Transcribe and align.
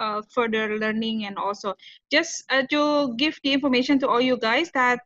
uh, 0.00 0.22
further 0.32 0.78
learning 0.78 1.26
and 1.26 1.36
also 1.36 1.74
just 2.10 2.44
uh, 2.50 2.62
to 2.70 3.14
give 3.16 3.38
the 3.44 3.52
information 3.52 3.98
to 3.98 4.08
all 4.08 4.20
you 4.20 4.36
guys 4.38 4.70
that 4.72 5.00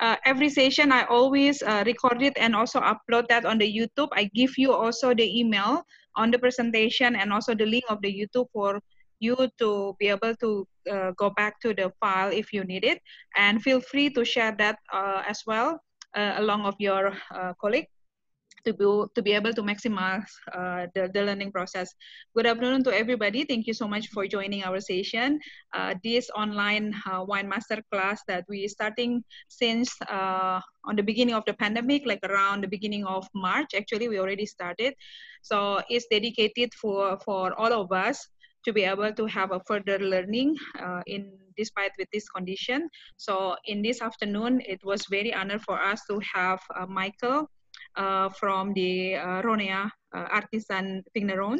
uh, 0.00 0.16
every 0.24 0.50
session 0.50 0.92
I 0.92 1.04
always 1.04 1.62
uh, 1.62 1.82
record 1.86 2.22
it 2.22 2.36
and 2.36 2.54
also 2.54 2.80
upload 2.80 3.28
that 3.28 3.44
on 3.44 3.58
the 3.58 3.66
YouTube. 3.66 4.08
I 4.12 4.30
give 4.34 4.58
you 4.58 4.72
also 4.72 5.14
the 5.14 5.24
email 5.24 5.82
on 6.16 6.30
the 6.30 6.38
presentation 6.38 7.16
and 7.16 7.32
also 7.32 7.54
the 7.54 7.66
link 7.66 7.84
of 7.88 8.02
the 8.02 8.12
YouTube 8.12 8.46
for 8.52 8.80
you 9.20 9.36
to 9.58 9.96
be 9.98 10.08
able 10.08 10.34
to 10.36 10.68
uh, 10.90 11.12
go 11.16 11.30
back 11.30 11.60
to 11.60 11.72
the 11.72 11.92
file 12.00 12.30
if 12.30 12.52
you 12.52 12.64
need 12.64 12.84
it. 12.84 13.00
And 13.36 13.62
feel 13.62 13.80
free 13.80 14.10
to 14.10 14.24
share 14.24 14.54
that 14.58 14.78
as 14.92 15.42
well 15.46 15.80
along 16.14 16.66
of 16.66 16.74
your 16.78 17.12
colleague 17.60 17.88
to 18.64 18.72
be, 18.72 18.84
to 19.14 19.22
be 19.22 19.32
able 19.32 19.52
to 19.52 19.62
maximize 19.62 20.28
uh, 20.52 20.86
the, 20.94 21.10
the 21.12 21.22
learning 21.22 21.52
process. 21.52 21.94
Good 22.34 22.46
afternoon 22.46 22.84
to 22.84 22.94
everybody. 22.94 23.44
Thank 23.44 23.66
you 23.66 23.74
so 23.74 23.86
much 23.86 24.08
for 24.08 24.26
joining 24.26 24.64
our 24.64 24.80
session. 24.80 25.38
Uh, 25.72 25.94
this 26.02 26.30
online 26.34 26.94
uh, 27.06 27.24
wine 27.24 27.48
master 27.48 27.82
class 27.92 28.22
that 28.28 28.44
we 28.48 28.66
starting 28.68 29.24
since 29.48 29.94
uh, 30.08 30.60
on 30.84 30.96
the 30.96 31.02
beginning 31.02 31.34
of 31.34 31.44
the 31.46 31.54
pandemic, 31.54 32.02
like 32.06 32.20
around 32.24 32.62
the 32.62 32.68
beginning 32.68 33.04
of 33.04 33.26
March, 33.34 33.74
actually 33.74 34.08
we 34.08 34.18
already 34.18 34.46
started. 34.46 34.94
So 35.42 35.80
it's 35.88 36.06
dedicated 36.10 36.72
for, 36.74 37.18
for 37.24 37.58
all 37.58 37.72
of 37.72 37.92
us 37.92 38.26
to 38.64 38.72
be 38.72 38.82
able 38.84 39.12
to 39.12 39.26
have 39.26 39.52
a 39.52 39.60
further 39.66 39.98
learning 39.98 40.56
uh, 40.80 41.02
in 41.06 41.32
despite 41.56 41.92
with 41.98 42.08
this 42.12 42.28
condition. 42.28 42.88
So 43.16 43.56
in 43.66 43.82
this 43.82 44.02
afternoon, 44.02 44.60
it 44.66 44.80
was 44.84 45.06
very 45.06 45.32
honor 45.32 45.58
for 45.58 45.80
us 45.80 46.02
to 46.10 46.20
have 46.34 46.60
uh, 46.74 46.86
Michael 46.86 47.48
from 48.38 48.72
the 48.74 49.16
uh, 49.16 49.42
Rhonéa 49.42 49.90
uh, 50.14 50.26
Artisan 50.30 51.02
Vigneron. 51.14 51.58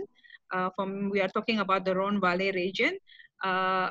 from 0.77 1.11
we 1.11 1.21
are 1.21 1.29
talking 1.29 1.59
about 1.61 1.85
the 1.85 1.95
Rhone 1.95 2.21
Valley 2.21 2.53
region. 2.53 2.99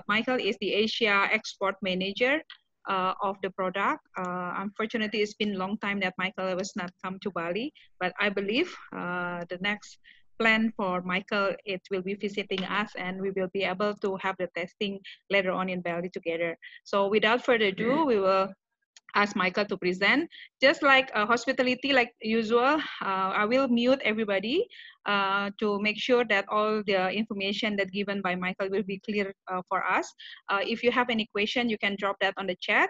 Michael 0.08 0.40
is 0.40 0.58
the 0.60 0.74
Asia 0.74 1.28
export 1.32 1.76
manager 1.82 2.42
uh, 2.88 3.14
of 3.22 3.38
the 3.42 3.50
product. 3.52 4.02
Uh, 4.18 4.54
unfortunately, 4.58 5.22
it's 5.22 5.34
been 5.36 5.56
a 5.56 5.58
long 5.58 5.78
time 5.78 6.00
that 6.02 6.14
Michael 6.18 6.56
was 6.56 6.76
not 6.76 6.92
come 7.04 7.18
to 7.22 7.32
Bali, 7.32 7.74
but 8.00 8.14
I 8.20 8.30
believe 8.30 8.74
uh, 8.96 9.46
the 9.50 9.58
next 9.62 9.98
plan 10.40 10.74
for 10.76 11.02
Michael, 11.02 11.56
it 11.66 11.82
will 11.92 12.02
be 12.02 12.16
visiting 12.16 12.64
us 12.66 12.92
and 12.98 13.22
we 13.22 13.32
will 13.32 13.50
be 13.54 13.64
able 13.64 13.94
to 13.96 14.18
have 14.18 14.36
the 14.40 14.50
testing 14.56 15.00
later 15.30 15.52
on 15.52 15.70
in 15.70 15.82
Bali 15.82 16.10
together. 16.10 16.58
So 16.84 17.08
without 17.08 17.46
further 17.46 17.66
ado, 17.66 18.06
we 18.06 18.20
will 18.20 18.50
ask 19.16 19.36
Michael 19.36 19.66
to 19.66 19.78
present. 19.78 20.30
Just 20.62 20.82
like 20.84 21.12
uh, 21.14 21.26
hospitality, 21.26 21.94
like 21.94 22.12
usual, 22.22 22.82
uh, 23.02 23.30
I 23.36 23.46
will 23.46 23.68
mute 23.68 24.02
everybody 24.04 24.68
uh, 25.06 25.52
to 25.60 25.80
make 25.80 26.00
sure 26.00 26.26
that 26.26 26.46
all 26.50 26.82
the 26.86 27.12
information 27.12 27.76
that 27.78 27.92
given 27.92 28.22
by 28.22 28.36
Michael 28.36 28.70
will 28.70 28.84
be 28.84 29.00
clear 29.00 29.34
uh, 29.52 29.62
for 29.70 29.84
us. 29.86 30.12
Uh, 30.50 30.60
if 30.62 30.84
you 30.84 30.92
have 30.92 31.10
any 31.10 31.28
question, 31.32 31.70
you 31.70 31.78
can 31.78 31.96
drop 32.00 32.18
that 32.22 32.34
on 32.38 32.48
the 32.48 32.56
chat. 32.60 32.90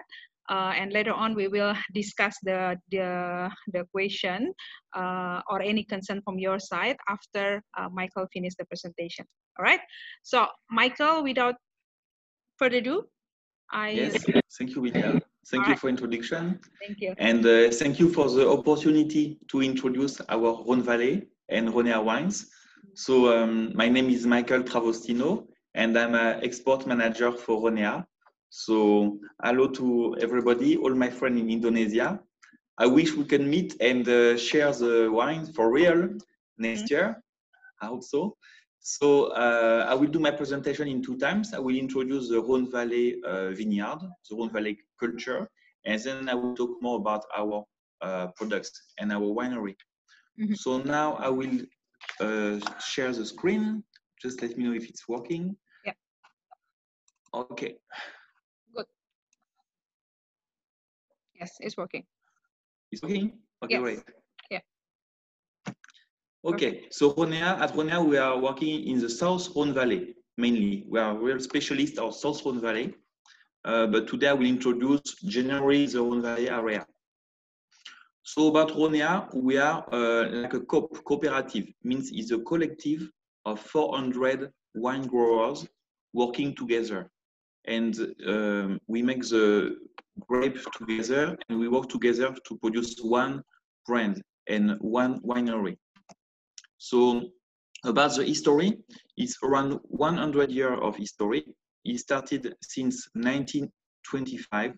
Uh, 0.50 0.72
and 0.76 0.92
later 0.92 1.12
on, 1.12 1.34
we 1.34 1.48
will 1.48 1.74
discuss 1.94 2.36
the, 2.42 2.76
the, 2.90 3.50
the 3.72 3.84
question 3.92 4.52
or 4.94 5.62
any 5.62 5.84
concern 5.84 6.20
from 6.22 6.38
your 6.38 6.58
side 6.58 6.96
after 7.08 7.62
Michael 7.92 8.26
finishes 8.32 8.54
the 8.58 8.66
presentation. 8.66 9.24
All 9.58 9.64
right. 9.64 9.80
So 10.22 10.46
Michael, 10.70 11.22
without 11.22 11.54
further 12.58 12.76
ado, 12.76 13.04
I... 13.72 13.90
Yes, 13.90 14.24
thank 14.58 14.74
you, 14.74 14.82
William. 14.82 15.22
Thank 15.50 15.62
All 15.62 15.68
you 15.68 15.72
right. 15.72 15.80
for 15.80 15.88
introduction. 15.88 16.58
Thank 16.80 17.00
you. 17.00 17.14
And 17.18 17.44
uh, 17.44 17.70
thank 17.70 17.98
you 17.98 18.08
for 18.08 18.30
the 18.30 18.48
opportunity 18.48 19.38
to 19.48 19.62
introduce 19.62 20.20
our 20.28 20.64
Rhone 20.64 20.82
Valley 20.82 21.28
and 21.50 21.68
Rhonéa 21.68 22.02
wines. 22.02 22.50
So 22.94 23.36
um, 23.36 23.72
my 23.74 23.88
name 23.88 24.08
is 24.08 24.26
Michael 24.26 24.62
Travostino 24.62 25.46
and 25.74 25.98
I'm 25.98 26.14
an 26.14 26.42
export 26.42 26.86
manager 26.86 27.32
for 27.32 27.60
Rhonéa. 27.60 28.06
So 28.48 29.18
hello 29.42 29.68
to 29.68 30.16
everybody, 30.20 30.76
all 30.76 30.94
my 30.94 31.10
friends 31.10 31.40
in 31.40 31.50
Indonesia. 31.50 32.20
I 32.78 32.86
wish 32.86 33.12
we 33.14 33.24
can 33.24 33.48
meet 33.48 33.76
and 33.80 34.08
uh, 34.08 34.36
share 34.36 34.72
the 34.72 35.08
wine 35.10 35.52
for 35.52 35.72
real 35.72 36.08
next 36.58 36.82
mm 36.82 36.86
-hmm. 36.86 36.92
year. 36.92 37.22
I 37.82 37.86
hope 37.86 38.04
so. 38.04 38.36
So 38.86 39.28
uh, 39.32 39.86
I 39.88 39.94
will 39.94 40.10
do 40.10 40.20
my 40.20 40.30
presentation 40.30 40.86
in 40.88 41.02
two 41.02 41.16
times. 41.16 41.54
I 41.54 41.58
will 41.58 41.74
introduce 41.74 42.28
the 42.28 42.38
Rhone 42.38 42.70
Valley 42.70 43.16
uh, 43.24 43.50
vineyard, 43.52 44.00
the 44.28 44.36
Rhone 44.36 44.52
Valley 44.52 44.78
culture, 45.00 45.48
and 45.86 45.98
then 46.02 46.28
I 46.28 46.34
will 46.34 46.54
talk 46.54 46.82
more 46.82 46.98
about 46.98 47.24
our 47.34 47.64
uh, 48.02 48.26
products 48.36 48.92
and 48.98 49.10
our 49.10 49.24
winery. 49.24 49.74
Mm 50.36 50.48
-hmm. 50.48 50.56
So 50.56 50.82
now 50.82 51.16
I 51.16 51.30
will 51.30 51.64
uh, 52.20 52.60
share 52.78 53.12
the 53.12 53.24
screen. 53.24 53.84
Just 54.22 54.42
let 54.42 54.56
me 54.56 54.64
know 54.64 54.74
if 54.74 54.84
it's 54.84 55.08
working. 55.08 55.56
Yeah. 55.84 55.96
Okay. 57.32 57.80
Good. 58.74 58.86
Yes, 61.40 61.56
it's 61.60 61.76
working. 61.76 62.04
It's 62.90 63.02
working? 63.02 63.40
Okay, 63.62 63.80
yes. 63.80 63.82
great. 63.82 64.23
Okay, 66.44 66.68
okay. 66.68 66.86
so 66.90 67.12
Rhonéa, 67.14 67.58
at 67.60 67.72
Rhonéa, 67.74 68.06
we 68.06 68.18
are 68.18 68.38
working 68.38 68.86
in 68.86 69.00
the 69.00 69.08
South 69.08 69.48
Rhone 69.56 69.72
Valley 69.72 70.14
mainly. 70.36 70.84
We 70.88 70.98
are 70.98 71.16
real 71.16 71.40
specialists 71.40 71.98
of 71.98 72.14
South 72.14 72.44
Rhone 72.44 72.60
Valley, 72.60 72.94
uh, 73.64 73.86
but 73.86 74.08
today 74.08 74.28
I 74.28 74.32
will 74.32 74.46
introduce 74.46 75.02
generally 75.24 75.86
the 75.86 76.02
Rhone 76.02 76.22
Valley 76.22 76.50
area. 76.50 76.86
So 78.22 78.48
about 78.48 78.70
Ronea, 78.70 79.28
we 79.34 79.58
are 79.58 79.84
uh, 79.92 80.30
like 80.30 80.54
a 80.54 80.60
co 80.60 80.88
cooperative, 80.88 81.66
means 81.82 82.10
it's 82.12 82.30
a 82.30 82.38
collective 82.38 83.10
of 83.44 83.60
400 83.60 84.50
wine 84.74 85.06
growers 85.06 85.66
working 86.14 86.54
together. 86.54 87.10
And 87.66 87.94
um, 88.26 88.80
we 88.86 89.02
make 89.02 89.22
the 89.22 89.76
grape 90.20 90.58
together 90.78 91.36
and 91.48 91.58
we 91.58 91.68
work 91.68 91.88
together 91.88 92.34
to 92.46 92.58
produce 92.58 92.98
one 93.00 93.42
brand 93.86 94.22
and 94.48 94.78
one 94.80 95.20
winery. 95.20 95.76
So 96.84 97.30
about 97.82 98.14
the 98.14 98.24
history, 98.24 98.76
it's 99.16 99.38
around 99.42 99.80
100 99.84 100.50
years 100.50 100.78
of 100.82 100.94
history. 100.96 101.42
It 101.82 101.98
started 101.98 102.54
since 102.60 103.08
1925 103.14 104.74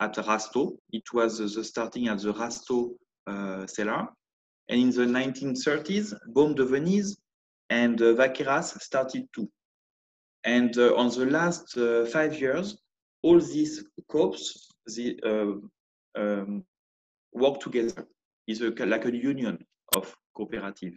at 0.00 0.14
Rasteau. 0.14 0.78
It 0.92 1.02
was 1.12 1.36
the 1.36 1.62
starting 1.62 2.08
at 2.08 2.22
the 2.22 2.32
Rasteau 2.32 2.94
uh, 3.26 3.66
cellar. 3.66 4.08
And 4.70 4.80
in 4.80 4.90
the 4.90 5.04
1930s, 5.04 6.14
Beaumes 6.34 6.54
de 6.54 6.64
Venise 6.64 7.18
and 7.68 8.00
uh, 8.00 8.14
Vacqueyras 8.14 8.80
started 8.80 9.28
too. 9.34 9.46
And 10.44 10.74
uh, 10.78 10.96
on 10.96 11.10
the 11.10 11.26
last 11.26 11.76
uh, 11.76 12.06
five 12.06 12.40
years, 12.40 12.78
all 13.22 13.40
these 13.40 13.84
co-ops 14.08 14.70
the, 14.86 15.20
uh, 15.22 16.18
um, 16.18 16.64
work 17.34 17.60
together. 17.60 18.06
It's 18.46 18.62
a, 18.62 18.70
like 18.86 19.04
a 19.04 19.14
union 19.14 19.58
of 19.94 20.16
cooperative. 20.34 20.94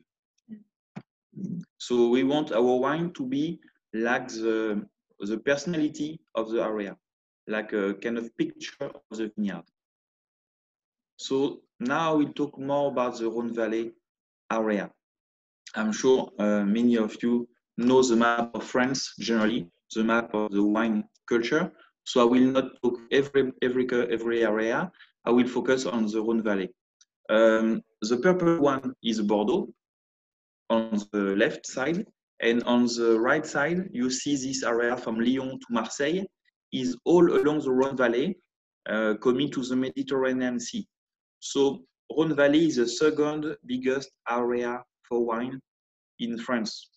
So 1.77 2.09
we 2.09 2.23
want 2.23 2.51
our 2.51 2.75
wine 2.75 3.11
to 3.13 3.25
be 3.25 3.59
like 3.93 4.27
the, 4.27 4.85
the 5.19 5.37
personality 5.39 6.19
of 6.35 6.51
the 6.51 6.61
area, 6.61 6.97
like 7.47 7.73
a 7.73 7.93
kind 7.95 8.17
of 8.17 8.35
picture 8.37 8.85
of 8.85 9.17
the 9.17 9.31
vineyard. 9.35 9.63
So 11.17 11.61
now 11.79 12.15
we'll 12.15 12.33
talk 12.33 12.57
more 12.59 12.91
about 12.91 13.17
the 13.17 13.29
Rhone 13.29 13.53
Valley 13.53 13.91
area. 14.51 14.91
I'm 15.75 15.91
sure 15.91 16.31
uh, 16.39 16.63
many 16.63 16.95
of 16.95 17.21
you 17.21 17.47
know 17.77 18.01
the 18.01 18.15
map 18.15 18.51
of 18.55 18.63
France 18.63 19.13
generally, 19.19 19.69
the 19.95 20.03
map 20.03 20.33
of 20.33 20.51
the 20.51 20.63
wine 20.63 21.03
culture. 21.27 21.71
So 22.03 22.21
I 22.21 22.25
will 22.25 22.51
not 22.51 22.65
talk 22.81 22.97
every 23.11 23.51
every 23.61 23.87
every 24.11 24.43
area. 24.43 24.91
I 25.25 25.31
will 25.31 25.47
focus 25.47 25.85
on 25.85 26.07
the 26.07 26.21
Rhone 26.21 26.41
Valley. 26.41 26.69
Um, 27.29 27.81
the 28.01 28.17
purple 28.17 28.59
one 28.59 28.95
is 29.03 29.21
Bordeaux, 29.21 29.69
on 30.69 31.01
the 31.11 31.35
left 31.35 31.65
side. 31.65 32.05
And 32.41 32.63
on 32.63 32.85
the 32.85 33.19
right 33.19 33.45
side, 33.45 33.89
you 33.91 34.09
see 34.09 34.35
this 34.35 34.63
area 34.63 34.95
from 34.95 35.19
Lyon 35.19 35.59
to 35.59 35.65
Marseille 35.69 36.23
is 36.71 36.95
all 37.05 37.25
along 37.33 37.59
the 37.61 37.71
Rhone 37.71 37.97
Valley, 37.97 38.37
uh, 38.87 39.15
coming 39.21 39.51
to 39.51 39.63
the 39.63 39.75
Mediterranean 39.75 40.59
Sea. 40.59 40.87
So 41.39 41.81
Rhone 42.15 42.35
Valley 42.35 42.67
is 42.67 42.77
the 42.77 42.87
second 42.87 43.55
biggest 43.65 44.11
area 44.29 44.81
for 45.07 45.25
wine 45.25 45.59
in 46.19 46.37
France. 46.37 46.89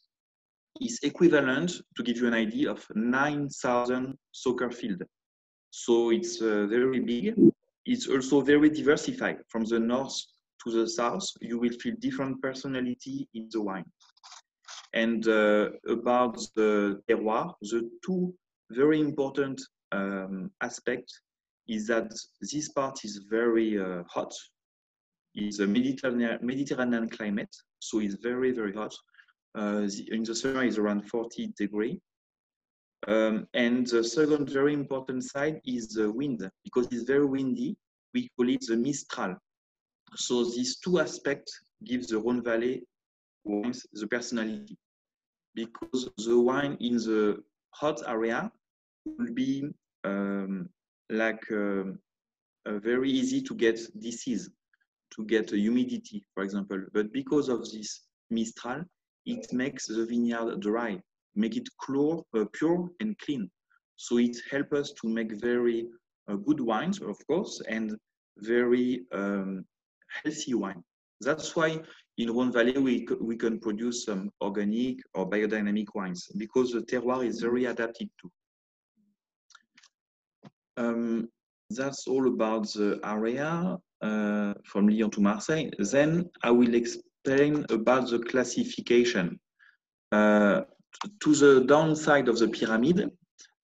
It's 0.80 1.02
equivalent, 1.02 1.80
to 1.96 2.02
give 2.02 2.18
you 2.18 2.26
an 2.26 2.34
idea, 2.34 2.70
of 2.70 2.86
9,000 2.94 4.16
soccer 4.32 4.70
fields. 4.70 5.02
So 5.70 6.10
it's 6.10 6.40
uh, 6.40 6.66
very 6.66 7.00
big. 7.00 7.34
It's 7.84 8.06
also 8.06 8.40
very 8.40 8.70
diversified 8.70 9.38
from 9.48 9.64
the 9.64 9.78
north 9.78 10.14
to 10.64 10.70
the 10.70 10.88
south, 10.88 11.26
you 11.40 11.58
will 11.58 11.72
feel 11.80 11.94
different 11.98 12.40
personality 12.42 13.28
in 13.34 13.48
the 13.50 13.60
wine. 13.60 13.84
And 14.94 15.26
uh, 15.26 15.70
about 15.88 16.36
the 16.54 17.00
terroir, 17.08 17.54
the 17.62 17.90
two 18.04 18.34
very 18.70 19.00
important 19.00 19.60
um, 19.92 20.50
aspects 20.60 21.20
is 21.68 21.86
that 21.86 22.12
this 22.40 22.68
part 22.70 23.04
is 23.04 23.24
very 23.30 23.80
uh, 23.80 24.02
hot. 24.08 24.32
It's 25.34 25.60
a 25.60 25.66
Mediterranean, 25.66 26.38
Mediterranean 26.42 27.08
climate, 27.08 27.54
so 27.78 28.00
it's 28.00 28.16
very, 28.16 28.52
very 28.52 28.74
hot. 28.74 28.94
Uh, 29.54 29.82
the, 29.82 30.08
in 30.10 30.22
the 30.22 30.34
summer 30.34 30.64
it's 30.64 30.78
around 30.78 31.08
40 31.08 31.52
degrees. 31.58 31.98
Um, 33.08 33.48
and 33.54 33.86
the 33.86 34.04
second 34.04 34.48
very 34.50 34.74
important 34.74 35.24
side 35.24 35.60
is 35.66 35.88
the 35.88 36.10
wind, 36.10 36.48
because 36.64 36.86
it's 36.92 37.02
very 37.02 37.26
windy. 37.26 37.76
We 38.14 38.30
call 38.36 38.48
it 38.48 38.64
the 38.66 38.76
Mistral. 38.76 39.36
So 40.16 40.44
these 40.44 40.76
two 40.76 41.00
aspects 41.00 41.60
give 41.84 42.06
the 42.06 42.18
Rhone 42.18 42.42
Valley 42.42 42.86
wines 43.44 43.86
the 43.92 44.06
personality, 44.06 44.76
because 45.54 46.08
the 46.24 46.38
wine 46.38 46.76
in 46.80 46.96
the 46.96 47.42
hot 47.70 48.00
area 48.06 48.50
will 49.04 49.32
be 49.32 49.64
um, 50.04 50.68
like 51.10 51.42
um, 51.50 51.98
uh, 52.66 52.78
very 52.78 53.10
easy 53.10 53.42
to 53.42 53.54
get 53.54 53.80
disease, 54.00 54.50
to 55.16 55.24
get 55.24 55.50
humidity, 55.50 56.24
for 56.34 56.42
example. 56.42 56.84
But 56.92 57.12
because 57.12 57.48
of 57.48 57.60
this 57.70 58.02
Mistral, 58.30 58.84
it 59.26 59.52
makes 59.52 59.86
the 59.86 60.06
vineyard 60.06 60.60
dry, 60.60 61.00
make 61.34 61.56
it 61.56 61.68
uh, 61.88 62.44
pure 62.52 62.90
and 63.00 63.18
clean. 63.18 63.50
So 63.96 64.18
it 64.18 64.36
helps 64.50 64.72
us 64.72 64.92
to 65.00 65.08
make 65.08 65.32
very 65.40 65.86
uh, 66.28 66.36
good 66.36 66.60
wines, 66.60 67.00
of 67.00 67.16
course, 67.26 67.60
and 67.68 67.96
very 68.38 69.04
um, 69.12 69.64
healthy 70.22 70.54
wine. 70.54 70.82
That's 71.20 71.54
why 71.54 71.80
in 72.18 72.30
Rhone 72.30 72.52
Valley 72.52 72.78
we, 72.78 73.06
we 73.20 73.36
can 73.36 73.58
produce 73.58 74.04
some 74.04 74.30
organic 74.40 74.98
or 75.14 75.28
biodynamic 75.28 75.86
wines 75.94 76.28
because 76.36 76.72
the 76.72 76.80
terroir 76.80 77.24
is 77.24 77.40
very 77.40 77.66
adapted 77.66 78.10
to. 78.20 78.30
Um, 80.76 81.28
that's 81.70 82.06
all 82.06 82.28
about 82.28 82.64
the 82.72 83.00
area 83.04 83.78
uh, 84.02 84.54
from 84.64 84.88
Lyon 84.88 85.10
to 85.10 85.20
Marseille. 85.20 85.70
Then 85.78 86.28
I 86.42 86.50
will 86.50 86.74
explain 86.74 87.64
about 87.70 88.10
the 88.10 88.18
classification. 88.18 89.38
Uh, 90.10 90.62
to 91.20 91.34
the 91.34 91.64
downside 91.64 92.28
of 92.28 92.38
the 92.38 92.48
pyramid, 92.48 93.10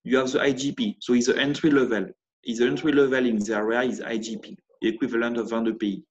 you 0.05 0.17
have 0.17 0.33
the 0.33 0.39
IGP. 0.39 0.97
So 1.01 1.13
it's 1.13 1.27
the 1.27 1.37
entry 1.37 1.71
level. 1.71 2.07
It's 2.45 2.61
the 2.61 2.67
entry 2.67 2.93
level 2.93 3.27
in 3.27 3.39
the 3.39 3.55
area 3.55 3.83
is 3.83 4.01
IGP, 4.01 4.57
equivalent 4.83 5.37
of 5.37 5.51
Vin 5.51 5.65
de 5.65 5.75
Pays. 5.75 6.03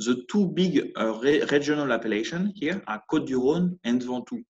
The 0.00 0.24
two 0.30 0.48
big 0.48 0.92
uh, 0.98 1.20
re 1.20 1.42
regional 1.44 1.92
appellations 1.92 2.52
here 2.56 2.82
are 2.86 3.02
Côte 3.10 3.26
du 3.26 3.38
Rhône 3.38 3.78
and 3.84 4.02
Ventoux. 4.02 4.42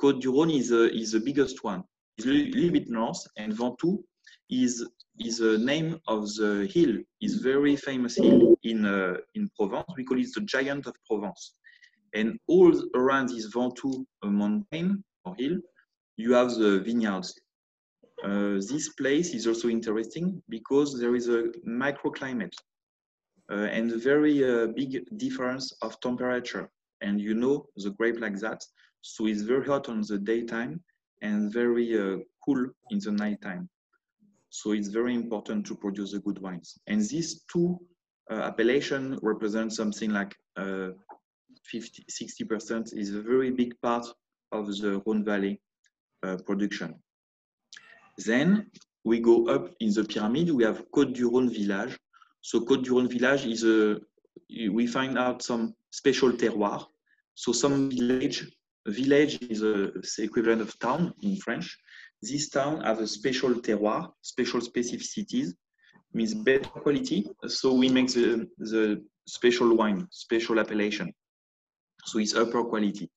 Côte 0.00 0.20
du 0.20 0.28
Rhône 0.28 0.50
is, 0.50 0.72
uh, 0.72 0.88
is 0.92 1.12
the 1.12 1.20
biggest 1.20 1.62
one. 1.62 1.84
It's 2.18 2.26
a 2.26 2.30
little 2.30 2.70
bit 2.70 2.88
north, 2.88 3.22
and 3.36 3.52
Ventoux 3.52 4.02
is 4.50 4.84
is 5.18 5.38
the 5.38 5.58
name 5.58 5.98
of 6.08 6.26
the 6.34 6.68
hill. 6.72 6.98
is 7.20 7.36
very 7.36 7.76
famous 7.76 8.16
hill 8.16 8.56
in 8.62 8.84
uh, 8.84 9.16
in 9.34 9.48
Provence. 9.56 9.86
We 9.96 10.04
call 10.04 10.18
it 10.18 10.28
the 10.34 10.42
Giant 10.42 10.86
of 10.86 10.94
Provence. 11.06 11.54
And 12.14 12.38
all 12.46 12.72
around 12.94 13.28
this 13.28 13.46
Ventoux 13.54 14.04
mountain 14.24 15.04
or 15.24 15.34
hill, 15.38 15.58
you 16.16 16.32
have 16.32 16.54
the 16.54 16.80
vineyards. 16.80 17.38
Uh, 18.24 18.54
this 18.70 18.88
place 18.94 19.34
is 19.34 19.46
also 19.46 19.68
interesting 19.68 20.42
because 20.48 20.98
there 20.98 21.14
is 21.14 21.28
a 21.28 21.44
microclimate 21.66 22.54
uh, 22.54 22.75
and 23.50 23.92
a 23.92 23.98
very 23.98 24.44
uh, 24.44 24.66
big 24.68 25.04
difference 25.18 25.72
of 25.82 26.00
temperature. 26.00 26.68
And 27.00 27.20
you 27.20 27.34
know 27.34 27.66
the 27.76 27.90
grape 27.90 28.20
like 28.20 28.38
that, 28.40 28.64
so 29.02 29.26
it's 29.26 29.42
very 29.42 29.66
hot 29.66 29.88
on 29.88 30.00
the 30.00 30.18
daytime 30.18 30.82
and 31.22 31.52
very 31.52 31.98
uh, 31.98 32.18
cool 32.44 32.66
in 32.90 32.98
the 32.98 33.12
nighttime. 33.12 33.68
So 34.50 34.72
it's 34.72 34.88
very 34.88 35.14
important 35.14 35.66
to 35.66 35.74
produce 35.74 36.12
the 36.12 36.20
good 36.20 36.40
wines. 36.40 36.78
And 36.86 37.00
these 37.00 37.44
two 37.52 37.78
uh, 38.30 38.50
represent 39.22 39.72
something 39.72 40.10
like 40.10 40.34
uh, 40.56 40.90
50, 41.64 42.04
60% 42.10 42.96
is 42.96 43.14
a 43.14 43.20
very 43.20 43.50
big 43.50 43.74
part 43.82 44.06
of 44.52 44.66
the 44.66 45.02
Rhone 45.06 45.24
Valley 45.24 45.60
uh, 46.22 46.36
production. 46.46 46.94
Then 48.18 48.70
we 49.04 49.20
go 49.20 49.46
up 49.48 49.70
in 49.80 49.92
the 49.92 50.04
pyramid, 50.04 50.50
we 50.50 50.64
have 50.64 50.84
Côte 50.90 51.12
du 51.12 51.30
Rhône 51.30 51.50
village. 51.50 51.96
So 52.46 52.60
Côte 52.60 52.82
du 52.82 52.92
Rhône 52.92 53.08
village 53.08 53.44
is 53.44 53.64
a, 53.64 53.98
we 54.70 54.86
find 54.86 55.18
out 55.18 55.42
some 55.42 55.74
special 55.90 56.30
terroir. 56.30 56.86
So 57.34 57.50
some 57.50 57.90
village, 57.90 58.48
village 58.86 59.42
is 59.50 59.62
a, 59.64 59.90
the 59.90 60.22
equivalent 60.22 60.62
of 60.62 60.78
town 60.78 61.12
in 61.22 61.38
French. 61.38 61.76
This 62.22 62.48
town 62.48 62.82
has 62.82 63.00
a 63.00 63.06
special 63.08 63.52
terroir, 63.54 64.12
special 64.22 64.60
specificities, 64.60 65.54
means 66.14 66.34
better 66.34 66.68
quality. 66.68 67.26
So 67.48 67.74
we 67.74 67.88
make 67.88 68.12
the, 68.12 68.48
the 68.58 69.02
special 69.26 69.76
wine, 69.76 70.06
special 70.12 70.60
appellation. 70.60 71.12
So 72.04 72.20
it's 72.20 72.36
upper 72.36 72.62
quality. 72.62 73.10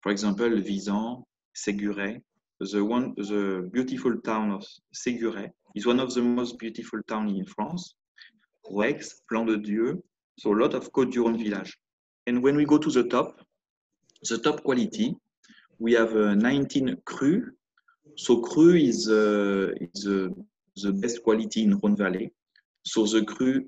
For 0.00 0.10
example, 0.10 0.50
Visan, 0.60 1.22
Séguret, 1.54 2.20
the 2.58 2.84
one, 2.84 3.14
the 3.16 3.70
beautiful 3.72 4.20
town 4.22 4.50
of 4.50 4.66
Séguret 4.92 5.52
is 5.76 5.86
one 5.86 6.00
of 6.00 6.12
the 6.12 6.22
most 6.22 6.58
beautiful 6.58 7.00
towns 7.06 7.38
in 7.38 7.46
France. 7.46 7.94
Roaix, 8.64 9.22
Plan 9.28 9.44
de 9.44 9.56
Dieu, 9.56 10.02
so 10.38 10.52
a 10.52 10.56
lot 10.56 10.74
of 10.74 10.90
Côte 10.92 11.10
du 11.10 11.20
Rhône 11.20 11.36
village. 11.36 11.78
And 12.26 12.42
when 12.42 12.56
we 12.56 12.64
go 12.64 12.78
to 12.78 12.90
the 12.90 13.04
top, 13.04 13.40
the 14.28 14.38
top 14.38 14.62
quality, 14.62 15.16
we 15.78 15.92
have 15.94 16.14
uh, 16.14 16.34
19 16.34 16.96
cru. 17.04 17.52
So 18.16 18.40
cru 18.40 18.74
is, 18.74 19.08
uh, 19.08 19.72
is 19.80 20.06
uh, 20.06 20.28
the 20.76 20.92
best 20.92 21.22
quality 21.22 21.64
in 21.64 21.80
Rhône 21.80 21.96
Valley. 21.96 22.32
So 22.84 23.06
the 23.06 23.24
cru 23.24 23.64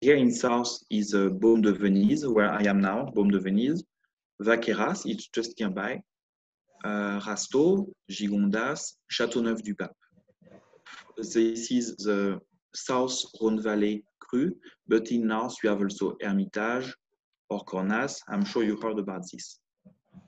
here 0.00 0.16
in 0.16 0.32
south 0.32 0.78
is 0.90 1.14
uh, 1.14 1.28
Beaumes 1.28 1.62
de 1.62 1.72
Venise, 1.72 2.26
where 2.26 2.50
I 2.50 2.64
am 2.64 2.80
now, 2.80 3.06
Beaumes 3.14 3.32
de 3.32 3.40
Venise. 3.40 3.82
Vacqueyras, 4.42 5.06
it's 5.06 5.28
just 5.28 5.58
nearby, 5.60 6.02
uh, 6.84 7.20
Rasteau, 7.20 7.86
Gigondas, 8.10 8.94
Châteauneuf-du-Pape. 9.12 9.94
This 11.16 11.70
is 11.70 11.96
the 11.96 12.40
South 12.74 13.16
Rhone 13.40 13.62
Valley 13.62 14.04
cru, 14.20 14.54
but 14.88 15.10
in 15.10 15.26
north 15.26 15.56
you 15.62 15.70
have 15.70 15.80
also 15.80 16.16
Hermitage 16.20 16.92
or 17.50 17.64
Cornas. 17.64 18.20
I'm 18.28 18.44
sure 18.44 18.64
you 18.64 18.76
heard 18.80 18.98
about 18.98 19.24
this. 19.30 19.58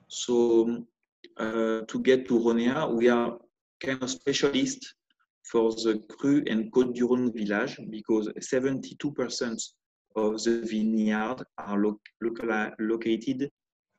So 0.09 0.85
uh, 1.39 1.81
to 1.87 2.03
get 2.03 2.29
to 2.29 2.39
Rhonéa, 2.39 2.93
we 2.93 3.09
are 3.09 3.39
kind 3.81 4.03
of 4.03 4.11
specialist 4.11 4.95
for 5.51 5.73
the 5.73 6.03
cru 6.19 6.43
and 6.47 6.73
Côte 6.73 6.95
du 6.95 7.07
Rhône 7.07 7.33
village 7.33 7.79
because 7.91 8.29
72% 8.41 9.63
of 10.17 10.43
the 10.43 10.61
vineyard 10.63 11.43
are 11.59 11.79
lo 11.79 12.01
located 12.79 13.51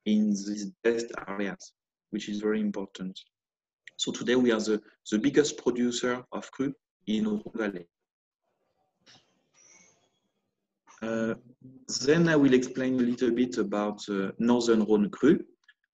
in 0.05 0.29
these 0.29 0.71
best 0.83 1.07
areas, 1.27 1.73
which 2.11 2.29
is 2.29 2.39
very 2.39 2.61
important. 2.61 3.19
So 3.97 4.11
today 4.11 4.35
we 4.35 4.51
are 4.51 4.59
the, 4.59 4.81
the 5.11 5.19
biggest 5.19 5.57
producer 5.57 6.23
of 6.31 6.49
cru 6.51 6.73
in 7.07 7.25
Rhone 7.25 7.43
Valley. 7.53 7.87
Uh, 11.01 11.33
then 12.05 12.29
I 12.29 12.35
will 12.35 12.53
explain 12.53 12.99
a 12.99 13.03
little 13.03 13.31
bit 13.31 13.57
about 13.57 13.99
uh, 14.09 14.31
Northern 14.39 14.83
Rhone 14.85 15.09
cru. 15.09 15.39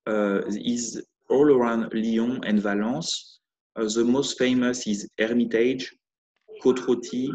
Uh, 0.07 0.41
is 0.47 0.99
all 1.29 1.47
around 1.51 1.93
Lyon 1.93 2.43
and 2.43 2.59
Valence. 2.59 3.39
Uh, 3.75 3.83
the 3.83 4.03
most 4.03 4.37
famous 4.37 4.87
is 4.87 5.07
Hermitage, 5.19 5.93
Côte-Rôtie. 6.63 7.29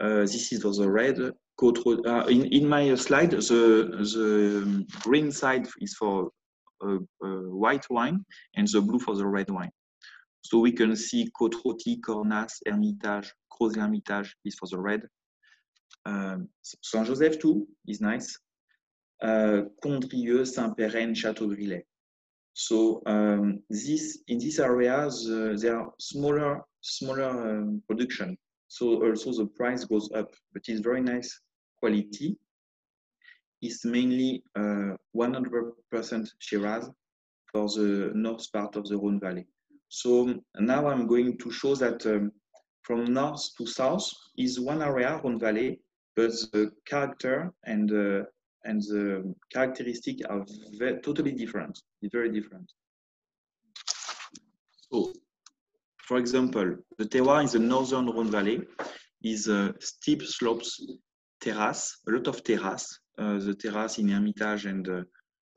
Uh, 0.00 0.20
this 0.20 0.50
is 0.50 0.62
for 0.62 0.72
the 0.72 0.90
red. 0.90 1.18
Uh, 1.20 2.24
in, 2.26 2.46
in 2.46 2.66
my 2.66 2.94
slide, 2.94 3.32
the, 3.32 3.36
the 3.38 4.86
green 5.02 5.30
side 5.30 5.68
is 5.80 5.94
for 5.94 6.30
white 7.20 7.86
wine 7.90 8.24
and 8.56 8.66
the 8.68 8.80
blue 8.80 8.98
for 8.98 9.14
the 9.14 9.26
red 9.26 9.50
wine. 9.50 9.70
So 10.40 10.58
we 10.58 10.72
can 10.72 10.96
see 10.96 11.30
Côte 11.38 11.54
Rôtie, 11.64 12.00
Cornas, 12.00 12.52
Hermitage, 12.66 13.30
Crozes-Hermitage 13.52 14.34
is 14.46 14.54
for 14.54 14.68
the 14.70 14.78
red. 14.78 15.02
Um, 16.06 16.48
Saint 16.62 17.06
Joseph 17.06 17.38
too 17.38 17.66
is 17.86 18.00
nice. 18.00 18.38
Uh, 19.22 19.62
Condrieu, 19.82 20.44
Saint 20.44 20.76
Pérennes, 20.76 21.14
Château 21.14 21.48
Grillet. 21.48 21.86
So 22.52 23.02
um, 23.06 23.62
this 23.68 24.18
in 24.28 24.38
these 24.38 24.60
areas 24.60 25.28
uh, 25.28 25.56
there 25.60 25.80
are 25.80 25.92
smaller 25.98 26.62
smaller 26.80 27.30
um, 27.30 27.82
production. 27.88 28.36
So 28.68 29.04
also 29.04 29.32
the 29.32 29.46
price 29.46 29.84
goes 29.84 30.10
up, 30.14 30.32
but 30.52 30.62
it's 30.68 30.80
very 30.80 31.00
nice 31.00 31.40
quality 31.78 32.38
It's 33.60 33.84
mainly 33.84 34.42
100% 34.56 34.92
uh, 35.16 36.26
Shiraz 36.38 36.90
for 37.50 37.68
the 37.68 38.12
north 38.14 38.52
part 38.52 38.76
of 38.76 38.84
the 38.88 38.96
Rhone 38.98 39.20
Valley. 39.20 39.46
So 39.88 40.34
now 40.58 40.88
I'm 40.88 41.06
going 41.06 41.38
to 41.38 41.50
show 41.50 41.74
that 41.76 42.04
um, 42.06 42.32
from 42.82 43.04
north 43.12 43.42
to 43.56 43.66
south 43.66 44.10
is 44.36 44.60
one 44.60 44.82
area, 44.82 45.20
Rhone 45.22 45.38
Valley, 45.38 45.80
but 46.16 46.30
the 46.52 46.70
character 46.86 47.52
and 47.64 47.90
uh, 47.92 48.24
and 48.64 48.80
the 48.82 49.34
characteristic 49.52 50.16
are 50.30 50.44
totally 51.02 51.32
different. 51.32 51.78
Very 52.12 52.30
different. 52.30 52.70
So, 54.90 55.12
for 55.98 56.18
example, 56.18 56.76
the 56.98 57.04
terroir 57.04 57.42
in 57.42 57.48
the 57.48 57.58
northern 57.58 58.06
Rhone 58.06 58.30
Valley 58.30 58.62
is 59.22 59.48
uh, 59.48 59.72
steep 59.80 60.22
slopes 60.22 60.80
terrace, 61.40 61.98
a 62.08 62.10
lot 62.10 62.26
of 62.26 62.42
terrace. 62.42 62.98
Uh, 63.18 63.38
the 63.38 63.54
terrace 63.54 63.98
in 63.98 64.08
Hermitage 64.08 64.66
and 64.66 64.88
uh, 64.88 65.02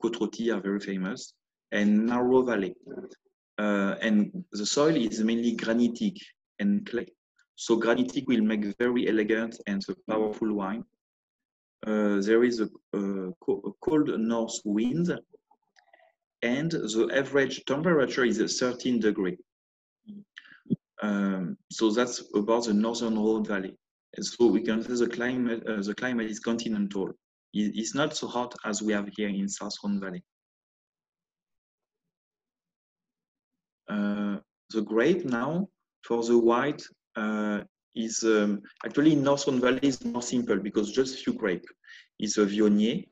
Rôtie 0.02 0.54
are 0.54 0.60
very 0.60 0.80
famous, 0.80 1.34
and 1.72 2.06
narrow 2.06 2.42
valley. 2.42 2.74
uh, 3.58 3.94
and 4.00 4.44
the 4.52 4.66
soil 4.66 4.96
is 4.96 5.22
mainly 5.24 5.56
granitic 5.56 6.16
and 6.60 6.86
clay. 6.86 7.06
So 7.60 7.74
granitic 7.74 8.28
will 8.28 8.42
make 8.42 8.64
very 8.78 9.08
elegant 9.08 9.60
and 9.66 9.84
powerful 10.08 10.54
wine. 10.54 10.84
Uh, 11.84 12.20
there 12.20 12.44
is 12.44 12.60
a, 12.60 12.68
a, 12.96 13.32
cold 13.80 14.08
north 14.20 14.60
wind 14.64 15.10
and 16.42 16.70
the 16.70 17.10
average 17.12 17.64
temperature 17.64 18.24
is 18.24 18.60
13 18.60 19.00
degree. 19.00 19.36
Um, 21.02 21.56
so 21.72 21.90
that's 21.90 22.22
about 22.32 22.66
the 22.66 22.74
northern 22.74 23.16
Rhone 23.18 23.44
Valley. 23.44 23.76
And 24.14 24.24
so 24.24 24.46
we 24.46 24.60
can 24.60 24.80
say 24.84 25.04
the 25.04 25.10
climate, 25.10 25.64
uh, 25.66 25.82
the 25.82 25.96
climate 25.96 26.30
is 26.30 26.38
continental. 26.38 27.10
It's 27.52 27.94
not 27.94 28.16
so 28.16 28.28
hot 28.28 28.54
as 28.64 28.82
we 28.82 28.92
have 28.92 29.08
here 29.16 29.30
in 29.30 29.48
South 29.48 29.74
Rhone 29.82 29.98
Valley. 29.98 30.22
Uh, 33.88 34.36
the 34.70 34.82
grape 34.82 35.24
now 35.24 35.66
for 36.04 36.22
the 36.22 36.38
white 36.38 36.82
is 37.98 38.22
um, 38.22 38.62
actually 38.84 39.12
in 39.12 39.22
Northern 39.22 39.60
Valley 39.60 39.80
is 39.82 40.04
more 40.04 40.22
simple 40.22 40.56
because 40.56 40.92
just 40.92 41.24
few 41.24 41.32
grape. 41.32 41.66
is 42.18 42.38
a 42.38 42.46
Viognier. 42.46 43.04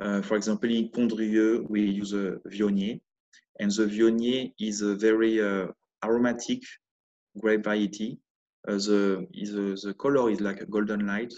Uh, 0.00 0.22
for 0.22 0.36
example, 0.36 0.70
in 0.70 0.88
Condrieu, 0.88 1.64
we 1.68 1.82
use 1.82 2.12
a 2.12 2.38
Viognier. 2.48 3.00
And 3.60 3.70
the 3.70 3.86
Viognier 3.86 4.52
is 4.58 4.80
a 4.82 4.94
very 4.94 5.42
uh, 5.42 5.66
aromatic 6.04 6.60
grape 7.38 7.64
variety. 7.64 8.18
Uh, 8.68 8.74
the, 8.74 9.26
is 9.34 9.54
a, 9.54 9.86
the 9.86 9.94
color 9.94 10.30
is 10.30 10.40
like 10.40 10.60
a 10.60 10.66
golden 10.66 11.06
light. 11.06 11.32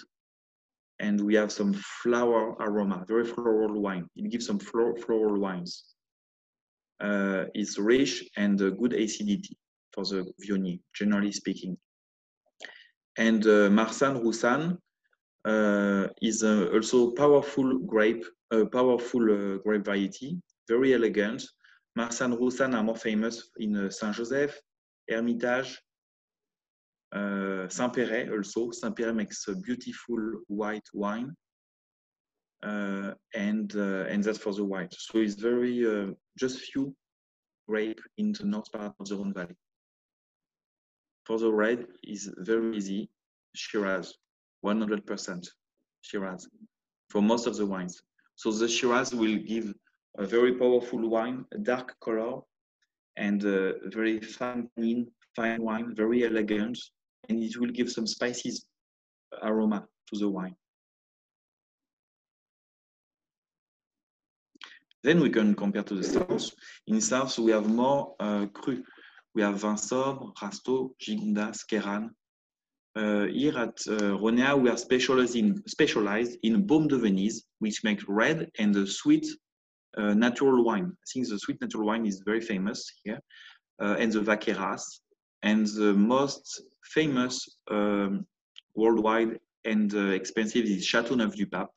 And 1.01 1.21
we 1.21 1.35
have 1.35 1.51
some 1.51 1.73
flower 2.03 2.55
aroma, 2.61 3.05
very 3.09 3.25
floral 3.25 3.81
wine. 3.81 4.07
It 4.17 4.31
gives 4.31 4.47
some 4.47 4.61
floral, 4.61 4.97
floral 4.97 5.41
wines. 5.41 5.85
Uh, 7.01 7.47
it's 7.55 7.77
rich 7.79 8.25
and 8.37 8.59
good 8.59 8.93
acidity 8.93 9.59
for 9.93 10.05
the 10.05 10.25
Viognier, 10.41 10.79
generally 10.95 11.33
speaking. 11.33 11.77
And 13.17 13.47
uh, 13.47 13.71
Marsanne 13.71 14.21
Roussanne 14.23 14.79
uh, 15.45 16.09
is 16.23 16.43
uh, 16.43 16.69
also 16.73 17.13
powerful 17.13 17.79
grape, 17.81 18.25
a 18.51 18.67
powerful 18.67 19.23
uh, 19.23 19.59
grape 19.59 19.85
variety, 19.85 20.41
very 20.69 20.95
elegant. 20.95 21.45
Marsanne 21.97 22.37
Roussanne 22.37 22.75
are 22.75 22.83
more 22.83 22.97
famous 22.97 23.51
in 23.59 23.77
uh, 23.77 23.91
Saint-Joseph, 23.91 24.59
Hermitage, 25.09 25.81
uh, 27.13 27.69
Saint-Péray 27.69 28.33
also. 28.33 28.71
Saint-Péray 28.73 29.15
makes 29.15 29.47
a 29.49 29.55
beautiful 29.55 30.41
white 30.49 30.89
wine. 30.93 31.33
and 32.63 33.75
and 33.75 34.25
that's 34.25 34.39
for 34.39 34.55
the 34.55 34.65
white. 34.65 34.95
So 34.95 35.19
it's 35.19 35.35
very 35.35 35.77
just 36.39 36.59
few 36.61 36.97
grape 37.69 38.01
in 38.17 38.33
the 38.33 38.45
north 38.45 38.73
part 38.73 38.95
of 38.99 39.09
the 39.09 39.17
Rhone 39.17 39.35
Valley. 39.35 39.57
For 41.27 41.39
the 41.39 41.51
red 41.51 41.87
is 42.03 42.31
very 42.39 42.77
easy, 42.77 43.09
Shiraz, 43.55 44.15
100% 44.65 45.49
Shiraz 46.03 46.49
for 47.09 47.23
most 47.23 47.47
of 47.47 47.57
the 47.57 47.67
wines. 47.67 48.03
So 48.37 48.51
the 48.51 48.69
Shiraz 48.69 49.15
will 49.15 49.37
give 49.37 49.73
a 50.19 50.27
very 50.27 50.55
powerful 50.55 51.09
wine, 51.09 51.45
a 51.53 51.59
dark 51.59 51.95
color, 52.01 52.41
and 53.17 53.43
a 53.45 53.75
very 53.87 54.21
fine, 54.21 54.69
fine 55.37 55.63
wine, 55.63 55.95
very 55.95 56.25
elegant, 56.25 56.79
and 57.29 57.43
it 57.43 57.57
will 57.59 57.71
give 57.71 57.91
some 57.91 58.07
spices 58.07 58.67
aroma 59.43 59.87
to 60.13 60.19
the 60.19 60.29
wine. 60.29 60.57
Then 65.03 65.21
we 65.21 65.31
can 65.31 65.55
compare 65.55 65.83
to 65.83 65.95
the 65.95 66.03
south. 66.03 66.51
In 66.87 67.01
south, 67.01 67.39
we 67.39 67.53
have 67.53 67.69
more 67.69 68.15
uh, 68.19 68.47
cru. 68.47 68.83
We 69.35 69.43
have 69.43 69.57
Vinsobres, 69.57 70.33
Rasteau, 70.37 70.91
Gigondas, 71.01 71.65
Cairanne. 71.67 72.11
Uh, 72.97 73.27
here 73.27 73.59
at 73.59 73.77
uh, 73.89 74.17
Rhonéa, 74.17 74.61
we 74.61 74.71
are 74.71 74.77
specialized 74.77 75.35
in, 75.35 75.61
specialized 75.67 76.39
in 76.45 76.65
Beaumes 76.65 76.89
de 76.89 76.99
Venise, 76.99 77.43
which 77.59 77.83
makes 77.83 78.05
red 78.07 78.49
and 78.61 78.73
the 78.73 78.87
sweet 78.87 79.27
uh, 79.97 80.15
natural 80.15 80.65
wine. 80.65 80.93
I 80.93 81.05
think 81.13 81.29
the 81.29 81.39
sweet 81.39 81.61
natural 81.61 81.87
wine 81.87 82.07
is 82.07 82.23
very 82.25 82.41
famous 82.41 82.89
here. 83.03 83.19
Uh, 83.81 83.97
and 83.99 84.13
the 84.13 84.21
Vacqueyras. 84.21 85.01
And 85.43 85.67
the 85.67 85.93
most 85.93 86.63
famous 86.85 87.45
um, 87.69 88.25
worldwide 88.77 89.41
and 89.65 89.93
uh, 89.95 90.11
expensive 90.11 90.65
is 90.65 90.85
Château 90.85 91.09
Chateauneuf 91.09 91.35
du 91.35 91.47
Pape, 91.47 91.75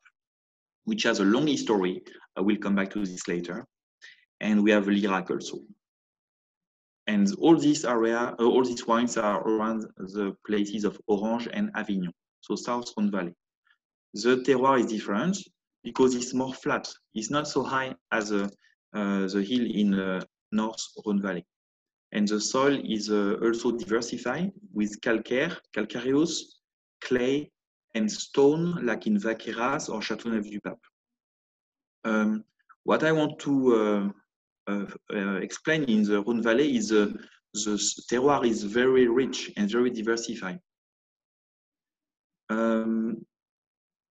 which 0.84 1.02
has 1.02 1.18
a 1.18 1.24
long 1.24 1.48
history. 1.48 2.02
I 2.36 2.40
will 2.40 2.56
come 2.56 2.76
back 2.76 2.90
to 2.90 3.00
this 3.00 3.26
later. 3.26 3.66
And 4.40 4.62
we 4.62 4.70
have 4.70 4.86
Lirac 4.86 5.30
also. 5.30 5.58
And 7.08 7.34
all 7.38 7.56
these 7.56 7.86
area, 7.86 8.36
uh, 8.38 8.44
all 8.44 8.62
these 8.62 8.86
wines 8.86 9.16
are 9.16 9.40
around 9.48 9.86
the 9.96 10.36
places 10.46 10.84
of 10.84 11.00
Orange 11.06 11.48
and 11.54 11.70
Avignon, 11.74 12.12
so 12.42 12.54
South 12.54 12.92
Rhone 12.96 13.10
Valley. 13.10 13.34
The 14.12 14.42
terroir 14.46 14.78
is 14.80 14.86
different 14.92 15.38
because 15.82 16.14
it's 16.14 16.34
more 16.34 16.52
flat. 16.52 16.86
It's 17.14 17.30
not 17.30 17.48
so 17.48 17.62
high 17.62 17.94
as 18.12 18.30
uh, 18.30 18.48
uh, 18.92 19.26
the 19.26 19.42
hill 19.42 19.66
in 19.82 19.94
uh, 19.94 20.20
North 20.52 20.84
Rhone 21.04 21.22
Valley. 21.22 21.46
And 22.12 22.28
the 22.28 22.40
soil 22.40 22.78
is 22.84 23.10
uh, 23.10 23.36
also 23.42 23.72
diversified 23.72 24.52
with 24.74 25.00
calcaire, 25.00 25.56
calcareous, 25.74 26.60
clay, 27.00 27.50
and 27.94 28.10
stone, 28.10 28.84
like 28.84 29.06
in 29.06 29.18
Vacqueyras 29.18 29.88
or 29.88 30.00
Châteauneuf-du-Pape. 30.00 30.84
Um, 32.04 32.44
what 32.84 33.02
I 33.02 33.12
want 33.12 33.38
to 33.40 34.12
uh, 34.68 34.84
uh, 35.12 35.16
uh, 35.16 35.40
in 35.88 36.02
the 36.02 36.22
Rhone 36.26 36.42
Valley 36.42 36.76
is 36.76 36.92
uh, 36.92 37.08
the 37.54 37.76
terroir 38.10 38.46
is 38.46 38.62
very 38.62 39.08
rich 39.08 39.50
and 39.56 39.70
very 39.70 39.90
diversified. 39.90 40.60
Um, 42.50 43.24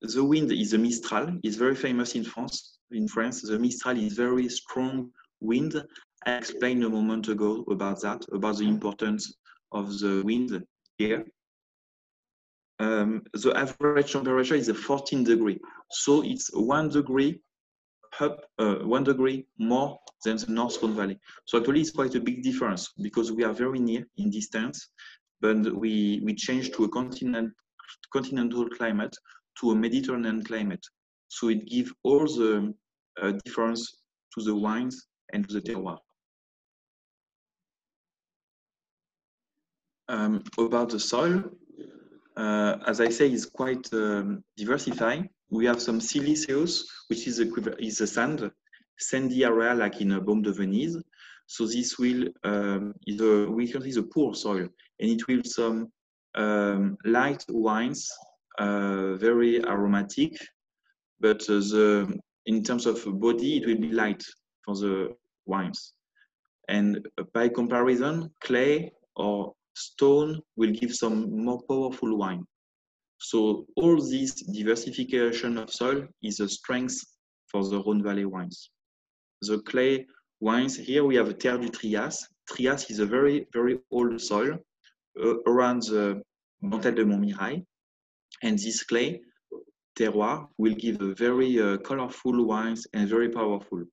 the 0.02 0.24
wind 0.24 0.52
is 0.52 0.74
a 0.74 0.78
Mistral. 0.78 1.40
It's 1.44 1.56
very 1.58 1.76
famous 1.76 2.16
in 2.16 2.24
France. 2.24 2.80
In 2.92 3.08
France, 3.08 3.42
the 3.42 3.60
Mistral 3.60 3.98
is 3.98 4.14
very 4.14 4.50
strong 4.50 5.12
wind. 5.40 5.84
I 6.26 6.38
explained 6.38 6.84
a 6.84 6.90
moment 6.90 7.28
ago 7.28 7.64
about 7.70 8.02
that, 8.02 8.26
about 8.32 8.58
the 8.58 8.68
importance 8.68 9.34
of 9.72 10.00
the 10.00 10.24
wind 10.26 10.64
here. 10.98 11.26
Um, 12.80 13.24
the 13.34 13.54
average 13.56 14.14
temperature 14.14 14.56
is 14.56 14.70
a 14.70 14.74
14 14.74 15.24
degree. 15.24 15.60
So 15.92 16.24
it's 16.24 16.50
one 16.54 16.90
degree 16.90 17.42
up 18.22 18.46
uh, 18.60 18.76
one 18.76 19.04
degree 19.04 19.46
more 19.58 20.00
than 20.24 20.38
the 20.38 20.48
North 20.48 20.82
Rhone 20.82 20.96
Valley. 20.96 21.20
So 21.46 21.58
actually 21.58 21.82
it's 21.82 21.92
quite 21.92 22.16
a 22.16 22.20
big 22.20 22.44
difference 22.44 22.94
because 23.02 23.32
we 23.32 23.44
are 23.44 23.54
very 23.54 23.80
near 23.80 24.06
in 24.18 24.30
distance, 24.30 24.90
but 25.42 25.58
we, 25.76 26.22
we 26.24 26.34
change 26.34 26.72
to 26.72 26.86
a 26.86 26.90
continent, 26.90 27.54
continental 28.12 28.68
climate 28.70 29.16
to 29.60 29.72
a 29.72 29.76
Mediterranean 29.76 30.44
climate. 30.44 30.86
So 31.30 31.50
it 31.50 31.66
gives 31.68 31.92
all 32.04 32.26
the 32.26 32.74
uh, 33.22 33.34
difference 33.44 34.02
to 34.38 34.44
the 34.44 34.56
wines 34.56 35.08
and 35.34 35.48
to 35.48 35.54
the 35.56 35.62
terroir. 35.62 35.98
Um, 40.10 40.44
about 40.58 40.90
the 40.90 41.00
soil, 41.00 41.44
uh, 42.38 42.78
as 42.88 43.02
I 43.02 43.10
say, 43.10 43.30
it's 43.30 43.46
quite 43.46 43.92
um, 43.94 44.44
diversified 44.56 45.30
we 45.50 45.66
have 45.66 45.82
some 45.82 46.00
siliceous, 46.02 46.86
which 47.08 47.28
is 47.28 47.40
a, 47.40 47.48
is 47.80 48.02
a 48.02 48.08
sand, 48.08 48.52
sandy 48.98 49.44
area 49.44 49.74
like 49.74 50.02
in 50.02 50.14
a 50.14 50.22
Beaumes 50.22 50.44
de 50.44 50.52
Venise. 50.52 51.02
So 51.46 51.66
this 51.66 51.98
will 51.98 52.28
um, 52.44 52.94
is 53.06 53.22
a 53.22 53.50
we 53.50 53.72
can 53.72 53.82
see 53.82 54.00
a 54.00 54.04
poor 54.04 54.36
soil, 54.36 54.68
and 55.00 55.10
it 55.10 55.28
will 55.28 55.42
some 55.46 55.90
um, 56.36 56.98
light 57.06 57.44
wines, 57.50 58.10
uh, 58.60 59.14
very 59.16 59.64
aromatic, 59.66 60.38
but 61.22 61.42
uh, 61.44 61.60
the 61.60 62.20
in 62.48 62.64
terms 62.64 62.86
of 62.86 63.02
body 63.20 63.58
it 63.58 63.68
will 63.68 63.78
be 63.78 63.92
light 63.92 64.24
for 64.66 64.76
the 64.76 65.16
wines. 65.46 65.94
And 66.68 67.08
by 67.34 67.48
comparison, 67.48 68.30
clay 68.44 68.92
or 69.16 69.54
stone 69.74 70.42
will 70.58 70.72
give 70.72 70.94
some 70.94 71.46
more 71.46 71.62
powerful 71.70 72.18
wine. 72.18 72.44
So 73.20 73.66
all 73.76 73.98
this 73.98 74.42
diversification 74.44 75.58
of 75.58 75.72
soil 75.72 76.08
is 76.22 76.40
a 76.40 76.48
strength 76.48 77.00
for 77.48 77.68
the 77.68 77.82
Rhone 77.84 78.04
Valley 78.04 78.26
wines. 78.26 78.70
The 79.42 79.60
clay 79.60 80.06
wines, 80.40 80.76
here 80.76 81.04
we 81.04 81.16
have 81.16 81.30
a 81.30 81.34
Terre 81.34 81.58
du 81.58 81.70
Trias. 81.70 82.28
Trias 82.50 82.90
is 82.90 83.00
a 83.00 83.06
very, 83.06 83.48
very 83.54 83.80
old 83.92 84.20
soil 84.22 84.58
uh, 85.22 85.40
around 85.48 85.84
the 85.84 86.22
Dentelle 86.64 86.96
de 86.96 87.06
Montmirail. 87.06 87.66
And 88.44 88.58
this 88.58 88.84
clay 88.84 89.22
terroir 89.98 90.48
will 90.58 90.76
give 90.76 91.02
a 91.02 91.14
very 91.16 91.60
uh, 91.60 91.78
colorful 91.78 92.46
wines 92.46 92.86
and 92.94 93.10
very 93.10 93.30
powerful. 93.30 93.84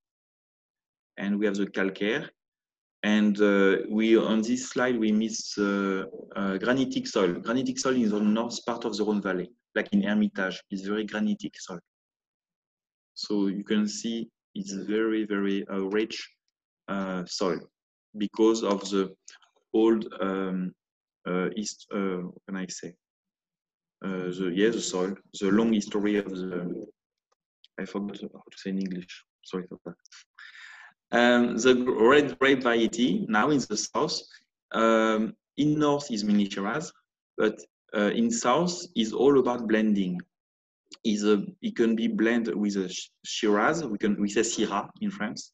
And 1.16 1.38
we 1.38 1.46
have 1.46 1.56
the 1.56 1.66
calcaire, 1.66 2.28
and 3.04 3.38
uh, 3.42 3.76
we 3.90 4.16
on 4.16 4.40
this 4.40 4.70
slide 4.70 4.98
we 4.98 5.12
miss 5.12 5.58
uh, 5.58 6.04
uh, 6.34 6.56
granitic 6.56 7.06
soil. 7.06 7.34
Granitic 7.34 7.78
soil 7.78 7.96
is 7.96 8.10
the 8.10 8.20
north 8.20 8.64
part 8.64 8.84
of 8.86 8.96
the 8.96 9.04
Rhone 9.04 9.20
Valley, 9.20 9.50
like 9.74 9.88
in 9.92 10.02
Hermitage. 10.02 10.60
It's 10.70 10.86
very 10.86 11.04
granitic 11.04 11.54
soil. 11.56 11.80
So 13.14 13.48
you 13.48 13.62
can 13.62 13.86
see 13.86 14.30
it's 14.54 14.72
very 14.72 15.26
very 15.26 15.64
rich 15.68 16.16
soil. 17.26 17.60
because 18.16 18.62
of 18.62 18.88
the 18.90 19.12
old 19.72 20.06
um, 20.20 20.72
uh, 21.26 21.48
east, 21.56 21.86
uh, 21.92 22.22
can 22.46 22.56
I 22.56 22.66
say? 22.68 22.94
Uh, 24.04 24.30
the 24.38 24.52
yeah, 24.54 24.70
the 24.70 24.80
soil, 24.80 25.14
the 25.40 25.50
long 25.50 25.72
history 25.72 26.16
of 26.16 26.30
the. 26.30 26.86
I 27.78 27.84
forgot 27.84 28.20
how 28.20 28.44
to 28.52 28.58
say 28.62 28.70
in 28.70 28.78
English. 28.78 29.24
Sorry 29.44 29.64
for 29.68 29.78
that. 29.84 29.96
Um, 31.14 31.56
the 31.56 31.76
red 31.86 32.36
grape 32.40 32.64
variety 32.64 33.24
now 33.28 33.50
in 33.50 33.60
the 33.60 33.76
south, 33.76 34.20
um, 34.72 35.36
in 35.56 35.78
north 35.78 36.10
is 36.10 36.24
mini 36.24 36.50
Shiraz, 36.50 36.92
but 37.38 37.56
uh, 37.96 38.10
in 38.10 38.32
south 38.32 38.84
is 38.96 39.12
all 39.12 39.38
about 39.38 39.68
blending. 39.68 40.20
Is 41.04 41.24
a 41.24 41.44
it 41.62 41.76
can 41.76 41.94
be 41.94 42.08
blended 42.08 42.56
with 42.56 42.76
a 42.76 42.92
Shiraz. 43.24 43.84
We 43.84 43.96
can 43.96 44.20
we 44.20 44.28
say 44.28 44.40
Syrah 44.40 44.90
in 45.00 45.10
France, 45.12 45.52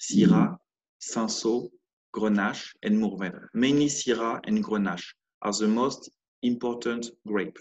Syrah, 0.00 0.56
Cinsault, 1.00 1.68
Grenache, 2.12 2.72
and 2.82 3.00
Mourvèdre. 3.00 3.46
Mainly 3.54 3.86
Syrah 3.86 4.40
and 4.48 4.64
Grenache 4.64 5.14
are 5.42 5.52
the 5.52 5.68
most 5.68 6.10
important 6.42 7.10
grape. 7.26 7.58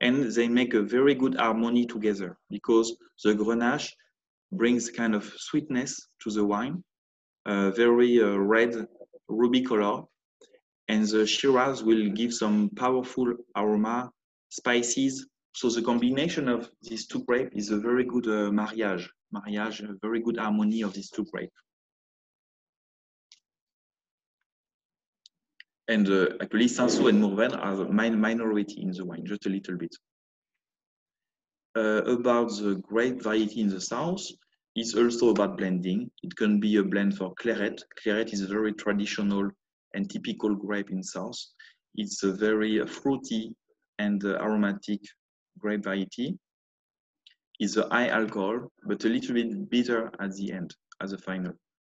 And 0.00 0.30
they 0.32 0.48
make 0.48 0.74
a 0.74 0.82
very 0.82 1.14
good 1.16 1.34
harmony 1.36 1.86
together 1.86 2.36
because 2.50 2.96
the 3.24 3.34
Grenache 3.34 3.90
brings 4.56 4.90
kind 4.90 5.14
of 5.14 5.24
sweetness 5.36 6.08
to 6.22 6.30
the 6.30 6.44
wine, 6.44 6.82
very 7.46 8.22
uh, 8.22 8.36
red 8.36 8.86
ruby 9.28 9.62
color, 9.62 10.02
and 10.88 11.06
the 11.06 11.26
Shiraz 11.26 11.82
will 11.82 12.10
give 12.10 12.32
some 12.32 12.70
powerful 12.76 13.34
aroma, 13.56 14.10
spices. 14.50 15.26
So 15.52 15.70
the 15.70 15.82
combination 15.82 16.48
of 16.48 16.68
these 16.82 17.06
two 17.06 17.24
grapes 17.24 17.54
is 17.54 17.70
a 17.70 17.78
very 17.78 18.04
good 18.04 18.26
uh, 18.26 18.50
mariage, 18.50 19.08
mariage, 19.32 19.80
a 19.80 19.94
very 20.02 20.20
good 20.20 20.36
harmony 20.36 20.82
of 20.82 20.92
these 20.92 21.10
two 21.10 21.24
grapes. 21.32 21.54
And 25.86 26.08
uh, 26.08 26.28
actually, 26.40 26.66
Cinsault 26.66 27.10
and 27.10 27.22
Mourvèdre 27.22 27.62
are 27.62 27.76
the 27.76 27.84
min 27.84 28.18
minority 28.18 28.80
in 28.80 28.90
the 28.90 29.04
wine, 29.04 29.26
just 29.26 29.46
a 29.46 29.50
little 29.50 29.76
bit. 29.76 29.94
Uh, 31.76 32.02
about 32.06 32.48
the 32.56 32.80
grape 32.88 33.22
variety 33.22 33.60
in 33.60 33.68
the 33.68 33.80
south, 33.80 34.22
it's 34.74 34.94
also 34.94 35.30
about 35.30 35.56
blending. 35.56 36.10
It 36.22 36.34
can 36.36 36.60
be 36.60 36.76
a 36.76 36.82
blend 36.82 37.16
for 37.16 37.34
Clairette. 37.34 37.82
Clairette 37.98 38.32
is 38.32 38.42
a 38.42 38.48
very 38.48 38.72
traditional 38.72 39.50
and 39.94 40.10
typical 40.10 40.54
grape 40.54 40.90
in 40.90 41.02
south. 41.02 41.38
It's 41.94 42.22
a 42.22 42.32
very 42.32 42.84
fruity 42.86 43.54
and 43.98 44.24
aromatic 44.24 45.00
grape 45.58 45.84
variety. 45.84 46.36
It's 47.60 47.76
a 47.76 47.88
high 47.88 48.08
alcohol, 48.08 48.72
but 48.84 49.04
a 49.04 49.08
little 49.08 49.34
bit 49.34 49.70
bitter 49.70 50.10
at 50.18 50.34
the 50.34 50.52
end, 50.52 50.74
as 51.00 51.12
a 51.12 51.18
final 51.18 51.52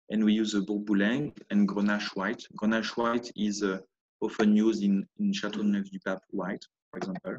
and 0.10 0.24
we 0.24 0.34
use 0.34 0.54
a 0.54 0.62
Bourboulenc 0.62 1.38
and 1.50 1.68
Grenache 1.68 2.16
White. 2.16 2.44
Grenache 2.56 2.98
White 2.98 3.32
is 3.36 3.64
uh, 3.64 3.80
often 4.22 4.56
used 4.56 4.84
in, 4.84 5.06
in 5.20 5.32
Châteauneuf-du-Pape 5.32 6.24
White, 6.32 6.66
for 6.92 6.98
example. 6.98 7.38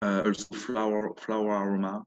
Uh, 0.00 0.22
also 0.24 0.54
flower, 0.54 1.12
flower 1.18 1.64
aroma. 1.64 2.02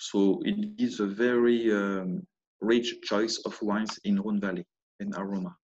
So 0.00 0.40
it 0.46 0.76
gives 0.78 0.98
a 0.98 1.06
very 1.06 1.70
um, 1.72 2.26
rich 2.62 3.02
choice 3.02 3.38
of 3.44 3.60
wines 3.60 3.98
in 4.04 4.18
Rhone 4.18 4.40
Valley 4.40 4.66
and 4.98 5.14
aroma. 5.14 5.54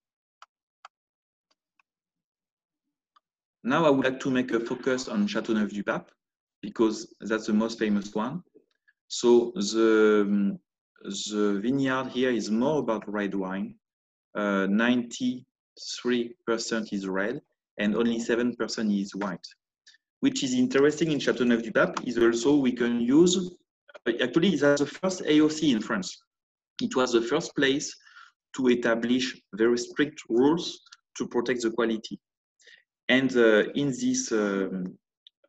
Now 3.64 3.87
I 3.87 3.90
would 3.90 4.05
like 4.05 4.21
to 4.21 4.31
make 4.31 4.52
a 4.52 4.61
focus 4.61 5.09
on 5.09 5.26
Châteauneuf-du-Pape 5.26 6.11
because 6.61 7.14
that's 7.21 7.47
the 7.47 7.55
most 7.55 7.78
famous 7.78 8.14
one. 8.14 8.43
So 9.09 9.52
the 9.55 10.59
the 11.02 11.61
vineyard 11.62 12.09
here 12.09 12.31
is 12.31 12.50
more 12.50 12.81
about 12.81 13.11
red 13.11 13.35
wine. 13.35 13.75
93% 14.37 15.45
uh, 16.49 16.85
is 16.93 17.09
red 17.09 17.40
and 17.78 17.97
only 17.97 18.19
7% 18.19 19.00
is 19.00 19.14
white. 19.14 19.47
Which 20.21 20.43
is 20.45 20.52
interesting 20.54 21.13
in 21.13 21.19
Châteauneuf-du-Pape 21.19 22.06
is 22.06 22.19
also 22.19 22.56
we 22.56 22.73
can 22.73 23.00
use, 23.00 23.50
actually 24.23 24.50
it's 24.50 24.62
the 24.62 24.86
first 24.86 25.23
AOC 25.23 25.73
in 25.73 25.80
France. 25.80 26.19
It 26.80 26.95
was 26.95 27.12
the 27.12 27.23
first 27.23 27.54
place 27.56 27.95
to 28.56 28.69
establish 28.69 29.40
very 29.54 29.78
strict 29.78 30.23
rules 30.28 30.80
to 31.16 31.26
protect 31.26 31.62
the 31.62 31.71
quality. 31.71 32.19
And 33.08 33.34
uh, 33.36 33.64
in 33.75 33.88
this 33.88 34.32
um, 34.32 34.97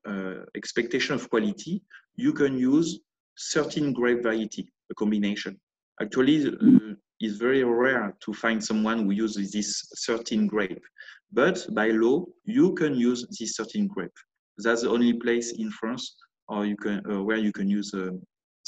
uh, 0.07 0.45
expectation 0.55 1.15
of 1.15 1.29
quality, 1.29 1.81
you 2.15 2.33
can 2.33 2.57
use 2.57 2.99
certain 3.35 3.93
grape 3.93 4.23
variety 4.23 4.71
a 4.89 4.95
combination. 4.95 5.59
Actually, 6.01 6.47
uh, 6.47 6.93
it's 7.19 7.37
very 7.37 7.63
rare 7.63 8.15
to 8.21 8.33
find 8.33 8.63
someone 8.63 9.05
who 9.05 9.11
uses 9.11 9.51
this 9.51 9.89
certain 9.95 10.47
grape. 10.47 10.83
But 11.31 11.65
by 11.73 11.89
law, 11.89 12.25
you 12.45 12.73
can 12.73 12.95
use 12.95 13.25
this 13.39 13.55
certain 13.55 13.87
grape. 13.87 14.17
That's 14.57 14.83
the 14.83 14.89
only 14.89 15.13
place 15.13 15.53
in 15.53 15.71
France 15.71 16.15
or 16.47 16.65
you 16.65 16.77
can, 16.77 17.01
uh, 17.11 17.21
where 17.23 17.37
you 17.37 17.51
can 17.51 17.69
use 17.69 17.93
uh, 17.93 18.11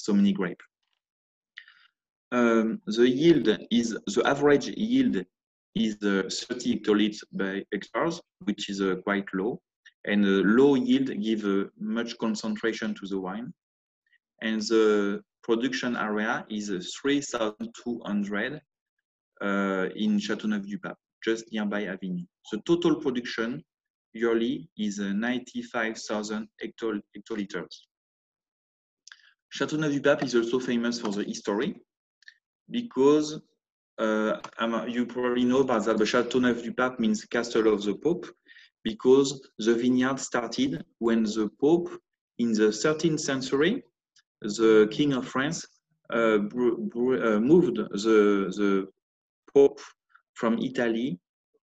so 0.09 0.15
many 0.15 0.33
grape. 0.33 0.63
Um, 2.31 2.81
the 2.97 3.07
yield 3.07 3.47
is, 3.69 3.87
the 4.15 4.23
average 4.25 4.67
yield 4.67 5.15
is 5.75 5.93
uh, 6.03 6.23
30 6.49 6.79
hectoliters 6.79 7.23
by 7.31 7.63
hectares, 7.71 8.21
which 8.45 8.69
is 8.69 8.81
uh, 8.81 8.95
quite 9.03 9.27
low. 9.33 9.61
And 10.05 10.23
the 10.23 10.41
low 10.59 10.73
yield 10.75 11.09
give 11.21 11.45
uh, 11.45 11.65
much 11.79 12.17
concentration 12.17 12.95
to 12.95 13.05
the 13.07 13.19
wine. 13.19 13.53
And 14.41 14.61
the 14.61 15.21
production 15.43 15.95
area 15.95 16.45
is 16.49 16.65
3,200 17.01 18.61
uh, 19.41 19.89
in 19.95 20.17
Châteauneuf-du-Pape, 20.25 21.01
just 21.23 21.45
nearby 21.51 21.83
Avignon. 21.83 22.27
The 22.51 22.61
total 22.65 22.95
production 22.95 23.63
yearly 24.13 24.69
is 24.75 24.99
uh, 24.99 25.13
95,000 25.13 26.47
hectoliters. 26.63 27.88
Châteauneuf-du-Pape 29.53 30.23
is 30.23 30.35
also 30.35 30.59
famous 30.59 30.99
for 30.99 31.09
the 31.09 31.23
history 31.23 31.81
because 32.69 33.41
uh, 33.97 34.37
you 34.87 35.05
probably 35.05 35.43
know 35.43 35.59
about 35.59 35.85
that, 35.85 35.97
but 35.97 36.07
Châteauneuf-du-Pape 36.07 36.99
means 36.99 37.25
Castle 37.25 37.73
of 37.73 37.83
the 37.83 37.95
Pope 37.95 38.27
because 38.83 39.41
the 39.57 39.75
vineyard 39.75 40.19
started 40.19 40.83
when 40.99 41.23
the 41.23 41.49
Pope 41.59 41.89
in 42.37 42.53
the 42.53 42.69
13th 42.69 43.19
century 43.19 43.83
the 44.41 44.87
King 44.91 45.13
of 45.13 45.27
France 45.27 45.65
uh, 46.13 46.37
uh, 46.37 47.39
moved 47.39 47.75
the, 47.75 48.49
the 48.57 48.87
Pope 49.53 49.81
from 50.33 50.57
Italy 50.59 51.19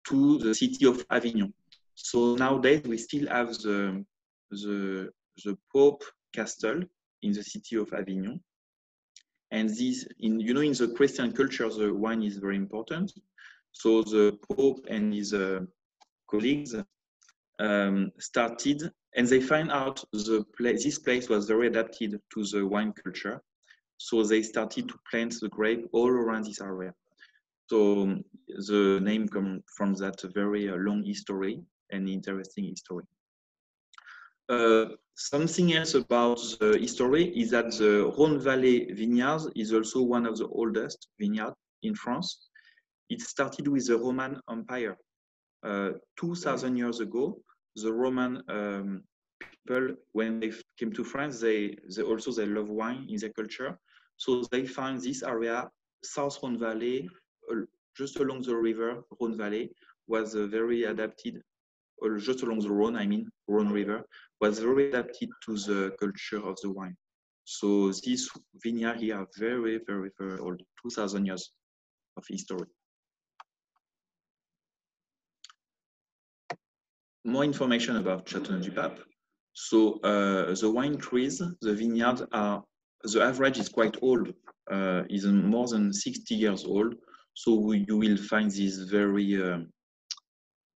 to 0.07 0.39
the 0.39 0.53
city 0.55 0.85
of 0.85 1.05
Avignon. 1.09 1.53
So 1.95 2.35
nowadays 2.35 2.81
we 2.85 2.97
still 2.97 3.27
have 3.27 3.49
the, 3.59 4.03
the, 4.49 5.09
the 5.45 5.57
Pope 5.71 6.03
castle 6.33 6.81
in 7.23 7.33
the 7.33 7.43
city 7.43 7.75
of 7.77 7.91
Avignon. 7.93 8.39
And 9.51 9.69
this, 9.69 10.07
in, 10.19 10.39
you 10.39 10.53
know, 10.53 10.61
in 10.61 10.73
the 10.73 10.93
Christian 10.95 11.31
culture, 11.31 11.69
the 11.69 11.93
wine 11.93 12.23
is 12.23 12.37
very 12.37 12.57
important. 12.57 13.11
So 13.71 14.03
the 14.03 14.37
Pope 14.49 14.85
and 14.89 15.13
his 15.13 15.33
uh, 15.33 15.61
colleagues 16.29 16.75
um, 17.59 18.11
started 18.19 18.91
and 19.15 19.27
they 19.27 19.39
find 19.39 19.71
out 19.71 20.03
the 20.11 20.45
place, 20.57 20.83
this 20.83 20.97
place 20.97 21.29
was 21.29 21.47
very 21.47 21.67
adapted 21.67 22.19
to 22.33 22.43
the 22.45 22.65
wine 22.65 22.93
culture. 22.93 23.41
So 23.97 24.23
they 24.23 24.41
started 24.41 24.89
to 24.89 24.95
plant 25.09 25.35
the 25.39 25.49
grape 25.49 25.87
all 25.91 26.09
around 26.09 26.45
this 26.45 26.61
area. 26.61 26.93
So 27.67 28.01
um, 28.01 28.23
the 28.47 28.99
name 29.01 29.27
comes 29.27 29.61
from 29.77 29.93
that 29.95 30.21
very 30.33 30.69
uh, 30.69 30.75
long 30.75 31.03
history 31.03 31.61
and 31.91 32.09
interesting 32.09 32.65
history. 32.65 33.03
Uh, 34.49 34.85
something 35.15 35.73
else 35.73 35.93
about 35.93 36.39
the 36.59 36.77
history 36.79 37.25
is 37.37 37.51
that 37.51 37.71
the 37.77 38.13
Rhone 38.17 38.39
Valley 38.39 38.91
vineyards 38.93 39.47
is 39.55 39.73
also 39.73 40.01
one 40.01 40.25
of 40.25 40.37
the 40.37 40.47
oldest 40.47 41.07
vineyards 41.19 41.55
in 41.83 41.95
France. 41.95 42.49
It 43.09 43.21
started 43.21 43.67
with 43.67 43.87
the 43.87 43.97
Roman 43.97 44.39
Empire. 44.49 44.97
Uh, 45.63 45.91
2000 46.19 46.75
years 46.75 46.99
ago, 46.99 47.37
the 47.75 47.91
Roman 47.91 48.41
um, 48.49 49.03
people, 49.39 49.95
when 50.11 50.39
they 50.39 50.51
came 50.77 50.91
to 50.93 51.03
France, 51.03 51.39
they, 51.39 51.77
they 51.95 52.01
also 52.01 52.31
they 52.31 52.45
love 52.45 52.69
wine 52.69 53.05
in 53.09 53.17
their 53.19 53.31
culture. 53.31 53.77
So 54.17 54.43
they 54.51 54.65
find 54.65 55.01
this 55.01 55.23
area, 55.23 55.69
South 56.03 56.37
Rhone 56.43 56.59
Valley, 56.59 57.09
uh, 57.51 57.61
just 57.97 58.19
along 58.19 58.41
the 58.43 58.55
river, 58.55 59.03
Rhone 59.19 59.37
Valley, 59.37 59.71
was 60.07 60.35
uh, 60.35 60.47
very 60.47 60.83
adapted, 60.83 61.41
just 62.19 62.43
along 62.43 62.59
the 62.59 62.71
Rhone, 62.71 62.95
I 62.95 63.05
mean, 63.05 63.29
Rhone 63.47 63.69
River, 63.69 64.03
was 64.41 64.59
very 64.59 64.89
adapted 64.89 65.29
to 65.45 65.55
the 65.55 65.91
culture 65.99 66.45
of 66.45 66.57
the 66.61 66.71
wine. 66.71 66.95
So 67.45 67.91
these 68.03 68.29
vineyards 68.63 69.01
here 69.01 69.17
are 69.17 69.27
very, 69.37 69.79
very, 69.85 70.09
very 70.19 70.39
old, 70.39 70.61
2,000 70.81 71.25
years 71.25 71.51
of 72.17 72.23
history. 72.29 72.67
more 77.25 77.43
information 77.43 77.97
about 77.97 78.25
Châteauneuf-du-Pape. 78.25 78.99
So 79.53 79.99
uh, 80.01 80.53
the 80.55 80.69
wine 80.69 80.97
trees, 80.97 81.41
the 81.61 81.73
vineyards 81.73 82.23
are, 82.31 82.63
the 83.03 83.21
average 83.21 83.59
is 83.59 83.69
quite 83.69 83.95
old, 84.01 84.33
uh, 84.71 85.03
is 85.09 85.25
more 85.25 85.67
than 85.67 85.93
60 85.93 86.35
years 86.35 86.65
old. 86.65 86.95
So 87.33 87.71
you 87.71 87.97
will 87.97 88.17
find 88.17 88.49
this 88.49 88.77
very 88.77 89.41
uh, 89.41 89.59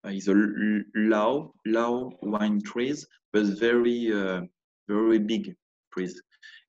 is 0.08 0.28
a 0.28 0.36
low 0.96 1.54
low 1.66 2.12
wine 2.22 2.62
trees, 2.62 3.08
but 3.34 3.46
very 3.60 4.14
uh, 4.14 4.42
very 4.88 5.20
big 5.20 5.56
trees, 5.94 6.22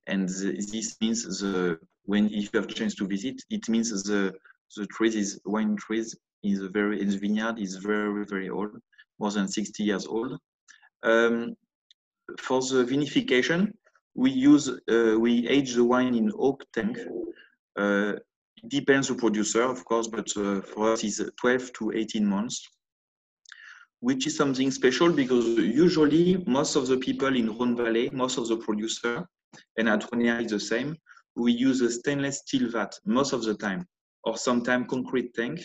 and 0.07 0.29
this 0.29 0.97
means 1.01 1.25
the 1.41 1.79
when 2.05 2.27
if 2.27 2.51
you 2.53 2.61
have 2.61 2.69
chance 2.69 2.95
to 2.97 3.07
visit, 3.07 3.43
it 3.51 3.69
means 3.69 3.91
the 4.05 4.33
the 4.77 4.87
trees 4.87 5.15
is 5.15 5.41
wine 5.45 5.77
trees 5.77 6.17
is 6.43 6.61
very 6.73 7.01
in 7.01 7.09
the 7.09 7.19
vineyard 7.19 7.59
is 7.59 7.77
very 7.77 8.25
very 8.25 8.49
old, 8.49 8.73
more 9.19 9.31
than 9.31 9.49
60 9.49 9.83
years 9.83 10.07
old. 10.07 10.39
Um, 11.03 11.57
for 12.39 12.61
the 12.61 12.85
vinification, 12.85 13.73
we 14.15 14.31
use 14.31 14.69
uh, 14.69 15.17
we 15.19 15.47
age 15.49 15.75
the 15.75 15.85
wine 15.85 16.15
in 16.15 16.33
oak 16.39 16.65
tank. 16.73 16.99
Uh, 17.79 18.15
it 18.57 18.69
depends 18.69 19.09
the 19.09 19.15
producer, 19.15 19.63
of 19.63 19.85
course, 19.85 20.09
but 20.09 20.35
uh, 20.37 20.63
for 20.63 20.93
us 20.93 21.05
is 21.05 21.23
12 21.39 21.73
to 21.75 21.93
18 21.93 22.25
months, 22.25 22.67
which 24.01 24.27
is 24.27 24.37
something 24.37 24.71
special 24.71 25.11
because 25.11 25.47
usually 25.59 26.43
most 26.47 26.77
of 26.77 26.87
the 26.87 26.97
people 26.97 27.35
in 27.35 27.57
Rhone 27.57 27.77
Valley, 27.77 28.11
most 28.13 28.39
of 28.39 28.49
the 28.49 28.57
producer, 28.57 29.27
and 29.79 29.89
at 29.89 30.03
Rhonéa 30.11 30.45
is 30.45 30.51
the 30.51 30.61
same, 30.61 30.97
we 31.35 31.53
use 31.53 31.81
a 31.81 31.91
stainless 31.91 32.39
steel 32.39 32.71
vat 32.71 32.99
most 33.05 33.33
of 33.33 33.43
the 33.43 33.55
time, 33.55 33.87
or 34.25 34.37
sometimes 34.37 34.87
concrete 34.89 35.35
tank, 35.35 35.61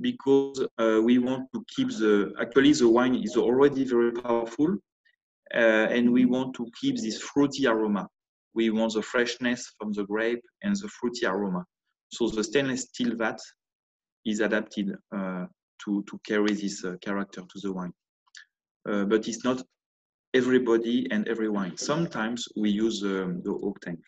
because 0.00 0.66
uh, 0.78 1.00
we 1.02 1.18
want 1.18 1.46
to 1.54 1.64
keep 1.74 1.88
the, 1.88 2.32
actually 2.40 2.72
the 2.72 2.88
wine 2.88 3.14
is 3.14 3.36
already 3.36 3.84
very 3.84 4.12
powerful, 4.12 4.76
uh, 5.54 5.86
and 5.90 6.10
we 6.10 6.24
want 6.24 6.54
to 6.54 6.66
keep 6.80 6.96
this 6.96 7.20
fruity 7.20 7.66
aroma. 7.66 8.08
We 8.54 8.70
want 8.70 8.94
the 8.94 9.02
freshness 9.02 9.72
from 9.78 9.92
the 9.92 10.04
grape 10.04 10.42
and 10.62 10.74
the 10.74 10.88
fruity 10.88 11.26
aroma. 11.26 11.64
So 12.10 12.28
the 12.28 12.44
stainless 12.44 12.82
steel 12.82 13.14
vat 13.16 13.38
is 14.24 14.40
adapted 14.40 14.94
uh, 15.14 15.46
to, 15.84 16.04
to 16.10 16.20
carry 16.26 16.52
this 16.54 16.84
uh, 16.84 16.96
character 17.00 17.42
to 17.42 17.60
the 17.62 17.72
wine. 17.72 17.92
Uh, 18.88 19.04
but 19.04 19.26
it's 19.28 19.44
not 19.44 19.62
everybody 20.34 21.06
and 21.10 21.26
every 21.28 21.48
wine. 21.48 21.76
Sometimes 21.76 22.48
we 22.56 22.70
use 22.70 23.02
um, 23.02 23.42
the 23.44 23.52
oak 23.62 23.80
tank. 23.80 24.00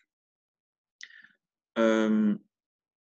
Um, 1.75 2.39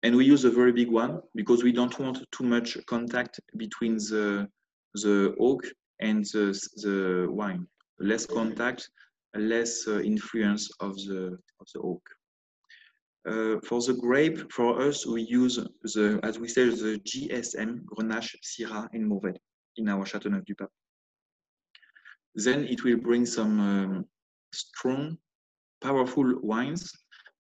and 0.03 0.17
we 0.17 0.25
use 0.25 0.45
a 0.45 0.51
very 0.51 0.73
big 0.73 0.91
one 0.91 1.21
because 1.35 1.63
we 1.63 1.73
don't 1.73 1.99
want 1.99 2.25
too 2.33 2.45
much 2.45 2.79
contact 2.87 3.41
between 3.57 3.97
the, 3.97 4.49
the 4.95 5.35
oak 5.39 5.63
and 6.01 6.25
the, 6.25 6.59
the 6.83 7.27
wine 7.31 7.67
less 8.01 8.27
contact, 8.27 8.89
less 9.35 9.87
uh, 9.87 10.01
influence 10.01 10.71
of 10.81 10.97
the, 10.97 11.39
of 11.61 11.67
the 11.75 11.81
oak. 11.81 12.03
Uh, 13.29 13.61
for 13.65 13.83
the 13.83 13.93
grape, 13.93 14.51
for 14.51 14.81
us, 14.81 15.07
we 15.07 15.23
use 15.23 15.57
the, 15.83 16.19
as 16.23 16.39
we 16.39 16.49
say, 16.49 16.65
the 16.71 16.99
GSM, 17.05 17.85
Grenache, 17.85 18.37
Syrah, 18.43 18.89
and 18.95 19.11
Mourvèdre 19.11 19.37
in 19.77 19.89
our 19.89 20.07
Châteauneuf-du-Pape. 20.07 20.71
Then 22.35 22.65
it 22.65 22.83
will 22.83 22.97
bring 22.97 23.27
some 23.27 23.61
um, 23.61 24.05
strong, 24.53 25.19
powerful 25.83 26.41
wines, 26.43 26.91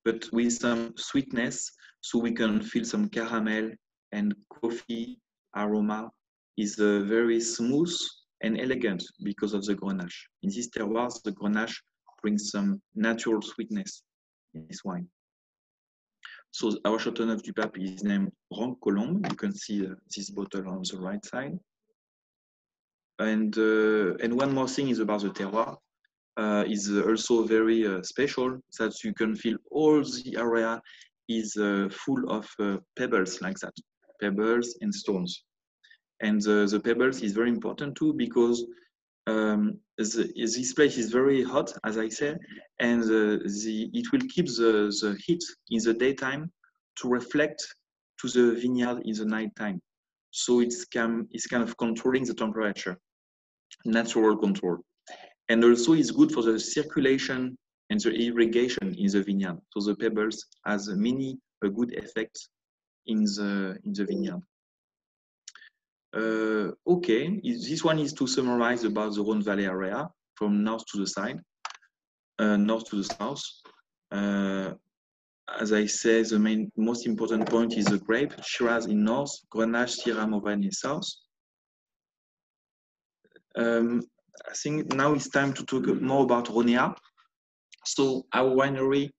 but 0.04 0.28
with 0.32 0.52
some 0.52 0.92
sweetness, 0.96 1.70
so 2.02 2.18
we 2.18 2.32
can 2.32 2.60
feel 2.60 2.84
some 2.84 3.08
caramel 3.08 3.70
and 4.12 4.34
coffee 4.48 5.18
aroma. 5.56 6.10
is 6.56 6.78
uh, 6.78 7.00
very 7.06 7.40
smooth 7.40 7.94
and 8.42 8.60
elegant 8.60 9.02
because 9.22 9.54
of 9.54 9.64
the 9.64 9.74
Grenache. 9.74 10.20
In 10.42 10.50
these 10.50 10.70
terroirs, 10.70 11.22
the 11.22 11.32
Grenache 11.32 11.76
brings 12.22 12.50
some 12.50 12.82
natural 12.94 13.40
sweetness 13.40 14.02
in 14.54 14.66
this 14.68 14.84
wine. 14.84 15.08
So 16.52 16.76
our 16.84 16.98
Châteauneuf 16.98 17.42
du 17.42 17.52
Pape 17.52 17.78
is 17.78 18.02
named 18.02 18.32
Ranc 18.50 18.80
Colombe. 18.80 19.22
You 19.30 19.36
can 19.36 19.54
see 19.54 19.86
uh, 19.86 19.94
this 20.14 20.30
bottle 20.30 20.68
on 20.68 20.82
the 20.82 20.98
right 20.98 21.24
side. 21.24 21.58
And, 23.18 23.56
uh, 23.56 24.16
and 24.16 24.36
one 24.36 24.52
more 24.52 24.66
thing 24.66 24.88
is 24.88 24.98
about 24.98 25.22
the 25.22 25.30
terroir. 25.30 25.76
Uh, 26.36 26.64
is 26.66 26.88
also 26.88 27.44
very 27.44 27.84
special 28.02 28.58
that 28.78 29.04
you 29.04 29.12
can 29.12 29.34
feel 29.36 29.58
all 29.70 30.02
the 30.02 30.36
area 30.38 30.80
is 31.28 31.52
full 31.92 32.30
of 32.30 32.48
pebbles 32.96 33.42
like 33.42 33.58
that, 33.58 33.74
pebbles 34.22 34.78
and 34.80 34.94
stones. 34.94 35.44
And 36.20 36.40
the 36.40 36.80
pebbles 36.82 37.20
is 37.20 37.32
very 37.32 37.50
important 37.50 37.96
too 37.96 38.14
because 38.14 38.64
um, 39.30 39.78
the, 39.96 40.32
this 40.36 40.72
place 40.72 40.96
is 40.96 41.10
very 41.10 41.42
hot, 41.42 41.68
as 41.84 41.96
I 41.98 42.08
said, 42.08 42.38
and 42.78 43.02
the, 43.02 43.22
the, 43.62 43.90
it 43.92 44.06
will 44.12 44.26
keep 44.34 44.46
the, 44.46 44.72
the 45.00 45.10
heat 45.24 45.42
in 45.70 45.80
the 45.82 45.94
daytime 45.94 46.50
to 46.98 47.08
reflect 47.08 47.60
to 48.20 48.28
the 48.28 48.60
vineyard 48.60 49.02
in 49.04 49.14
the 49.14 49.24
nighttime. 49.24 49.80
So 50.30 50.60
it's, 50.60 50.84
can, 50.84 51.26
it's 51.32 51.46
kind 51.46 51.62
of 51.62 51.76
controlling 51.76 52.24
the 52.24 52.34
temperature, 52.34 52.96
natural 53.84 54.36
control. 54.36 54.78
And 55.48 55.64
also 55.64 55.94
it's 55.94 56.12
good 56.12 56.32
for 56.32 56.42
the 56.42 56.58
circulation 56.58 57.56
and 57.90 58.00
the 58.00 58.12
irrigation 58.26 58.94
in 58.96 59.08
the 59.10 59.22
vineyard. 59.22 59.58
So 59.72 59.80
the 59.80 59.96
pebbles 59.96 60.46
has 60.64 60.88
many 60.88 61.38
a 61.62 61.68
good 61.68 61.92
effect 62.02 62.36
in 63.06 63.24
the 63.24 63.76
in 63.84 63.92
the 63.92 64.04
vineyard. 64.04 64.40
Uh, 66.12 66.72
okay, 66.86 67.40
this 67.42 67.84
one 67.84 67.98
is 67.98 68.12
to 68.14 68.26
summarize 68.26 68.84
about 68.84 69.14
the 69.14 69.22
Rhone 69.22 69.42
Valley 69.42 69.66
area 69.66 70.08
from 70.34 70.64
north 70.64 70.84
to 70.86 70.98
the 70.98 71.06
side, 71.06 71.40
uh, 72.38 72.56
north 72.56 72.88
to 72.90 72.96
the 72.96 73.04
south. 73.04 73.42
Uh, 74.10 74.72
as 75.58 75.72
I 75.72 75.86
say, 75.86 76.22
the 76.22 76.38
main, 76.38 76.70
most 76.76 77.06
important 77.06 77.48
point 77.48 77.76
is 77.76 77.86
the 77.86 77.98
grape, 77.98 78.32
Shiraz 78.42 78.86
in 78.86 79.04
north, 79.04 79.32
Grenache, 79.52 80.00
Syrah, 80.00 80.26
Mourvèdre 80.26 80.64
in 80.64 80.72
south. 80.72 81.06
Um, 83.56 84.02
I 84.48 84.54
think 84.54 84.92
now 84.94 85.12
it's 85.12 85.28
time 85.28 85.52
to 85.54 85.64
talk 85.64 85.86
more 86.00 86.24
about 86.24 86.46
Rhonéa. 86.46 86.94
So 87.84 88.26
our 88.32 88.50
winery 88.50 89.10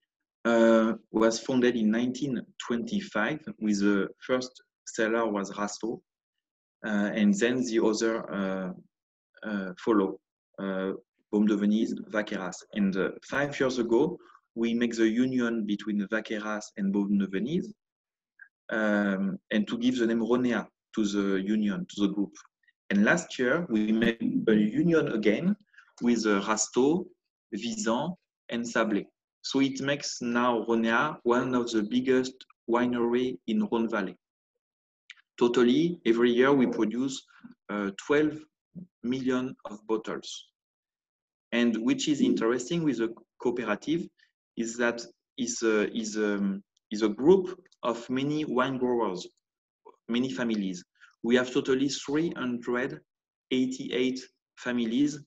uh, 0.46 0.94
was 1.12 1.40
founded 1.40 1.76
in 1.76 1.92
1925 1.92 3.40
with 3.60 3.80
the 3.80 4.08
first 4.26 4.62
cellar 4.86 5.28
was 5.30 5.52
uh, 5.52 5.68
and 6.84 7.34
then 7.34 7.64
the 7.66 7.80
other 7.84 8.14
uh, 8.34 8.72
uh, 9.44 9.74
follow. 9.78 10.20
Beaumes 11.32 11.48
de 11.48 11.56
Venise, 11.56 11.94
Vacqueyras. 12.10 12.58
And 12.74 12.94
five 13.24 13.58
years 13.58 13.80
ago, 13.80 14.18
we 14.56 14.74
make 14.74 14.96
the 14.96 15.08
union 15.08 15.66
between 15.66 16.06
Vacqueyras 16.12 16.66
and 16.76 16.92
Beaumes 16.92 17.20
de 17.20 17.28
Venise 17.28 17.74
um, 18.72 19.38
and 19.52 19.68
to 19.68 19.78
give 19.78 19.98
the 19.98 20.08
name 20.08 20.22
Rhonéa 20.22 20.68
to 20.96 21.06
the 21.06 21.42
union, 21.42 21.86
to 21.96 22.08
the 22.08 22.14
group. 22.14 22.32
And 22.90 23.04
last 23.04 23.38
year, 23.40 23.66
we 23.70 23.92
made 23.92 24.44
a 24.48 24.54
union 24.54 25.14
again 25.14 25.56
with 26.02 26.26
uh, 26.26 26.42
Rasteau, 26.42 27.06
Visan, 27.56 28.16
and 28.50 28.66
Sablet. 28.66 29.06
So 29.44 29.62
it 29.62 29.82
makes 29.82 30.22
now 30.22 30.66
Rhonéa 30.68 31.18
one 31.24 31.56
of 31.56 31.72
the 31.72 31.84
biggest 31.84 32.34
winery 32.70 33.38
in 33.48 33.68
Rhone 33.72 33.90
Valley. 33.90 34.18
Totally, 35.42 36.00
every 36.06 36.32
year 36.32 36.54
we 36.54 36.68
produce 36.68 37.26
uh, 37.72 37.90
12 38.06 38.38
million 39.02 39.56
of 39.66 39.80
bottles. 39.88 40.50
And 41.52 41.76
which 41.78 42.08
is 42.08 42.22
interesting 42.22 42.84
with 42.84 43.00
the 43.00 43.12
cooperative 43.42 44.08
is 44.56 44.78
that 44.78 45.02
is 45.40 45.64
a, 45.64 45.92
is 45.98 46.16
a, 46.16 46.36
um, 46.36 46.62
is 46.92 47.02
a 47.02 47.10
group 47.10 47.60
of 47.82 48.08
many 48.08 48.46
wine 48.46 48.78
growers, 48.78 49.26
many 50.08 50.32
families. 50.32 50.84
We 51.24 51.38
have 51.38 51.52
totally 51.52 51.90
388 51.90 54.20
families 54.58 55.18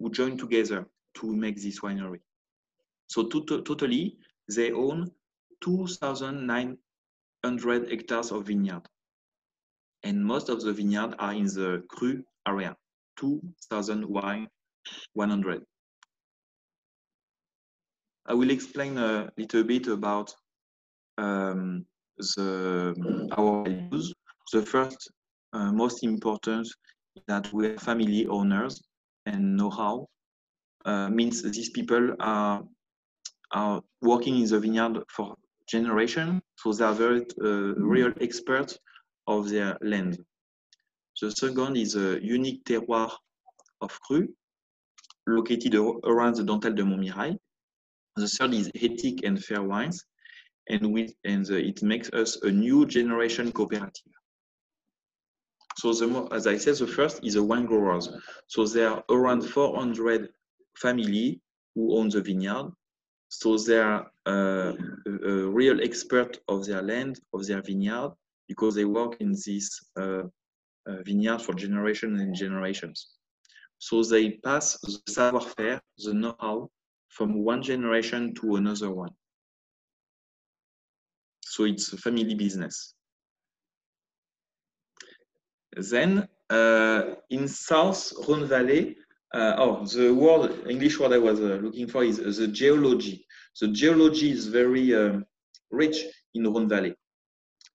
who 0.00 0.10
join 0.10 0.36
together 0.36 0.84
to 1.18 1.32
make 1.32 1.62
this 1.62 1.78
winery. 1.78 2.18
So 3.06 3.28
to, 3.28 3.44
to, 3.44 3.62
totally, 3.62 4.18
they 4.48 4.72
own 4.72 5.12
2,900 5.62 7.88
hectares 7.88 8.32
of 8.32 8.48
vineyard 8.48 8.88
and 10.02 10.24
most 10.24 10.48
of 10.48 10.62
the 10.62 10.72
vineyards 10.72 11.14
are 11.18 11.34
in 11.34 11.44
the 11.44 11.84
Cru 11.88 12.24
area, 12.46 12.74
2,100. 13.18 15.62
I 18.26 18.34
will 18.34 18.50
explain 18.50 18.98
a 18.98 19.30
little 19.36 19.64
bit 19.64 19.88
about 19.88 20.32
um, 21.18 21.84
the, 22.18 22.94
our 23.36 23.64
values. 23.64 24.14
The 24.52 24.62
first, 24.62 25.10
uh, 25.52 25.72
most 25.72 26.04
important, 26.04 26.66
is 26.66 26.76
that 27.26 27.52
we 27.52 27.66
are 27.68 27.78
family 27.78 28.26
owners 28.26 28.80
and 29.26 29.56
know-how. 29.56 30.06
Uh, 30.84 31.08
means 31.10 31.42
these 31.42 31.70
people 31.70 32.14
are, 32.20 32.62
are 33.52 33.82
working 34.00 34.38
in 34.38 34.46
the 34.48 34.58
vineyard 34.58 35.02
for 35.10 35.36
generation, 35.68 36.40
so 36.56 36.72
they 36.72 36.84
are 36.84 36.94
very 36.94 37.26
uh, 37.42 37.74
real 37.74 38.12
experts 38.20 38.78
of 39.30 39.48
their 39.48 39.78
land. 39.80 40.18
The 41.20 41.30
second 41.30 41.76
is 41.76 41.94
a 41.96 42.18
unique 42.22 42.64
terroir 42.64 43.10
of 43.80 44.00
cru 44.00 44.28
located 45.26 45.74
around 45.74 46.36
the 46.36 46.44
Dentelle 46.44 46.74
de 46.74 46.82
Montmirail. 46.82 47.36
The 48.16 48.28
third 48.28 48.54
is 48.54 48.70
ethic 48.74 49.24
and 49.24 49.42
fair 49.42 49.62
wines. 49.62 50.04
and 50.70 50.92
we 50.92 51.14
and 51.24 51.44
the, 51.46 51.58
it 51.58 51.82
makes 51.82 52.08
us 52.10 52.30
a 52.42 52.50
new 52.50 52.86
generation 52.86 53.52
cooperative. 53.52 54.12
So 55.76 55.92
the 55.92 56.28
as 56.32 56.46
I 56.46 56.56
said, 56.58 56.76
the 56.76 56.86
first 56.86 57.24
is 57.24 57.34
the 57.34 57.42
wine 57.42 57.66
growers. 57.66 58.08
So 58.46 58.66
there 58.66 58.90
are 58.90 59.04
around 59.10 59.42
400 59.42 60.28
family 60.76 61.40
who 61.74 61.96
own 61.96 62.08
the 62.08 62.20
vineyard. 62.20 62.70
So 63.28 63.56
they 63.56 63.78
are 63.78 64.10
uh, 64.26 64.72
a, 65.06 65.32
real 65.60 65.80
expert 65.80 66.38
of 66.48 66.66
their 66.66 66.82
land, 66.82 67.20
of 67.32 67.46
their 67.46 67.62
vineyard, 67.62 68.12
because 68.50 68.74
they 68.74 68.84
work 68.84 69.12
in 69.20 69.30
this 69.30 69.66
uh, 69.96 70.24
uh, 70.88 71.02
vineyard 71.04 71.40
for 71.40 71.54
generations 71.54 72.20
and 72.20 72.34
generations. 72.34 72.98
So 73.78 74.02
they 74.02 74.24
pass 74.44 74.76
the 74.82 74.98
savoir-faire, 75.08 75.80
the 76.04 76.12
know-how, 76.12 76.68
from 77.08 77.44
one 77.44 77.62
generation 77.62 78.34
to 78.40 78.56
another 78.56 78.90
one. 78.90 79.12
So 81.44 81.64
it's 81.64 81.92
a 81.92 81.96
family 81.96 82.34
business. 82.34 82.94
Then 85.76 86.28
uh, 86.50 87.02
in 87.30 87.46
South 87.46 88.12
Rhone 88.26 88.46
Valley, 88.46 88.96
uh, 89.32 89.54
oh, 89.58 89.86
the 89.86 90.12
word, 90.12 90.68
English 90.68 90.98
word 90.98 91.12
I 91.12 91.18
was 91.18 91.38
uh, 91.38 91.60
looking 91.62 91.86
for 91.86 92.02
is 92.02 92.38
the 92.38 92.48
geology. 92.48 93.24
The 93.60 93.68
geology 93.68 94.32
is 94.32 94.48
very 94.48 94.92
um, 94.94 95.24
rich 95.70 95.98
in 96.34 96.52
Rhone 96.52 96.68
Valley. 96.68 96.94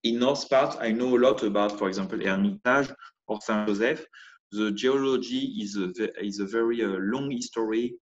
In 0.06 0.20
North 0.20 0.48
part, 0.52 0.78
I 0.80 0.92
know 0.92 1.18
a 1.18 1.20
lot 1.20 1.42
about, 1.42 1.80
for 1.80 1.88
example, 1.88 2.20
Hermitage 2.20 2.92
or 3.28 3.42
Saint 3.42 3.68
Joseph. 3.68 4.06
The 4.52 4.72
geology 4.72 5.44
is 5.64 5.76
a, 5.78 5.90
is 6.24 6.40
a 6.40 6.46
very 6.46 6.84
uh, 6.84 6.90
long 7.14 7.32
history 7.32 7.96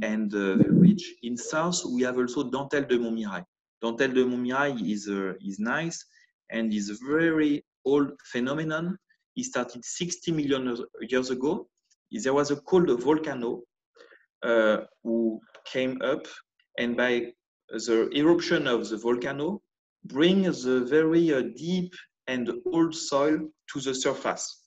and 0.00 0.32
uh, 0.32 0.58
rich. 0.68 1.02
In 1.24 1.36
South, 1.36 1.84
we 1.92 2.02
have 2.02 2.18
also 2.18 2.44
Dentelle 2.44 2.86
de 2.88 2.96
Montmirail. 2.96 3.44
Dentelle 3.82 4.14
de 4.14 4.24
Montmirail 4.24 4.80
is, 4.88 5.08
uh, 5.08 5.32
is 5.44 5.58
nice 5.58 6.04
and 6.50 6.72
is 6.72 6.88
a 6.88 6.96
very 7.04 7.64
old 7.84 8.12
phenomenon. 8.30 8.96
It 9.34 9.46
started 9.46 9.84
60 9.84 10.30
million 10.30 10.76
years 11.00 11.30
ago. 11.30 11.66
There 12.12 12.32
was 12.32 12.52
a 12.52 12.60
cold 12.60 12.88
volcano 13.02 13.62
uh, 14.44 14.82
who 15.02 15.40
came 15.64 16.00
up 16.00 16.28
and 16.78 16.96
by 16.96 17.32
the 17.70 18.08
eruption 18.14 18.68
of 18.68 18.88
the 18.88 18.98
volcano 18.98 19.60
bring 20.04 20.42
the 20.42 20.86
very 20.88 21.32
uh, 21.32 21.42
deep 21.56 21.92
and 22.26 22.50
old 22.66 22.94
soil 22.94 23.38
to 23.72 23.80
the 23.80 23.94
surface. 23.94 24.62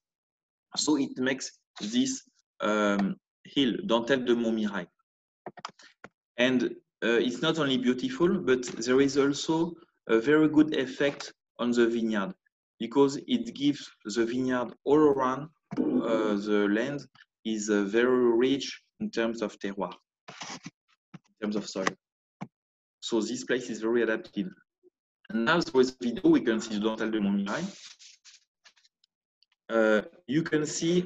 So 0.75 0.97
it 0.97 1.17
makes 1.17 1.51
this 1.81 2.23
um, 2.61 3.15
hill, 3.45 3.73
Dentelle 3.85 4.25
de 4.25 4.35
Montmirail. 4.35 4.87
And 6.37 6.63
uh, 7.03 7.19
it's 7.19 7.41
not 7.41 7.59
only 7.59 7.77
beautiful, 7.77 8.39
but 8.39 8.63
there 8.85 9.01
is 9.01 9.17
also 9.17 9.73
a 10.07 10.19
very 10.19 10.49
good 10.49 10.75
effect 10.75 11.33
on 11.59 11.71
the 11.71 11.87
vineyard 11.87 12.33
because 12.79 13.17
it 13.27 13.53
gives 13.53 13.89
the 14.05 14.25
vineyard 14.25 14.73
all 14.83 14.97
around 14.97 15.49
uh, 15.77 16.35
the 16.35 16.67
land 16.71 17.05
is 17.45 17.69
uh, 17.69 17.83
very 17.83 18.35
rich 18.37 18.81
in 18.99 19.09
terms 19.09 19.41
of 19.41 19.57
terroir, 19.59 19.93
in 20.29 21.35
terms 21.41 21.55
of 21.55 21.67
soil. 21.67 21.85
So 23.01 23.21
this 23.21 23.43
place 23.43 23.69
is 23.69 23.81
very 23.81 24.03
adapted. 24.03 24.49
And 25.29 25.45
now 25.45 25.61
with 25.73 25.97
video, 25.99 26.29
we 26.29 26.41
can 26.41 26.59
see 26.59 26.79
the 26.79 26.95
Dentelle 26.95 27.11
de 27.11 27.19
Montmirail. 27.19 27.65
Uh, 29.69 30.01
you 30.27 30.43
can 30.43 30.65
see 30.65 31.03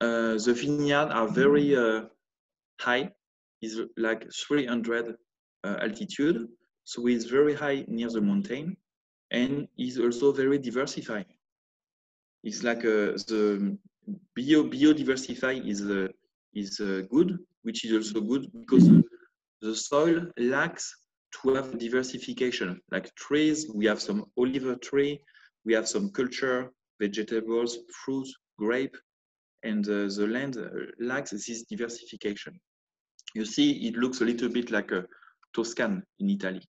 uh, 0.00 0.34
the 0.34 0.54
vineyard 0.54 1.10
are 1.10 1.28
very 1.28 1.76
uh, 1.76 2.02
high, 2.80 3.10
is 3.62 3.80
like 3.96 4.26
300 4.32 5.16
uh, 5.64 5.76
altitude, 5.80 6.48
so 6.84 7.06
it's 7.06 7.24
very 7.24 7.54
high 7.54 7.84
near 7.88 8.08
the 8.08 8.20
mountain, 8.20 8.76
and 9.30 9.68
is 9.78 9.98
also 9.98 10.32
very 10.32 10.58
diversified. 10.58 11.26
It's 12.42 12.62
like 12.62 12.78
uh, 12.78 13.18
the 13.28 13.76
bio 14.34 14.64
biodiversify 14.64 15.68
is 15.68 15.82
uh, 15.82 16.08
is 16.54 16.78
good, 17.10 17.38
which 17.62 17.84
is 17.84 17.92
also 17.92 18.20
good 18.20 18.50
because 18.52 18.88
the 19.60 19.74
soil 19.74 20.26
lacks 20.38 20.94
to 21.42 21.54
have 21.54 21.78
diversification. 21.78 22.80
Like 22.90 23.14
trees, 23.14 23.66
we 23.74 23.86
have 23.86 24.00
some 24.00 24.24
olive 24.36 24.80
tree, 24.80 25.20
we 25.64 25.74
have 25.74 25.88
some 25.88 26.10
culture, 26.10 26.70
vegetables, 27.00 27.78
fruit, 28.04 28.28
grape, 28.58 28.96
and 29.62 29.86
uh, 29.86 30.08
the 30.08 30.26
land 30.26 30.56
lacks 31.00 31.30
this 31.30 31.64
diversification. 31.64 32.58
You 33.34 33.44
see, 33.44 33.88
it 33.88 33.94
looks 33.96 34.20
a 34.20 34.24
little 34.24 34.48
bit 34.48 34.70
like 34.70 34.90
a 34.92 35.04
Toscan 35.54 36.02
in 36.18 36.30
Italy. 36.30 36.62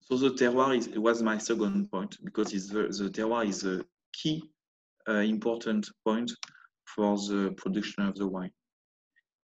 So 0.00 0.16
the 0.16 0.30
terroir 0.30 0.76
is, 0.76 0.88
was 0.90 1.22
my 1.22 1.38
second 1.38 1.90
point 1.90 2.16
because 2.24 2.50
the, 2.50 2.82
the 2.82 3.10
terroir 3.10 3.46
is 3.46 3.64
a 3.64 3.84
key 4.12 4.42
uh, 5.08 5.14
important 5.14 5.88
point 6.04 6.30
for 6.84 7.16
the 7.16 7.54
production 7.56 8.04
of 8.04 8.14
the 8.14 8.26
wine. 8.26 8.52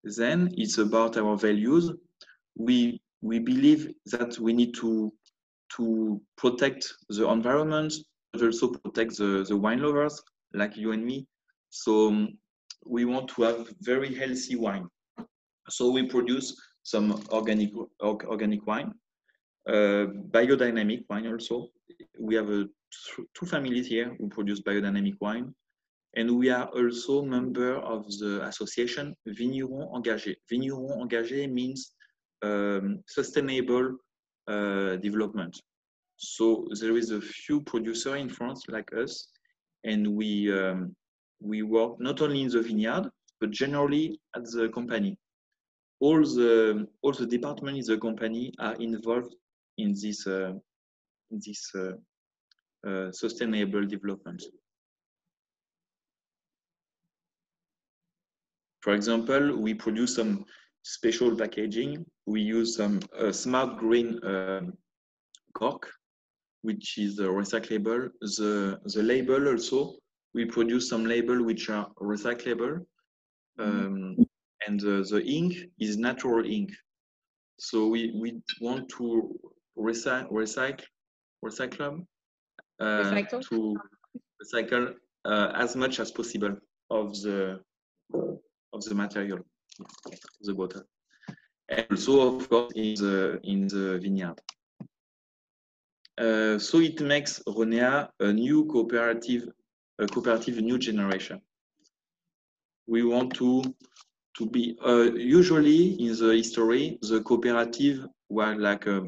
Then 0.05 0.53
it's 0.57 0.79
about 0.79 1.17
our 1.17 1.37
values. 1.37 1.93
We 2.57 3.01
we 3.21 3.39
believe 3.39 3.95
that 4.07 4.39
we 4.39 4.53
need 4.53 4.75
to 4.75 5.13
to 5.77 6.21
protect 6.37 6.93
the 7.09 7.29
environment, 7.29 7.93
but 8.33 8.43
also 8.43 8.69
protect 8.69 9.17
the, 9.17 9.45
the 9.49 9.57
wine 9.57 9.81
lovers 9.81 10.21
like 10.53 10.77
you 10.77 10.93
and 10.93 11.05
me. 11.05 11.27
So 11.71 12.09
um, 12.09 12.39
we 12.85 13.05
want 13.05 13.29
to 13.29 13.43
have 13.43 13.69
very 13.81 14.15
healthy 14.15 14.57
wine. 14.57 14.87
So 15.69 15.91
we 15.91 16.07
produce 16.07 16.55
some 16.83 17.25
organic 17.31 17.71
organic 18.03 18.67
wine, 18.67 18.93
uh, 19.69 20.07
biodynamic 20.31 21.05
wine 21.09 21.27
also. 21.29 21.69
We 22.19 22.35
have 22.35 22.49
two 22.49 23.47
families 23.47 23.87
here 23.87 24.15
who 24.19 24.29
produce 24.29 24.61
biodynamic 24.61 25.15
wine. 25.21 25.55
And 26.15 26.39
we 26.39 26.51
are 26.51 26.67
also 26.67 27.23
member 27.23 27.77
of 27.77 28.07
the 28.19 28.45
association 28.47 29.15
Vigneron 29.27 29.89
Engagé. 29.95 30.35
Vigneron 30.51 31.01
Engagé 31.01 31.51
means 31.51 31.93
um, 32.43 33.03
sustainable 33.07 33.97
uh, 34.49 34.97
development. 34.97 35.59
So 36.17 36.67
there 36.81 36.97
is 36.97 37.11
a 37.11 37.21
few 37.21 37.63
producer 37.63 38.17
in 38.17 38.29
France 38.29 38.65
like 38.69 38.93
us, 38.95 39.29
and 39.85 40.07
we 40.07 40.53
um, 40.53 40.95
we 41.41 41.63
work 41.63 41.99
not 41.99 42.21
only 42.21 42.43
in 42.43 42.49
the 42.49 42.63
vineyard 42.63 43.09
but 43.41 43.51
generally 43.51 44.21
at 44.37 44.45
the 44.45 44.69
company. 44.69 45.19
All 46.01 46.21
the 46.21 46.87
all 47.03 47.13
the 47.13 47.27
department 47.27 47.79
in 47.79 47.85
the 47.85 47.99
company 47.99 48.53
are 48.61 48.75
involved 48.75 49.35
in 49.79 49.95
this 50.01 50.27
uh, 50.27 50.53
this 51.31 51.71
uh, 51.75 51.95
uh 52.89 53.11
sustainable 53.13 53.85
development. 53.87 54.43
For 58.83 58.95
example, 58.95 59.57
we 59.57 59.75
produce 59.75 60.17
some 60.17 60.45
special 60.83 61.37
packaging. 61.37 62.05
We 62.27 62.41
use 62.41 62.77
some 62.77 63.01
uh, 63.17 63.31
smart 63.31 63.79
green 63.79 64.23
uh, 64.25 64.63
cork, 65.55 65.89
which 66.63 66.99
is 66.99 67.21
uh, 67.21 67.25
recyclable. 67.25 68.11
The, 68.21 68.81
the 68.85 69.03
label 69.03 69.49
also, 69.49 69.95
we 70.35 70.47
produce 70.47 70.89
some 70.89 71.07
label 71.07 71.45
which 71.45 71.71
are 71.71 71.89
recyclable. 72.01 72.85
Um, 73.59 74.17
and 74.67 74.81
the 74.81 75.23
ink 75.25 75.55
is 75.79 75.97
natural 75.97 76.45
ink. 76.45 76.71
So 77.59 77.87
we, 77.87 78.13
we 78.21 78.41
want 78.61 78.89
to 78.99 79.39
recycle, 79.79 80.33
recycle, 80.33 80.85
recycle, 81.45 82.05
uh, 82.81 82.85
recycle. 82.85 83.49
to 83.49 83.77
recycle 84.43 84.95
uh, 85.25 85.53
as 85.55 85.77
much 85.77 86.01
as 86.01 86.11
possible 86.11 86.57
of 86.91 87.13
the 87.23 87.61
of 88.73 88.85
the 88.85 88.95
material, 88.95 89.41
the 90.41 90.55
bottle. 90.55 90.83
And 91.69 91.87
also, 91.91 92.37
of 92.37 92.49
course, 92.49 92.73
in 92.75 92.95
the, 92.95 93.41
in 93.45 93.67
the 93.69 93.99
vineyard. 93.99 94.41
Uh, 96.19 96.59
so 96.59 96.79
it 96.81 97.01
makes 97.01 97.43
Rhonéa 97.47 98.09
a 98.21 98.33
new 98.33 98.67
cooperative, 98.67 99.49
a 99.99 100.07
cooperative 100.07 100.59
new 100.59 100.79
generation. 100.79 101.41
We 102.87 103.03
want 103.05 103.35
to 103.35 103.63
to 104.39 104.47
be 104.47 104.77
uh, 104.85 105.13
usually 105.15 105.93
in 106.03 106.17
the 106.17 106.35
history 106.35 106.99
the 107.03 107.21
cooperative 107.23 108.07
were 108.29 108.55
like 108.57 108.87
a 108.87 109.05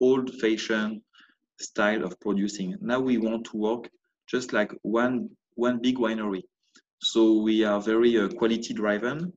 old-fashioned 0.00 1.00
style 1.60 2.04
of 2.04 2.18
producing. 2.20 2.76
Now 2.80 3.00
we 3.00 3.16
want 3.18 3.46
to 3.46 3.56
work 3.56 3.88
just 4.26 4.52
like 4.52 4.72
one 4.82 5.30
one 5.54 5.78
big 5.80 5.96
winery. 5.98 6.42
So 7.00 7.40
we 7.40 7.64
are 7.64 7.80
very 7.80 8.18
uh, 8.18 8.28
quality 8.28 8.74
driven 8.74 9.32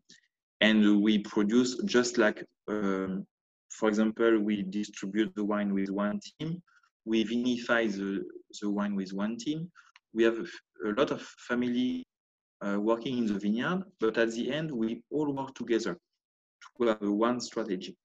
and 0.61 1.01
we 1.01 1.19
produce 1.19 1.77
just 1.85 2.17
like, 2.17 2.43
um, 2.67 3.25
for 3.69 3.89
example, 3.89 4.39
we 4.39 4.63
distribute 4.63 5.33
the 5.35 5.43
wine 5.43 5.73
with 5.73 5.89
one 5.89 6.19
team, 6.39 6.61
we 7.05 7.23
vinify 7.23 7.91
the, 7.91 8.23
the 8.61 8.69
wine 8.69 8.95
with 8.95 9.13
one 9.13 9.37
team. 9.37 9.71
We 10.13 10.23
have 10.23 10.37
a, 10.39 10.89
a 10.89 10.91
lot 10.97 11.11
of 11.11 11.21
family 11.47 12.05
uh, 12.65 12.77
working 12.79 13.17
in 13.17 13.25
the 13.27 13.39
vineyard, 13.39 13.83
but 13.99 14.17
at 14.17 14.31
the 14.31 14.51
end, 14.51 14.71
we 14.71 15.01
all 15.11 15.31
work 15.33 15.53
together 15.53 15.97
to 16.77 16.87
have 16.87 17.01
one 17.01 17.39
strategy. 17.39 17.95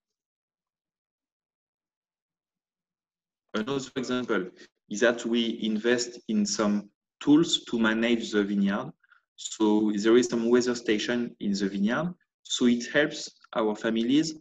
another 3.55 3.85
example 3.97 4.51
is 4.91 5.01
that 5.01 5.25
we 5.25 5.61
invest 5.63 6.21
in 6.29 6.45
some 6.45 6.91
tools 7.21 7.65
to 7.65 7.79
manage 7.79 8.33
the 8.33 8.43
vineyard. 8.43 8.91
So 9.37 9.93
there 9.97 10.17
is 10.17 10.29
some 10.29 10.49
weather 10.49 10.75
station 10.75 11.35
in 11.41 11.53
the 11.53 11.69
vineyard. 11.69 12.15
So 12.43 12.67
it 12.67 12.87
helps 12.93 13.31
our 13.57 13.75
families 13.75 14.35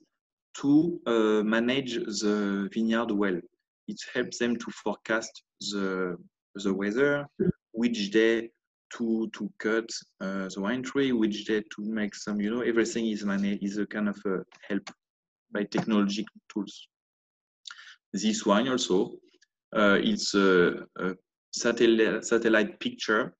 to 0.57 0.99
uh, 1.05 1.43
manage 1.43 1.95
the 1.95 2.69
vineyard 2.73 3.11
well. 3.11 3.39
It 3.87 3.99
helps 4.13 4.37
them 4.37 4.55
to 4.57 4.71
forecast 4.71 5.43
the, 5.59 6.17
the 6.55 6.73
weather, 6.73 7.27
which 7.71 8.11
day 8.11 8.49
to 8.97 9.29
to 9.33 9.51
cut 9.57 9.89
uh, 10.21 10.47
the 10.49 10.61
wine 10.61 10.83
tree, 10.83 11.11
which 11.11 11.45
day 11.45 11.61
to 11.61 11.81
make 11.81 12.13
some, 12.13 12.39
you 12.39 12.51
know, 12.51 12.61
everything 12.61 13.07
is 13.07 13.25
managed 13.25 13.63
is 13.63 13.77
a 13.77 13.85
kind 13.85 14.07
of 14.07 14.17
a 14.25 14.43
help 14.67 14.89
by 15.51 15.63
technology 15.63 16.25
tools. 16.51 16.87
This 18.13 18.45
wine 18.45 18.67
also, 18.67 19.13
uh, 19.75 19.97
it's 20.01 20.35
a, 20.35 20.85
a, 20.99 21.15
satellite 21.51 22.25
satellite 22.25 22.79
picture 22.79 23.35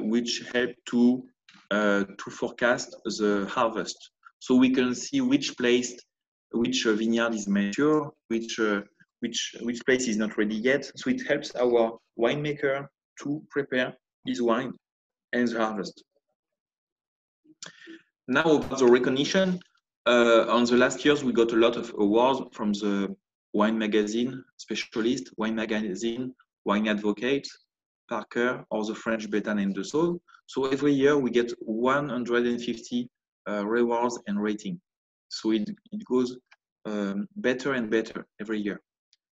which 0.00 0.42
help 0.52 0.70
to 0.86 1.22
uh, 1.70 2.04
to 2.18 2.30
forecast 2.30 2.96
the 3.04 3.46
harvest. 3.50 4.10
So 4.40 4.54
we 4.56 4.70
can 4.70 4.94
see 4.94 5.20
which 5.20 5.56
place, 5.56 5.94
which 6.52 6.84
vineyard 6.84 7.34
is 7.34 7.48
mature, 7.48 8.12
which 8.28 8.58
uh, 8.58 8.82
which 9.20 9.54
which 9.62 9.80
place 9.86 10.08
is 10.08 10.16
not 10.16 10.36
ready 10.36 10.56
yet. 10.56 10.90
So 10.96 11.10
it 11.10 11.26
helps 11.26 11.54
our 11.54 11.98
winemaker 12.18 12.88
to 13.22 13.42
prepare 13.50 13.94
his 14.26 14.42
wine 14.42 14.72
and 15.32 15.48
the 15.48 15.58
harvest. 15.58 16.04
Now 18.28 18.56
about 18.56 18.78
the 18.78 18.86
recognition, 18.86 19.60
uh, 20.06 20.46
on 20.48 20.64
the 20.64 20.76
last 20.76 21.04
years 21.04 21.24
we 21.24 21.32
got 21.32 21.52
a 21.52 21.56
lot 21.56 21.76
of 21.76 21.94
awards 21.98 22.40
from 22.52 22.72
the 22.72 23.16
wine 23.52 23.78
magazine 23.78 24.42
specialist, 24.56 25.30
wine 25.36 25.54
magazine, 25.54 26.34
wine 26.64 26.88
advocate, 26.88 27.48
Parker, 28.12 28.62
or 28.70 28.84
the 28.84 28.94
French 28.94 29.30
Bettane 29.30 29.62
and 29.62 29.74
Desseauve. 29.74 30.20
So 30.46 30.66
every 30.66 30.92
year 30.92 31.16
we 31.16 31.30
get 31.30 31.50
150 31.60 33.08
uh, 33.48 33.66
rewards 33.66 34.18
and 34.26 34.38
rating. 34.38 34.78
So 35.30 35.52
it, 35.52 35.70
it 35.92 36.04
goes 36.04 36.36
um, 36.84 37.26
better 37.36 37.72
and 37.72 37.90
better 37.90 38.26
every 38.38 38.60
year. 38.60 38.82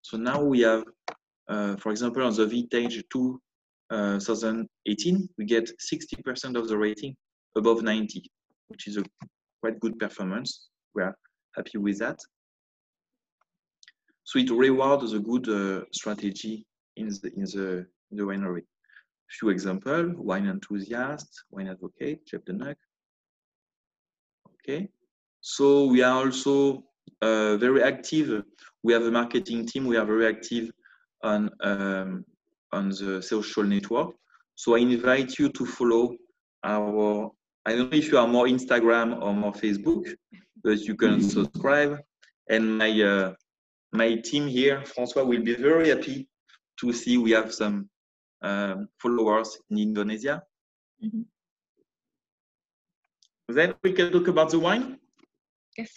So 0.02 0.16
now 0.16 0.42
we 0.42 0.62
have, 0.62 0.82
uh, 1.48 1.76
for 1.76 1.92
example, 1.92 2.24
on 2.24 2.34
the 2.34 2.46
vintage 2.46 3.00
2018, 3.12 5.14
uh, 5.14 5.18
we 5.38 5.44
get 5.44 5.70
60% 5.78 6.56
of 6.56 6.66
the 6.66 6.76
rating 6.76 7.14
above 7.56 7.82
90, 7.82 8.28
which 8.66 8.88
is 8.88 8.96
a 8.96 9.04
quite 9.60 9.78
good 9.78 10.00
performance. 10.00 10.68
We 10.96 11.02
are 11.02 11.16
happy 11.54 11.78
with 11.78 12.00
that. 12.00 12.18
So 14.24 14.40
it 14.40 14.50
rewards 14.50 15.12
a 15.12 15.20
good 15.20 15.48
uh, 15.48 15.84
strategy 15.92 16.66
in 16.96 17.06
the, 17.06 17.30
in 17.36 17.44
the, 17.44 17.86
in 18.14 18.18
the 18.18 18.32
winery. 18.32 18.62
Few 19.28 19.48
example, 19.48 20.12
wine 20.16 20.46
enthusiast, 20.46 21.44
wine 21.50 21.68
advocate, 21.68 22.26
Jeb 22.26 22.44
Dunnuck. 22.44 22.76
Okay, 24.54 24.88
so 25.40 25.86
we 25.86 26.02
are 26.02 26.24
also 26.24 26.84
uh, 27.20 27.56
very 27.56 27.82
active. 27.82 28.44
We 28.82 28.92
have 28.92 29.02
a 29.02 29.10
marketing 29.10 29.66
team. 29.66 29.86
We 29.86 29.96
are 29.96 30.06
very 30.06 30.26
active 30.26 30.70
on 31.22 31.50
um, 31.60 32.24
on 32.72 32.90
the 32.90 33.22
social 33.22 33.64
network. 33.64 34.10
So 34.54 34.76
I 34.76 34.78
invite 34.78 35.38
you 35.38 35.48
to 35.48 35.66
follow 35.66 36.16
our. 36.62 37.30
I 37.66 37.74
don't 37.74 37.90
know 37.90 37.98
if 37.98 38.12
you 38.12 38.18
are 38.18 38.28
more 38.28 38.46
Instagram 38.46 39.22
or 39.22 39.34
more 39.34 39.52
Facebook, 39.52 40.04
but 40.62 40.78
you 40.80 40.94
can 40.94 41.20
subscribe. 41.20 41.98
And 42.48 42.78
my 42.78 43.02
uh, 43.02 43.34
my 43.92 44.16
team 44.16 44.46
here, 44.46 44.82
François, 44.82 45.26
will 45.26 45.42
be 45.42 45.54
very 45.54 45.88
happy 45.88 46.28
to 46.80 46.92
see 46.92 47.16
we 47.16 47.30
have 47.30 47.52
some 47.52 47.88
um, 48.44 48.88
followers 49.00 49.58
in 49.70 49.78
Indonesia. 49.78 50.44
Mm 51.00 51.10
-hmm. 51.10 51.24
Then 53.48 53.74
we 53.82 53.92
can 53.92 54.12
talk 54.12 54.28
about 54.28 54.50
the 54.50 54.58
wine. 54.58 55.00
Yes. 55.76 55.92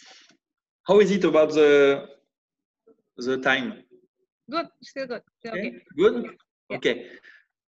How 0.88 0.99
is 0.99 1.12
it 1.12 1.23
about 1.23 1.53
the 1.53 2.03
the 3.17 3.38
time? 3.39 3.83
Good, 4.49 4.67
still 4.81 5.07
good. 5.07 5.23
Still 5.39 5.53
okay. 5.53 5.67
okay. 5.67 5.83
Good. 5.95 6.15
Yeah. 6.69 6.77
Okay. 6.77 6.95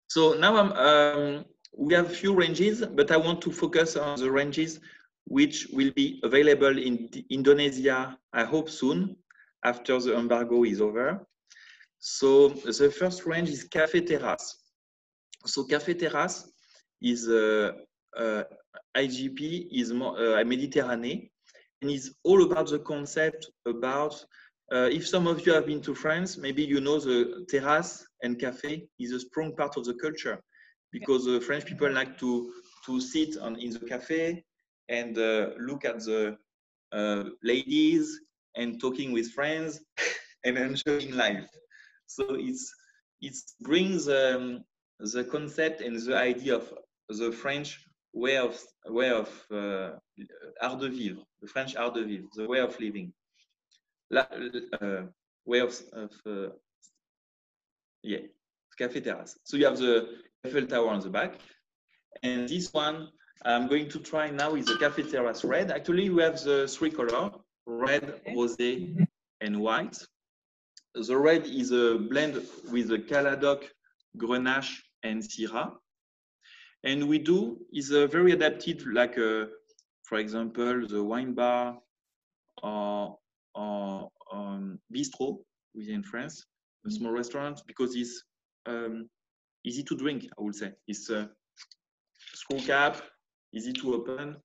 So 0.07 0.33
now 0.33 0.55
I'm. 0.55 0.71
Um, 0.71 1.45
we 1.77 1.93
have 1.93 2.07
a 2.07 2.15
few 2.21 2.33
ranges, 2.33 2.83
but 2.97 3.11
I 3.11 3.17
want 3.17 3.41
to 3.41 3.51
focus 3.51 3.95
on 3.95 4.19
the 4.19 4.31
ranges 4.31 4.79
which 5.29 5.67
will 5.71 5.91
be 5.93 6.19
available 6.23 6.77
in 6.77 7.09
Indonesia. 7.29 8.17
I 8.33 8.43
hope 8.43 8.69
soon 8.69 9.15
after 9.63 9.99
the 9.99 10.17
embargo 10.17 10.63
is 10.65 10.81
over. 10.81 11.27
So 11.99 12.49
the 12.49 12.89
first 12.89 13.25
range 13.25 13.49
is 13.49 13.67
Café 13.69 14.05
Terrace. 14.05 14.68
So 15.45 15.65
Café 15.65 15.97
Terrace 15.97 16.49
is 17.01 17.27
a, 17.27 17.73
a 18.17 18.45
IGP 18.97 19.67
is 19.71 19.93
more 19.93 20.17
uh, 20.17 20.43
Mediterranean 20.43 21.29
and 21.81 21.91
is 21.91 22.15
all 22.23 22.43
about 22.43 22.67
the 22.67 22.79
concept 22.79 23.49
about 23.65 24.13
uh, 24.71 24.87
if 24.91 25.07
some 25.07 25.25
of 25.25 25.45
you 25.45 25.53
have 25.53 25.65
been 25.65 25.81
to 25.81 25.95
France, 25.95 26.37
maybe 26.37 26.63
you 26.63 26.79
know 26.79 26.99
the 26.99 27.45
terrace 27.49 28.05
and 28.21 28.39
cafe 28.39 28.87
is 28.99 29.11
a 29.13 29.19
strong 29.19 29.55
part 29.55 29.77
of 29.77 29.85
the 29.85 29.95
culture 29.95 30.39
because 30.91 31.25
the 31.25 31.41
French 31.41 31.65
people 31.65 31.91
like 31.91 32.17
to 32.19 32.51
to 32.85 32.99
sit 33.01 33.37
on 33.37 33.55
in 33.55 33.71
the 33.71 33.79
cafe 33.79 34.43
and 34.89 35.17
uh, 35.17 35.49
look 35.59 35.85
at 35.85 35.99
the 35.99 36.37
uh, 36.91 37.23
ladies 37.43 38.19
and 38.55 38.79
talking 38.79 39.11
with 39.11 39.31
friends 39.31 39.81
and 40.45 40.57
enjoying 40.57 41.15
life. 41.15 41.49
So 42.05 42.35
it's 42.35 42.71
it 43.21 43.35
brings 43.61 44.07
um, 44.07 44.63
the 44.99 45.23
concept 45.23 45.81
and 45.81 45.95
the 45.95 46.17
idea 46.17 46.55
of 46.55 46.73
the 47.09 47.31
French 47.31 47.85
way 48.13 48.37
of 48.37 48.59
way 48.87 49.11
of 49.11 49.29
uh, 49.51 49.91
art 50.61 50.79
de 50.79 50.89
vivre, 50.89 51.21
the 51.41 51.47
French 51.47 51.75
art 51.75 51.93
de 51.93 52.03
vivre, 52.03 52.27
the 52.35 52.47
way 52.47 52.59
of 52.59 52.79
living, 52.79 53.13
La, 54.11 54.25
uh, 54.81 55.03
way 55.45 55.59
of, 55.59 55.79
of 55.93 56.11
uh, 56.25 56.49
yeah, 58.03 58.19
café 58.79 59.03
terrace. 59.03 59.37
So 59.43 59.57
you 59.57 59.65
have 59.65 59.77
the 59.77 60.17
Eiffel 60.45 60.65
Tower 60.65 60.89
on 60.89 60.99
the 60.99 61.09
back, 61.09 61.35
and 62.23 62.47
this 62.49 62.73
one 62.73 63.09
I'm 63.45 63.67
going 63.67 63.89
to 63.89 63.99
try 63.99 64.29
now 64.31 64.55
is 64.55 64.65
the 64.65 64.73
café 64.73 65.09
terrace 65.09 65.43
red. 65.45 65.71
Actually, 65.71 66.09
we 66.09 66.21
have 66.23 66.41
the 66.41 66.67
three 66.67 66.91
color: 66.91 67.31
red, 67.65 68.21
rosé, 68.27 69.07
and 69.41 69.59
white. 69.61 69.97
The 70.95 71.15
red 71.15 71.45
is 71.45 71.71
a 71.71 71.99
blend 71.99 72.41
with 72.71 72.89
the 72.89 72.97
Caladoc, 72.97 73.63
Grenache, 74.17 74.81
and 75.03 75.21
Syrah. 75.21 75.71
And 76.83 77.07
we 77.07 77.19
do 77.19 77.57
is 77.73 77.91
uh, 77.91 78.07
very 78.07 78.31
adapted, 78.31 78.85
like 78.93 79.17
uh, 79.17 79.45
for 80.03 80.17
example, 80.17 80.87
the 80.87 81.03
wine 81.03 81.33
bar 81.33 81.77
or, 82.63 83.17
or 83.53 84.09
um, 84.31 84.79
bistro 84.93 85.39
within 85.75 86.03
France, 86.03 86.45
a 86.87 86.91
small 86.91 87.11
restaurant, 87.11 87.61
because 87.67 87.95
it's 87.95 88.23
um, 88.65 89.09
easy 89.65 89.83
to 89.83 89.95
drink, 89.95 90.27
I 90.37 90.41
would 90.41 90.55
say. 90.55 90.71
It's 90.87 91.09
a 91.09 91.19
uh, 91.19 91.25
screw 92.33 92.59
cap, 92.59 93.01
easy 93.53 93.73
to 93.73 93.95
open. 93.95 94.37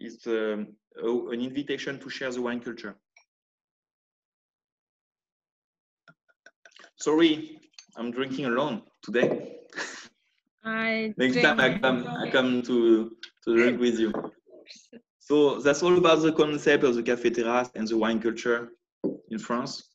It's 0.00 0.26
um, 0.26 0.68
an 0.96 1.40
invitation 1.40 1.98
to 2.00 2.08
share 2.08 2.30
the 2.30 2.40
wine 2.40 2.60
culture. 2.60 2.96
Sorry, 6.96 7.60
I'm 7.96 8.10
drinking 8.10 8.46
alone 8.46 8.82
today. 9.02 9.57
I 10.68 11.14
Next 11.16 11.40
time 11.40 11.60
I 11.60 11.78
come, 11.78 12.06
I 12.06 12.30
come 12.30 12.62
to, 12.62 13.10
to 13.44 13.56
drink 13.56 13.80
with 13.86 13.98
you. 13.98 14.12
So 15.18 15.60
that's 15.60 15.82
all 15.82 15.96
about 15.96 16.22
the 16.22 16.32
concept 16.32 16.84
of 16.84 16.94
the 16.94 17.02
café 17.02 17.34
terrace 17.34 17.70
and 17.74 17.86
the 17.86 17.96
wine 17.96 18.20
culture 18.20 18.70
in 19.30 19.38
France. 19.38 19.88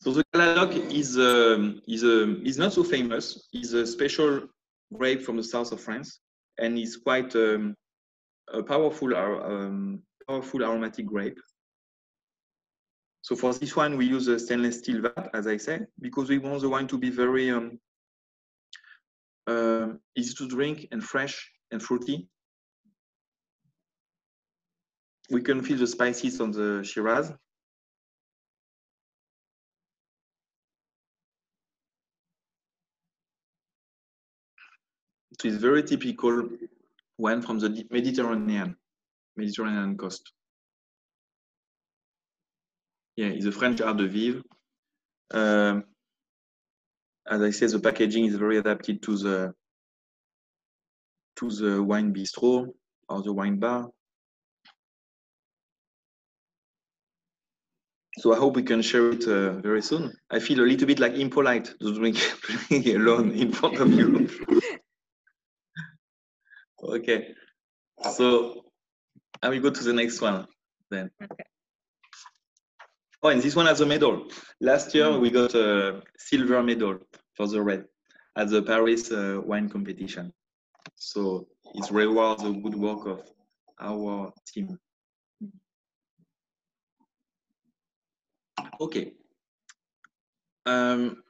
So 0.00 0.12
the 0.12 0.24
Caladoc 0.32 0.72
is 0.92 1.18
um, 1.18 1.82
is 1.88 2.04
um, 2.04 2.40
is 2.44 2.58
not 2.58 2.72
so 2.72 2.84
famous. 2.84 3.48
It's 3.52 3.72
a 3.72 3.84
special 3.86 4.46
grape 4.94 5.22
from 5.22 5.36
the 5.36 5.42
south 5.42 5.72
of 5.72 5.80
France, 5.80 6.20
and 6.58 6.78
it's 6.78 6.96
quite 6.96 7.34
um, 7.34 7.74
a 8.52 8.62
powerful 8.62 9.16
um, 9.16 10.02
powerful 10.28 10.62
aromatic 10.62 11.06
grape. 11.06 11.40
So 13.26 13.34
for 13.34 13.52
this 13.52 13.74
one, 13.74 13.96
we 13.96 14.06
use 14.06 14.28
a 14.28 14.38
stainless 14.38 14.78
steel 14.78 15.00
vat, 15.02 15.30
as 15.34 15.48
I 15.48 15.56
said, 15.56 15.88
because 16.00 16.28
we 16.28 16.38
want 16.38 16.60
the 16.60 16.68
wine 16.68 16.86
to 16.86 16.96
be 16.96 17.10
very 17.10 17.50
um, 17.50 17.80
uh, 19.48 19.88
easy 20.16 20.32
to 20.36 20.46
drink 20.46 20.86
and 20.92 21.02
fresh 21.02 21.50
and 21.72 21.82
fruity. 21.82 22.28
We 25.28 25.42
can 25.42 25.60
feel 25.60 25.76
the 25.76 25.88
spices 25.88 26.40
on 26.40 26.52
the 26.52 26.84
Shiraz. 26.84 27.32
It 35.32 35.44
is 35.44 35.56
very 35.56 35.82
typical 35.82 36.48
wine 37.18 37.42
from 37.42 37.58
the 37.58 37.84
Mediterranean, 37.90 38.76
Mediterranean 39.36 39.96
coast. 39.96 40.35
Yeah, 43.16 43.28
it's 43.28 43.46
a 43.46 43.52
French 43.52 43.80
Art 43.80 43.96
de 43.96 44.06
Vivre. 44.06 44.42
Um, 45.30 45.84
as 47.28 47.40
I 47.40 47.50
said, 47.50 47.70
the 47.70 47.80
packaging 47.80 48.26
is 48.26 48.36
very 48.36 48.58
adapted 48.58 49.02
to 49.02 49.16
the 49.16 49.54
to 51.36 51.50
the 51.50 51.82
wine 51.82 52.14
bistro 52.14 52.68
or 53.08 53.22
the 53.22 53.32
wine 53.32 53.58
bar. 53.58 53.90
So 58.18 58.32
I 58.34 58.38
hope 58.38 58.56
we 58.56 58.62
can 58.62 58.80
share 58.80 59.10
it 59.10 59.26
uh, 59.26 59.60
very 59.60 59.82
soon. 59.82 60.12
I 60.30 60.38
feel 60.38 60.60
a 60.60 60.62
little 60.62 60.86
bit 60.86 60.98
like 60.98 61.14
impolite 61.14 61.74
to 61.80 61.94
drink, 61.94 62.16
alone 62.70 63.32
in 63.32 63.52
front 63.52 63.78
of 63.78 63.92
you. 63.92 64.28
okay, 66.82 67.34
so 68.14 68.64
I 69.42 69.50
will 69.50 69.60
go 69.60 69.70
to 69.70 69.84
the 69.84 69.92
next 69.92 70.22
one 70.22 70.46
then. 70.90 71.10
Okay. 71.22 71.44
Oh, 73.26 73.30
and 73.30 73.42
this 73.42 73.56
one 73.56 73.66
has 73.66 73.80
a 73.80 73.86
medal. 73.86 74.28
Last 74.60 74.94
year 74.94 75.18
we 75.18 75.30
got 75.30 75.52
a 75.56 76.00
silver 76.16 76.62
medal 76.62 76.98
for 77.36 77.48
the 77.48 77.60
red 77.60 77.84
at 78.36 78.50
the 78.50 78.62
Paris 78.62 79.10
uh, 79.10 79.40
wine 79.44 79.68
competition. 79.68 80.32
So 80.94 81.48
it 81.74 81.90
rewards 81.90 82.44
the 82.44 82.52
good 82.52 82.76
work 82.76 83.04
of 83.04 83.28
our 83.80 84.32
team. 84.46 84.78
Okay. 88.80 89.14
Um, 90.64 91.24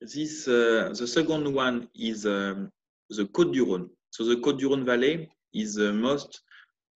this 0.00 0.46
uh, 0.46 0.94
the 0.96 1.08
second 1.08 1.52
one 1.52 1.88
is 1.96 2.24
um, 2.24 2.70
the 3.10 3.24
Côte 3.24 3.52
du 3.52 3.66
Rhône. 3.66 3.88
So 4.10 4.24
the 4.24 4.36
Côte 4.36 4.60
du 4.60 4.68
Rhône 4.68 4.84
Valley 4.84 5.28
is 5.52 5.74
the 5.74 5.92
most 5.92 6.40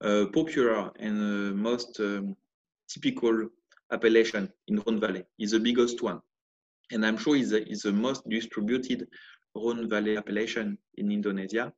uh, 0.05 0.26
popular 0.32 0.92
and 1.01 1.18
uh, 1.18 1.53
most 1.57 1.99
um, 1.99 2.36
typical 2.88 3.49
appellation 3.93 4.51
in 4.68 4.78
Rhône 4.78 5.01
Valley. 5.01 5.24
Is 5.39 5.53
the 5.53 5.61
biggest 5.61 6.03
one, 6.03 6.20
and 6.93 7.05
I'm 7.05 7.16
sure 7.16 7.37
is 7.37 7.51
the, 7.51 7.66
is 7.68 7.82
the 7.82 7.93
most 7.93 8.28
distributed 8.28 9.09
Rhône 9.57 9.89
Valley 9.89 10.16
appellation 10.16 10.78
in 10.97 11.11
Indonesia. 11.11 11.72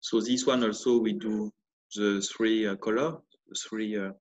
So 0.00 0.20
this 0.20 0.46
one 0.46 0.62
also 0.62 0.98
we 0.98 1.12
do 1.12 1.52
the 1.94 2.20
three 2.20 2.66
uh, 2.66 2.76
color, 2.76 3.18
three 3.68 3.96
uh, 3.98 4.12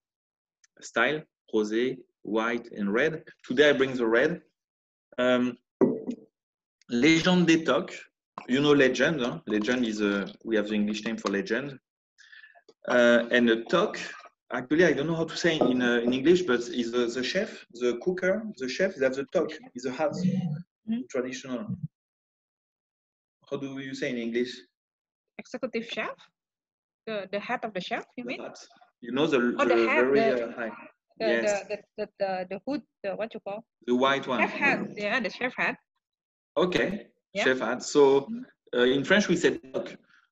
style, 0.81 1.21
rosé, 1.53 1.97
white, 2.23 2.67
and 2.71 2.91
red. 2.91 3.23
Today 3.47 3.69
I 3.69 3.73
bring 3.73 3.93
the 3.93 4.07
red. 4.07 4.41
Um, 5.17 5.57
Legend 6.89 7.47
des 7.47 7.63
Tocs. 7.63 7.95
You 8.47 8.61
know 8.61 8.73
legend. 8.73 9.21
Huh? 9.21 9.39
Legend 9.47 9.85
is 9.85 10.01
a, 10.01 10.27
we 10.43 10.55
have 10.55 10.67
the 10.67 10.75
English 10.75 11.03
name 11.05 11.17
for 11.17 11.31
legend. 11.31 11.79
Uh, 12.87 13.23
and 13.31 13.49
a 13.49 13.63
toc, 13.63 13.97
actually 14.55 14.85
I 14.85 14.93
don't 14.93 15.07
know 15.07 15.15
how 15.21 15.25
to 15.25 15.37
say 15.37 15.57
in, 15.57 15.81
uh, 15.81 15.97
in 16.05 16.13
English, 16.13 16.43
but 16.43 16.59
is 16.81 16.91
the, 16.91 17.05
the 17.07 17.23
chef, 17.23 17.65
the 17.81 17.97
cooker, 18.03 18.43
the 18.57 18.67
chef, 18.69 18.95
that's 18.95 19.17
the 19.17 19.25
toc, 19.33 19.49
is 19.75 19.85
a 19.85 19.91
hat, 19.91 20.13
Mhm. 20.89 21.07
traditional. 21.09 21.61
How 23.49 23.57
do 23.57 23.79
you 23.79 23.93
say 23.95 24.09
in 24.11 24.17
English? 24.17 24.51
Executive 25.37 25.85
chef? 25.85 26.15
The, 27.07 27.27
the 27.31 27.39
head 27.39 27.63
of 27.63 27.73
the 27.73 27.81
chef, 27.81 28.05
you 28.17 28.23
The 28.23 28.29
mean? 28.29 28.41
hat. 28.41 28.57
You 29.01 29.11
know 29.11 29.27
the, 29.27 29.39
Oh, 29.59 29.65
the 29.65 29.75
the 29.75 29.75
hat, 29.87 30.05
very 30.05 30.19
the- 30.21 30.45
uh, 30.45 30.51
high, 30.59 30.71
The, 31.19 31.25
yes, 31.27 31.61
the, 31.69 31.75
the, 31.75 31.77
the, 31.97 32.05
the, 32.19 32.47
the 32.51 32.59
hood, 32.65 32.81
the 33.03 33.09
what 33.15 33.33
you 33.33 33.39
call? 33.47 33.63
the 33.87 33.95
white 33.95 34.27
one. 34.27 34.39
Chef 34.41 34.51
hat, 34.63 34.79
yeah, 34.97 35.19
the 35.19 35.29
chef 35.29 35.53
hat. 35.57 35.75
Okay, 36.57 37.07
Yeah. 37.33 37.43
chef 37.43 37.59
hat. 37.59 37.83
So 37.83 38.01
Mhm. 38.29 38.45
uh, 38.77 38.87
in 38.97 39.03
French 39.03 39.27
we 39.29 39.35
say 39.37 39.51
toc. 39.57 39.87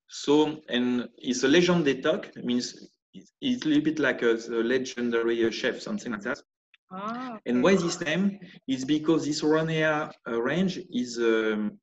So 0.07 0.61
and 0.76 1.07
it's 1.17 1.43
a 1.43 1.47
legend 1.47 1.86
des 1.86 2.01
toc 2.01 2.21
means 2.49 2.65
it's, 3.14 3.32
it's 3.41 3.66
a 3.66 3.68
little 3.68 3.84
bit 3.84 3.99
like 3.99 4.22
a, 4.24 4.34
a 4.34 4.64
legendary 4.64 5.45
uh, 5.45 5.51
chef, 5.51 5.80
something 5.82 6.11
like 6.11 6.22
that. 6.22 6.41
Ah, 6.91 7.39
And 7.45 7.64
why 7.64 7.76
this 7.76 7.99
name 8.01 8.39
is 8.68 8.86
because 8.86 9.26
this 9.26 9.41
Rhonéa 9.41 10.11
uh, 10.30 10.41
range 10.41 10.80
is 10.91 11.18
um, 11.18 11.80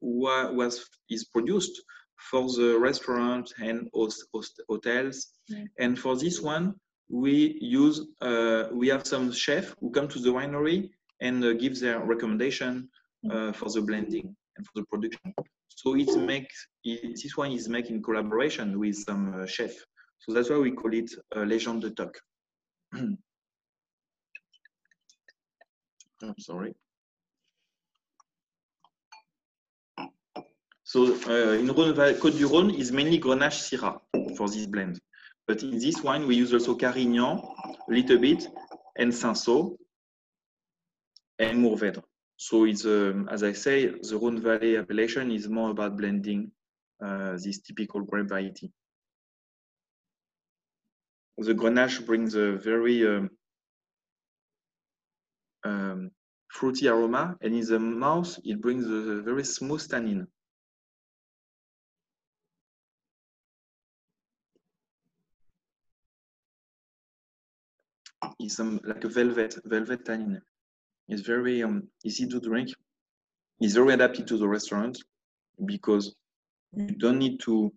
wa- 0.00 0.50
was 0.52 0.86
is 1.10 1.24
produced 1.24 1.82
for 2.30 2.42
the 2.58 2.78
restaurant 2.78 3.52
and 3.62 3.88
hos- 3.94 4.26
host- 4.32 4.62
hotels. 4.68 5.16
Mm. 5.50 5.66
And 5.78 5.98
for 5.98 6.16
this 6.16 6.40
one, 6.40 6.74
we 7.08 7.56
use 7.60 8.00
uh, 8.20 8.64
we 8.72 8.88
have 8.88 9.06
some 9.06 9.32
chef 9.32 9.74
who 9.80 9.90
come 9.90 10.08
to 10.08 10.18
the 10.18 10.30
winery 10.30 10.90
and 11.20 11.42
uh, 11.44 11.52
give 11.54 11.78
their 11.80 11.98
recommendation 12.04 12.88
uh, 13.32 13.52
for 13.52 13.68
the 13.70 13.80
blending 13.80 14.34
and 14.56 14.66
for 14.66 14.72
the 14.80 14.84
production. 14.90 15.32
So 15.68 15.94
it 15.96 16.10
makes 16.18 16.56
it, 16.84 17.16
this 17.22 17.36
one 17.36 17.52
is 17.52 17.68
made 17.68 17.86
in 17.86 18.02
collaboration 18.02 18.78
with 18.78 18.96
some 18.96 19.22
uh, 19.34 19.46
chef. 19.46 19.72
So 20.18 20.32
that's 20.32 20.50
why 20.50 20.58
we 20.58 20.72
call 20.72 20.92
it 20.94 21.10
uh, 21.34 21.40
Legend 21.40 21.82
de 21.82 21.90
Toc. 21.90 22.16
I'm 22.94 23.18
sorry. 26.38 26.74
So 30.84 31.04
uh, 31.04 31.58
in 31.58 31.66
Rhône, 31.66 31.94
Côte 32.18 32.36
du 32.36 32.46
Rhône 32.46 32.72
is 32.72 32.92
mainly 32.92 33.18
Grenache 33.18 33.60
Syrah 33.60 34.00
for 34.36 34.48
this 34.48 34.66
blend. 34.66 35.00
But 35.46 35.62
in 35.62 35.78
this 35.78 36.02
wine, 36.02 36.26
we 36.26 36.36
use 36.36 36.52
also 36.52 36.74
Carignan 36.74 37.38
a 37.38 37.92
little 37.92 38.18
bit 38.18 38.48
and 38.96 39.12
Cinsault 39.12 39.76
and 41.38 41.58
Mourvèdre. 41.58 42.02
So 42.36 42.64
it's, 42.64 42.84
um, 42.84 43.28
as 43.30 43.42
I 43.42 43.52
say, 43.52 43.86
the 43.86 44.18
Rhône 44.18 44.40
Valley 44.40 44.76
appellation 44.76 45.30
is 45.30 45.48
more 45.48 45.70
about 45.70 45.96
blending 45.96 46.50
uh, 47.04 47.32
this 47.32 47.60
typical 47.60 48.02
grape 48.02 48.28
variety. 48.28 48.72
The 51.38 51.54
Grenache 51.54 52.04
brings 52.06 52.34
a 52.34 52.52
very 52.52 53.06
um, 53.06 53.30
um, 55.64 56.10
fruity 56.48 56.88
aroma, 56.88 57.36
and 57.42 57.54
in 57.54 57.66
the 57.66 57.78
mouth, 57.78 58.38
it 58.42 58.60
brings 58.60 58.86
a 58.86 59.20
very 59.22 59.44
smooth 59.44 59.86
tannin. 59.86 60.26
It's 68.38 68.58
um, 68.58 68.80
like 68.84 69.04
a 69.04 69.08
velvet, 69.08 69.56
velvet 69.64 70.04
tannin. 70.06 70.40
It's 71.08 71.22
very 71.22 71.62
um, 71.62 71.88
easy 72.04 72.26
to 72.28 72.40
drink. 72.40 72.70
It's 73.60 73.74
very 73.74 73.92
adapted 73.92 74.26
to 74.28 74.38
the 74.38 74.48
restaurant 74.48 74.98
because 75.66 76.14
you 76.72 76.92
don't 76.92 77.18
need 77.18 77.40
to 77.40 77.72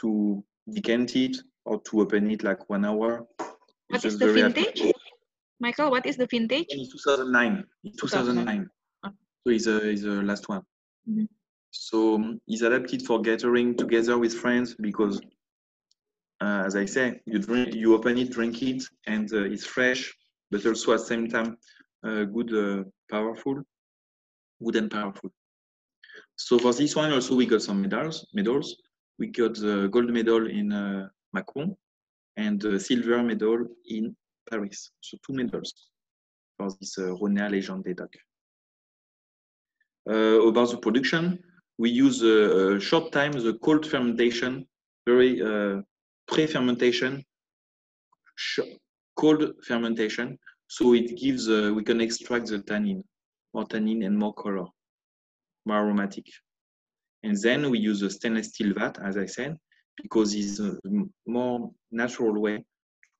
to 0.00 0.42
decant 0.70 1.16
it 1.16 1.36
or 1.64 1.80
to 1.82 2.00
open 2.00 2.30
it 2.30 2.42
like 2.42 2.68
one 2.68 2.84
hour. 2.84 3.26
What 3.88 4.04
is 4.04 4.18
the 4.18 4.32
vintage? 4.32 4.82
Michael, 5.60 5.90
what 5.90 6.06
is 6.06 6.16
the 6.16 6.26
vintage? 6.26 6.66
In 6.70 6.88
2009. 6.90 7.64
In 7.84 7.92
2009. 7.92 8.70
Ah. 9.04 9.10
So 9.44 9.52
it's 9.52 9.64
the 9.66 9.90
it's 9.90 10.02
last 10.02 10.48
one. 10.48 10.62
Mhm. 11.08 11.28
So 11.70 12.14
um, 12.16 12.40
it's 12.46 12.62
adapted 12.62 13.02
for 13.02 13.20
gathering 13.22 13.76
together 13.76 14.18
with 14.18 14.34
friends 14.34 14.74
because, 14.74 15.20
uh, 16.40 16.62
as 16.66 16.76
I 16.76 16.84
say, 16.84 17.20
you 17.26 17.38
drink, 17.38 17.74
you 17.74 17.94
open 17.94 18.18
it, 18.18 18.30
drink 18.30 18.62
it, 18.62 18.82
and 19.06 19.32
uh, 19.32 19.44
it's 19.44 19.64
fresh, 19.64 20.12
but 20.50 20.66
also 20.66 20.92
at 20.92 20.98
the 21.00 21.06
same 21.06 21.28
time, 21.28 21.56
uh, 22.04 22.24
good, 22.24 22.52
uh, 22.52 22.84
powerful, 23.10 23.62
good 24.62 24.76
and 24.76 24.90
powerful. 24.90 25.30
So 26.36 26.58
for 26.58 26.74
this 26.74 26.94
one 26.96 27.12
also 27.12 27.36
we 27.36 27.46
got 27.46 27.62
some 27.62 27.80
medals. 27.80 28.26
Medals. 28.34 28.76
We 29.18 29.28
got 29.28 29.54
the 29.54 29.88
gold 29.88 30.10
medal 30.10 30.46
in 30.48 30.72
uh, 30.72 31.08
Mâcon 31.36 31.76
and 32.36 32.60
the 32.60 32.78
silver 32.78 33.22
medal 33.22 33.66
in 33.88 34.16
Paris. 34.50 34.90
So 35.00 35.18
two 35.26 35.34
medals 35.34 35.72
for 36.56 36.70
this 36.80 36.98
uh, 36.98 37.14
Rhonéa 37.20 37.50
Legend 37.50 37.84
Tocs. 37.84 38.18
Uh, 40.08 40.48
about 40.48 40.70
the 40.70 40.78
production, 40.78 41.38
we 41.78 41.90
use 41.90 42.22
a, 42.22 42.76
a 42.76 42.80
short 42.80 43.12
time 43.12 43.32
the 43.32 43.54
cold 43.62 43.86
fermentation, 43.86 44.66
very 45.06 45.40
uh, 45.40 45.80
pre-fermentation, 46.26 47.24
cold 49.16 49.52
fermentation. 49.66 50.38
So 50.66 50.94
it 50.94 51.16
gives 51.18 51.48
uh, 51.48 51.72
we 51.74 51.84
can 51.84 52.00
extract 52.00 52.46
the 52.46 52.60
tannin, 52.60 53.04
more 53.54 53.66
tannin 53.66 54.02
and 54.02 54.18
more 54.18 54.34
color, 54.34 54.66
more 55.66 55.78
aromatic. 55.78 56.26
And 57.22 57.36
then 57.40 57.70
we 57.70 57.78
use 57.78 58.02
a 58.02 58.10
stainless 58.10 58.48
steel 58.48 58.72
vat, 58.74 58.98
as 59.04 59.16
I 59.16 59.26
said, 59.26 59.56
because 60.00 60.34
it's 60.34 60.60
a 60.60 60.78
more 61.26 61.70
natural 61.90 62.40
way 62.40 62.58
to 62.58 62.64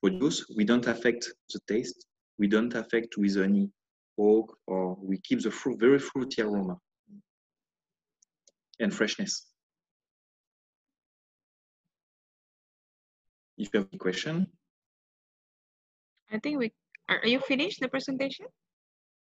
produce. 0.03 0.47
We 0.57 0.65
don't 0.65 0.87
affect 0.87 1.29
the 1.53 1.61
taste. 1.67 2.07
We 2.39 2.47
don't 2.47 2.75
affect 2.75 3.17
with 3.19 3.37
any 3.37 3.71
oak, 4.19 4.57
or 4.67 4.97
we 5.01 5.19
keep 5.19 5.41
the 5.43 5.51
fruit 5.51 5.79
very 5.81 5.99
fruity 5.99 6.43
aroma 6.43 6.79
and 8.81 8.93
freshness. 8.93 9.47
If 13.59 13.69
you 13.73 13.81
have 13.81 13.89
any 13.93 13.99
question, 13.99 14.47
I 16.33 16.39
think 16.39 16.59
we, 16.59 16.73
are, 17.09 17.19
are 17.19 17.27
you 17.27 17.41
finished 17.41 17.81
the 17.81 17.89
presentation? 17.89 18.47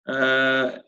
uh, 0.06 0.78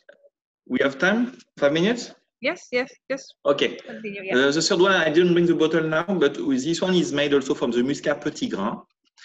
we 0.67 0.79
have 0.83 0.99
time. 0.99 1.39
Five 1.59 1.73
minutes. 1.73 2.13
Yes, 2.41 2.69
yes, 2.71 2.93
yes. 3.09 3.27
Okay. 3.45 3.77
continue, 3.77 4.23
yeah. 4.23 4.37
Uh, 4.37 4.51
the 4.51 4.61
third 4.63 4.81
one, 4.81 4.93
I 4.93 5.09
didn't 5.11 5.33
bring 5.33 5.47
the 5.47 5.55
bottle 5.55 5.83
now, 5.83 6.05
but 6.05 6.35
this 6.35 6.81
one 6.83 6.95
is 6.95 7.13
made 7.13 7.33
also 7.33 7.55
from 7.55 7.71
the 7.71 7.83
Muscat 7.83 8.21
Petit 8.21 8.49
Grain. 8.49 8.77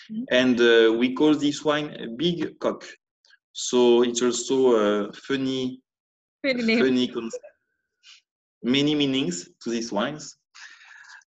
Mhm. 0.09 0.25
And 0.31 0.59
uh, 0.61 0.93
we 0.97 1.13
call 1.13 1.35
this 1.35 1.63
wine 1.63 1.89
a 1.99 2.07
Big 2.07 2.57
Cock. 2.59 2.85
So 3.51 4.03
it's 4.03 4.21
also 4.21 4.75
a 4.75 5.13
funny, 5.13 5.81
Funny 6.41 6.79
funny 6.79 7.07
concept. 7.07 7.43
Many 8.63 8.95
meanings 8.95 9.49
to 9.61 9.69
these 9.69 9.91
wines. 9.91 10.37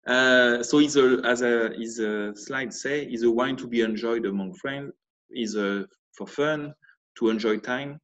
Uh, 0.07 0.63
so 0.63 0.79
it's 0.79 0.97
a, 0.97 1.21
as 1.25 1.43
a, 1.43 1.71
his 1.77 2.01
uh, 2.01 2.33
slide 2.35 2.73
say, 2.73 3.05
is 3.05 3.23
a 3.23 3.31
wine 3.31 3.57
to 3.57 3.67
be 3.67 3.81
enjoyed 3.81 4.25
among 4.27 4.55
friends, 4.55 4.93
is 5.31 5.57
a, 5.57 5.87
for 6.17 6.27
fun, 6.27 6.75
to 7.19 7.31
enjoy 7.31 7.59
time. 7.59 8.01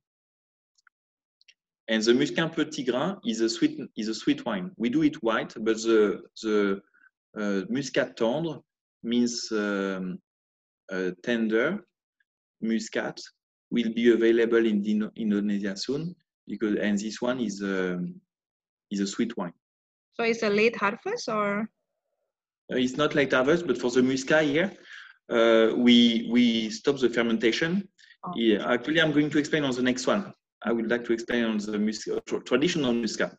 And 1.89 2.03
the 2.03 2.15
Muscat 2.15 2.55
Petit 2.55 2.85
Grain 2.85 3.17
is 3.25 3.41
a 3.41 3.49
sweet, 3.49 3.81
is 3.97 4.09
a 4.09 4.15
sweet 4.15 4.45
wine. 4.45 4.71
We 4.77 4.91
do 4.91 5.03
it 5.03 5.17
white, 5.23 5.55
but 5.57 5.77
the, 5.77 6.21
the 6.43 6.81
uh, 7.39 7.63
Muscat 7.71 8.17
Tendre 8.17 8.63
means 9.03 9.49
um, 9.53 10.19
uh, 10.93 11.11
tender 11.23 11.85
Muscat 12.61 13.19
will 13.71 13.93
be 13.95 14.13
available 14.13 14.65
in 14.67 14.83
Dino- 14.83 15.13
Indonesia 15.17 15.77
soon 15.77 16.15
because 16.47 16.77
and 16.77 16.99
this 16.99 17.21
one 17.21 17.41
is 17.41 17.63
um, 17.63 18.21
is 18.91 19.01
a 19.01 19.07
sweet 19.07 19.37
wine. 19.37 19.53
So 20.15 20.25
it's 20.25 20.43
a 20.43 20.51
late 20.51 20.77
harvest 20.77 21.29
or 21.29 21.69
Uh, 22.71 22.77
it's 22.77 22.97
not 22.99 23.15
late 23.15 23.33
harvest, 23.33 23.67
but 23.67 23.79
for 23.79 23.91
the 23.91 24.03
Muscat 24.03 24.45
here, 24.45 24.71
uh, 25.31 25.73
we 25.75 26.29
we 26.31 26.69
stop 26.69 26.99
the 26.99 27.09
fermentation. 27.09 27.89
Oh. 28.25 28.33
Yeah, 28.37 28.71
actually, 28.71 29.01
I'm 29.01 29.13
going 29.13 29.31
to 29.31 29.39
explain 29.39 29.65
on 29.65 29.73
the 29.73 29.83
next 29.83 30.07
one. 30.07 30.35
I 30.65 30.73
would 30.73 30.91
like 30.91 31.05
to 31.05 31.13
explain 31.13 31.45
on 31.45 31.59
the 31.59 31.79
Muscat, 31.79 32.27
traditional 32.45 32.93
Muscat. 32.93 33.37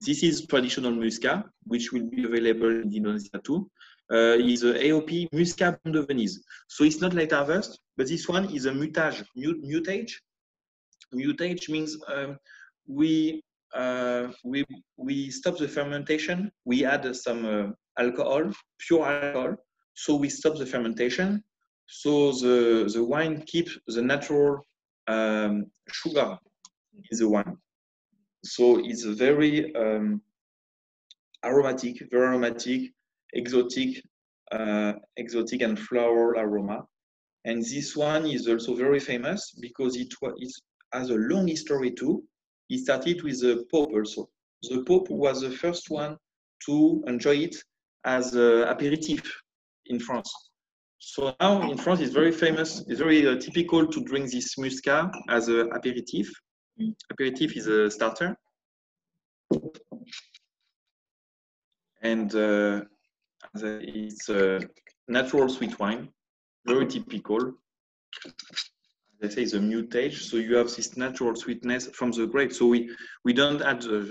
This 0.00 0.22
is 0.22 0.46
traditional 0.46 0.92
Muscat, 0.92 1.44
which 1.64 1.92
will 1.92 2.08
be 2.10 2.24
available 2.24 2.70
in 2.70 2.92
Indonesia 2.92 3.40
too. 3.44 3.70
Uh, 4.10 4.38
is 4.38 4.62
a 4.62 4.74
AOP 4.74 5.28
Blanc 5.30 5.80
de 5.84 6.02
Venise. 6.02 6.38
So 6.68 6.84
it's 6.84 7.00
not 7.00 7.12
late 7.12 7.32
harvest, 7.32 7.80
but 7.96 8.06
this 8.06 8.28
one 8.28 8.54
is 8.54 8.66
a 8.66 8.70
mutage, 8.70 9.24
mutage. 9.36 10.12
Mutage 11.12 11.68
means 11.68 11.96
um, 12.06 12.38
we 12.86 13.42
uh, 13.74 14.28
we 14.44 14.64
we 14.96 15.30
stop 15.30 15.58
the 15.58 15.66
fermentation. 15.66 16.52
We 16.64 16.84
add 16.84 17.16
some 17.16 17.44
uh, 17.44 18.00
alcohol, 18.00 18.52
pure 18.78 19.06
alcohol. 19.06 19.56
So 19.94 20.14
we 20.14 20.28
stop 20.28 20.56
the 20.56 20.66
fermentation. 20.66 21.42
So 21.86 22.30
the 22.30 22.88
the 22.92 23.02
wine 23.02 23.42
keeps 23.42 23.76
the 23.88 24.02
natural 24.02 24.64
um, 25.08 25.66
sugar 25.90 26.38
in 26.96 27.18
the 27.18 27.28
one. 27.28 27.56
So 28.44 28.78
it's 28.78 29.04
a 29.04 29.12
very 29.12 29.74
um, 29.74 30.20
aromatic, 31.44 32.02
very 32.10 32.26
aromatic, 32.26 32.92
exotic, 33.32 34.02
uh, 34.52 34.94
exotic 35.16 35.62
and 35.62 35.78
floral 35.78 36.40
aroma. 36.40 36.84
And 37.44 37.62
this 37.62 37.96
one 37.96 38.26
is 38.26 38.48
also 38.48 38.74
very 38.74 39.00
famous 39.00 39.54
because 39.60 39.96
it, 39.96 40.12
it 40.38 40.52
has 40.92 41.10
a 41.10 41.14
long 41.14 41.46
history 41.48 41.92
too. 41.92 42.24
It 42.68 42.80
started 42.80 43.22
with 43.22 43.40
the 43.40 43.64
Pope 43.70 43.90
also. 43.92 44.28
The 44.62 44.82
Pope 44.82 45.10
was 45.10 45.42
the 45.42 45.50
first 45.50 45.90
one 45.90 46.16
to 46.66 47.04
enjoy 47.06 47.36
it 47.36 47.56
as 48.04 48.34
an 48.34 48.62
aperitif 48.62 49.22
in 49.86 50.00
France. 50.00 50.32
So 50.98 51.34
now 51.40 51.70
in 51.70 51.76
France, 51.76 52.00
it's 52.00 52.12
very 52.12 52.32
famous, 52.32 52.84
it's 52.88 52.98
very 52.98 53.26
uh, 53.26 53.38
typical 53.38 53.86
to 53.86 54.04
drink 54.04 54.30
this 54.30 54.56
muscat 54.58 55.12
as 55.28 55.48
an 55.48 55.70
aperitif. 55.72 56.28
Aperitif 57.10 57.56
is 57.56 57.66
a 57.66 57.90
starter. 57.90 58.36
And 62.02 62.34
uh, 62.34 62.82
it's 63.54 64.28
a 64.28 64.60
natural 65.08 65.48
sweet 65.48 65.78
wine, 65.78 66.08
very 66.66 66.86
typical. 66.86 67.54
They 69.20 69.30
say 69.30 69.42
it's 69.42 69.54
a 69.54 69.58
mutage, 69.58 70.22
so 70.22 70.36
you 70.36 70.56
have 70.56 70.74
this 70.74 70.96
natural 70.96 71.34
sweetness 71.34 71.88
from 71.94 72.12
the 72.12 72.26
grape. 72.26 72.52
So 72.52 72.66
we 72.66 72.94
we 73.24 73.32
don't 73.32 73.62
add 73.62 73.84
uh, 73.86 74.04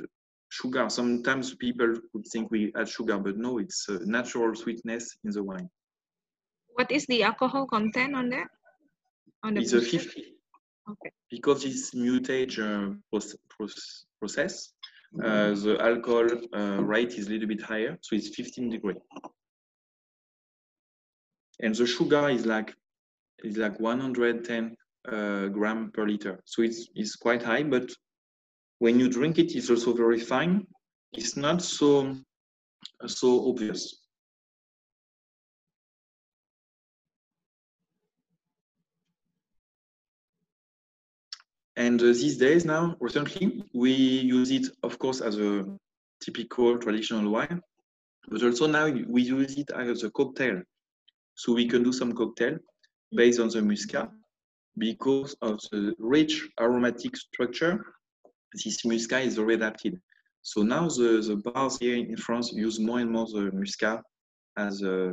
sugar. 0.50 0.90
Sometimes 0.90 1.54
people 1.56 1.94
would 2.14 2.26
think 2.26 2.50
we 2.50 2.74
add 2.76 2.90
sugar, 2.90 3.20
but 3.20 3.38
no, 3.38 3.60
it's 3.60 3.88
a 3.88 4.04
natural 4.06 4.56
sweetness 4.56 5.18
in 5.24 5.32
the 5.32 5.44
wine. 5.44 5.70
what 6.74 6.92
is 6.92 7.06
the 7.06 7.24
alcohol 7.24 7.66
content 7.68 8.16
on 8.16 8.30
that? 8.30 8.48
On 9.44 9.54
the 9.54 9.62
It's 9.62 9.74
a 9.74 9.82
50 9.82 10.35
Okay. 10.90 11.12
because 11.32 11.64
this 11.64 11.92
mutage 11.96 12.60
uh, 12.60 12.94
proce- 13.12 13.36
proce- 13.50 14.06
process, 14.20 14.74
uh, 15.24 15.54
the 15.54 15.78
alcohol 15.80 16.28
uh, 16.54 16.84
rate 16.84 17.14
is 17.14 17.28
a 17.28 17.30
little 17.32 17.48
bit 17.48 17.62
higher, 17.62 17.98
so 18.02 18.16
it's 18.16 18.36
15 18.36 18.70
degree. 18.70 18.96
And 21.62 21.74
the 21.74 21.88
sugar 21.88 22.30
is 22.30 22.46
like 22.46 22.76
is 23.44 23.58
like 23.58 23.80
110 23.80 24.76
uh, 25.08 25.48
gram 25.48 25.92
per 25.92 26.06
liter, 26.06 26.40
so 26.46 26.62
it's 26.62 26.90
it's 26.96 27.16
quite 27.16 27.42
high. 27.42 27.64
But 27.64 27.90
when 28.80 29.00
you 29.00 29.10
drink 29.10 29.40
it, 29.40 29.56
it's 29.56 29.70
also 29.70 29.94
very 29.94 30.20
fine. 30.20 30.68
It's 31.14 31.38
not 31.38 31.62
so 31.62 32.16
so 33.08 33.50
obvious. 33.50 34.05
And 41.78 42.02
uh, 42.02 42.06
these 42.06 42.38
days 42.38 42.64
now, 42.66 42.96
recently, 43.00 43.64
we 43.74 43.92
use 43.92 44.52
it, 44.52 44.68
of 44.84 44.98
course, 44.98 45.22
as 45.22 45.38
a 45.38 45.66
typical 46.24 46.78
traditional 46.78 47.30
wine, 47.30 47.62
but 48.30 48.44
also 48.44 48.68
now 48.68 48.88
we 48.88 49.22
use 49.22 49.58
it 49.58 49.70
as 49.72 50.04
a 50.04 50.12
cocktail. 50.12 50.62
So 51.36 51.54
we 51.54 51.68
can 51.68 51.84
do 51.84 51.92
some 51.92 52.14
cocktail 52.14 52.58
based 53.12 53.40
on 53.40 53.50
the 53.50 53.62
muscat 53.62 54.10
because 54.78 55.36
of 55.42 55.60
the 55.72 55.94
rich 56.00 56.48
aromatic 56.60 57.16
structure. 57.18 57.86
This 58.54 58.86
muscat 58.86 59.24
is 59.24 59.36
very 59.36 59.56
adapted. 59.56 60.00
So 60.44 60.62
now 60.62 60.88
the, 60.88 61.22
the 61.28 61.42
bars 61.44 61.78
here 61.80 61.98
in 61.98 62.16
France 62.16 62.52
use 62.54 62.80
more 62.80 63.00
and 63.00 63.12
more 63.12 63.26
the 63.26 63.52
muscat 63.52 64.02
as 64.58 64.82
a, 64.82 65.12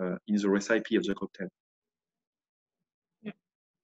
uh, 0.00 0.16
in 0.28 0.36
the 0.36 0.48
recipe 0.48 0.96
of 0.96 1.02
the 1.02 1.14
cocktail. 1.14 1.48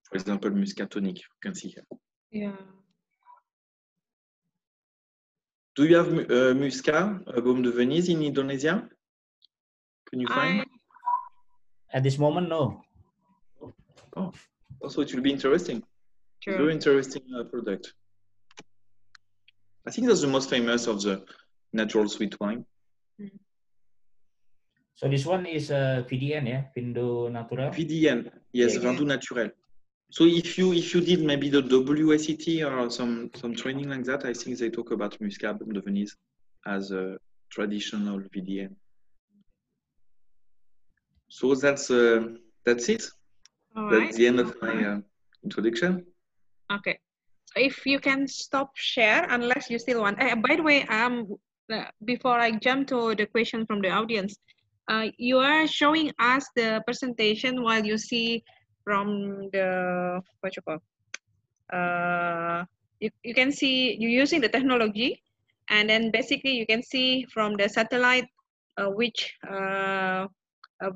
Yeah. 0.07 0.19
For 0.19 0.23
example, 0.23 0.51
muscat 0.51 0.91
tonic, 0.91 1.19
you 1.19 1.25
can 1.43 1.55
see 1.55 1.69
here. 1.69 1.85
Yeah. 2.31 2.57
Do 5.75 5.85
you 5.85 5.97
have 5.97 6.09
uh, 6.09 6.55
muscat, 6.55 7.23
uh, 7.27 7.41
Baume 7.41 7.63
de 7.63 7.71
Venise 7.71 8.09
in 8.09 8.23
Indonesia? 8.23 8.89
Can 10.09 10.21
you 10.21 10.27
find? 10.29 10.61
I, 10.61 11.97
At 11.97 12.03
this 12.03 12.19
moment, 12.19 12.49
no. 12.49 12.83
Also, 14.81 15.03
it 15.03 15.13
will 15.15 15.23
be 15.23 15.33
interesting. 15.33 15.79
A 15.79 15.83
true. 16.43 16.57
very 16.59 16.73
interesting 16.73 17.23
uh, 17.39 17.45
product. 17.45 17.93
I 19.87 19.91
think 19.91 20.07
that's 20.07 20.21
the 20.21 20.29
most 20.29 20.49
famous 20.51 20.87
of 20.87 21.03
the 21.03 21.25
natural 21.73 22.09
sweet 22.09 22.39
wine. 22.41 22.65
So 24.95 25.09
this 25.09 25.27
one 25.27 25.45
is 25.45 25.71
uh, 25.71 26.05
VDN, 26.09 26.49
yeah, 26.49 26.63
Vindo 26.75 27.29
Natural? 27.29 27.71
VDN, 27.71 28.31
yes, 28.53 28.77
Yeah. 28.77 28.93
Naturel. 28.93 29.51
So 30.11 30.25
if 30.25 30.57
you 30.57 30.73
if 30.73 30.95
you 30.95 31.01
did 31.01 31.23
maybe 31.23 31.49
the 31.49 31.63
WSET 31.63 32.65
or 32.65 32.91
some 32.91 33.31
some 33.35 33.55
training 33.55 33.91
like 33.91 34.05
that, 34.05 34.25
I 34.25 34.33
think 34.33 34.59
they 34.59 34.71
talk 34.71 34.93
about 34.93 35.21
Muscat 35.21 35.59
Beaumes 35.59 35.75
de 35.75 35.81
Venise 35.83 36.17
as 36.67 36.91
a 36.93 37.19
traditional 37.51 38.21
VDN. 38.21 38.75
So 41.29 41.55
that's 41.55 41.91
uh, 41.91 42.29
that's 42.65 42.89
it. 42.89 43.05
All 43.75 43.91
right. 43.91 44.05
That's 44.05 44.17
the 44.17 44.27
end 44.27 44.41
of 44.41 44.55
my 44.63 44.85
uh, 44.85 45.01
introduction. 45.43 46.07
Okay. 46.73 46.99
So 47.47 47.61
if 47.61 47.85
you 47.85 47.99
can 47.99 48.29
stop 48.29 48.71
share, 48.77 49.27
unless 49.29 49.71
you 49.71 49.79
still 49.79 50.03
want. 50.03 50.23
Uh, 50.23 50.37
by 50.37 50.57
the 50.57 50.63
way, 50.63 50.85
um, 50.85 51.27
uh, 51.73 51.85
before 52.05 52.39
I 52.39 52.53
jump 52.53 52.89
to 52.89 53.15
the 53.15 53.27
question 53.27 53.67
from 53.67 53.83
the 53.83 53.91
audience, 53.91 54.37
uh, 54.89 55.07
you 55.19 55.39
are 55.39 55.67
showing 55.67 56.13
us 56.19 56.49
the 56.55 56.83
presentation 56.87 57.63
while 57.63 57.85
you 57.85 57.99
see 57.99 58.45
from 58.87 59.51
the 59.53 60.23
what 60.41 60.57
you 60.57 60.63
call. 60.63 60.79
Uh, 61.73 62.65
you, 63.01 63.11
you 63.25 63.35
can 63.35 63.51
see 63.53 63.97
you're 63.99 64.11
using 64.25 64.41
the 64.41 64.49
technology, 64.49 65.21
and 65.71 65.91
then 65.91 66.11
basically 66.13 66.53
you 66.53 66.67
can 66.67 66.83
see 66.83 67.27
from 67.35 67.55
the 67.55 67.69
satellite 67.69 68.27
uh, 68.79 68.87
which 68.87 69.35
uh, 69.51 70.27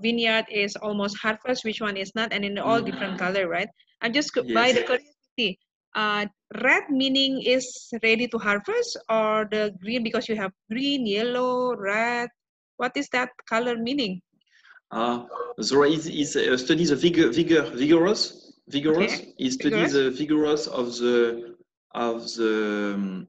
vineyard 0.03 0.47
is 0.51 0.77
almost 0.77 1.19
harvest, 1.19 1.65
which 1.65 1.81
one 1.81 1.97
is 1.97 2.13
not, 2.15 2.33
and 2.33 2.45
in 2.45 2.59
all 2.59 2.81
different 2.81 3.19
color, 3.19 3.49
right? 3.49 3.69
I'm 4.03 4.13
just 4.13 4.33
cu- 4.35 4.47
by 4.55 4.73
the 4.73 4.83
curiosity. 4.83 5.59
Uh, 5.95 6.27
red 6.63 6.85
meaning 6.91 7.43
is 7.43 7.67
ready 8.03 8.29
to 8.29 8.39
harvest, 8.39 8.99
or 9.11 9.49
the 9.51 9.75
green 9.83 10.05
because 10.05 10.29
you 10.29 10.37
have 10.37 10.53
green, 10.71 11.07
yellow, 11.07 11.75
red. 11.77 12.29
What 12.77 12.93
is 12.97 13.09
that 13.13 13.31
color 13.49 13.77
meaning? 13.77 14.23
Uh, 14.91 15.25
there 15.57 15.85
is, 15.85 16.07
is 16.07 16.37
uh, 16.37 16.57
studies 16.57 16.91
the 16.91 16.97
vigor, 16.97 17.31
vigor, 17.31 17.63
vigorous, 17.71 18.53
vigorous. 18.69 19.15
Okay, 19.15 19.35
Is 19.39 19.55
studies 19.55 19.93
the 19.93 20.11
vigorous 20.11 20.67
of 20.67 20.97
the 20.97 21.55
of 21.93 22.25
the 22.35 22.93
um, 22.95 23.29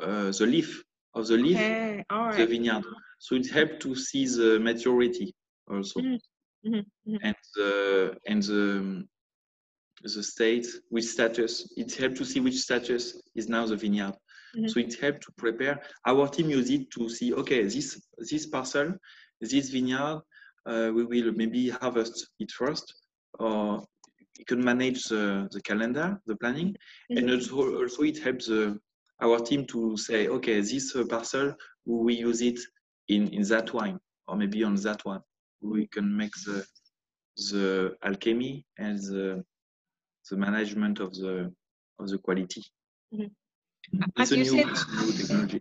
uh, 0.00 0.30
the 0.30 0.46
leaf 0.46 0.82
of 1.14 1.26
the 1.26 1.36
leaf 1.36 1.58
Okay, 1.58 2.04
the 2.38 2.46
vineyard. 2.46 2.84
So 3.18 3.34
it 3.34 3.50
helps 3.50 3.82
to 3.84 3.94
see 3.94 4.26
the 4.26 4.58
maturity 4.60 5.34
also, 5.70 6.00
mhm, 6.00 6.18
mhm. 6.66 7.18
and 7.22 7.36
the 7.54 8.16
and 8.26 8.42
the 8.42 8.78
um, 8.78 9.08
the 10.02 10.22
state, 10.22 10.66
which 10.88 11.04
status. 11.04 11.72
It 11.76 11.94
helps 11.94 12.18
to 12.18 12.24
see 12.24 12.40
which 12.40 12.56
status 12.56 13.20
is 13.34 13.48
now 13.48 13.66
the 13.66 13.76
vineyard. 13.76 14.14
Mhm. 14.56 14.70
So 14.70 14.80
it 14.80 14.94
helps 15.00 15.26
to 15.26 15.32
prepare. 15.32 15.82
Our 16.06 16.28
team 16.28 16.50
use 16.50 16.70
it 16.70 16.90
to 16.92 17.08
see, 17.08 17.32
okay, 17.34 17.62
this 17.64 18.00
this 18.18 18.46
parcel, 18.46 18.94
this 19.40 19.70
vineyard, 19.70 20.20
uh, 20.66 20.90
we 20.94 21.04
will 21.04 21.32
maybe 21.32 21.70
harvest 21.70 22.28
it 22.38 22.50
first, 22.50 22.94
or 23.38 23.84
you 24.38 24.44
can 24.44 24.62
manage 24.64 25.04
the, 25.04 25.48
the 25.52 25.60
calendar, 25.62 26.20
the 26.26 26.36
planning, 26.36 26.74
and 27.10 27.28
Mhm. 27.28 27.34
also, 27.34 27.82
also 27.82 28.02
it 28.02 28.18
helps 28.18 28.48
uh, 28.50 28.74
our 29.20 29.38
team 29.40 29.64
to 29.66 29.96
say, 29.96 30.28
okay, 30.28 30.60
this 30.60 30.96
uh, 30.96 31.04
parcel, 31.06 31.54
we 31.86 32.14
use 32.14 32.40
it 32.42 32.58
in, 33.08 33.28
in 33.28 33.42
that 33.48 33.72
wine, 33.72 33.98
or 34.26 34.36
maybe 34.36 34.64
on 34.64 34.74
that 34.76 35.04
one. 35.04 35.20
We 35.60 35.86
can 35.86 36.16
make 36.16 36.32
the 36.46 36.64
the 37.50 37.96
alchemy 38.02 38.64
and 38.78 38.98
the, 39.00 39.44
the 40.30 40.36
management 40.36 41.00
of 41.00 41.12
the 41.14 41.52
of 41.98 42.08
the 42.08 42.18
quality. 42.18 42.62
As 44.16 44.30
It's 44.30 44.32
a 44.32 44.36
you 44.36 44.44
new, 44.44 44.56
said, 44.58 44.94
new 45.00 45.12
technology. 45.12 45.60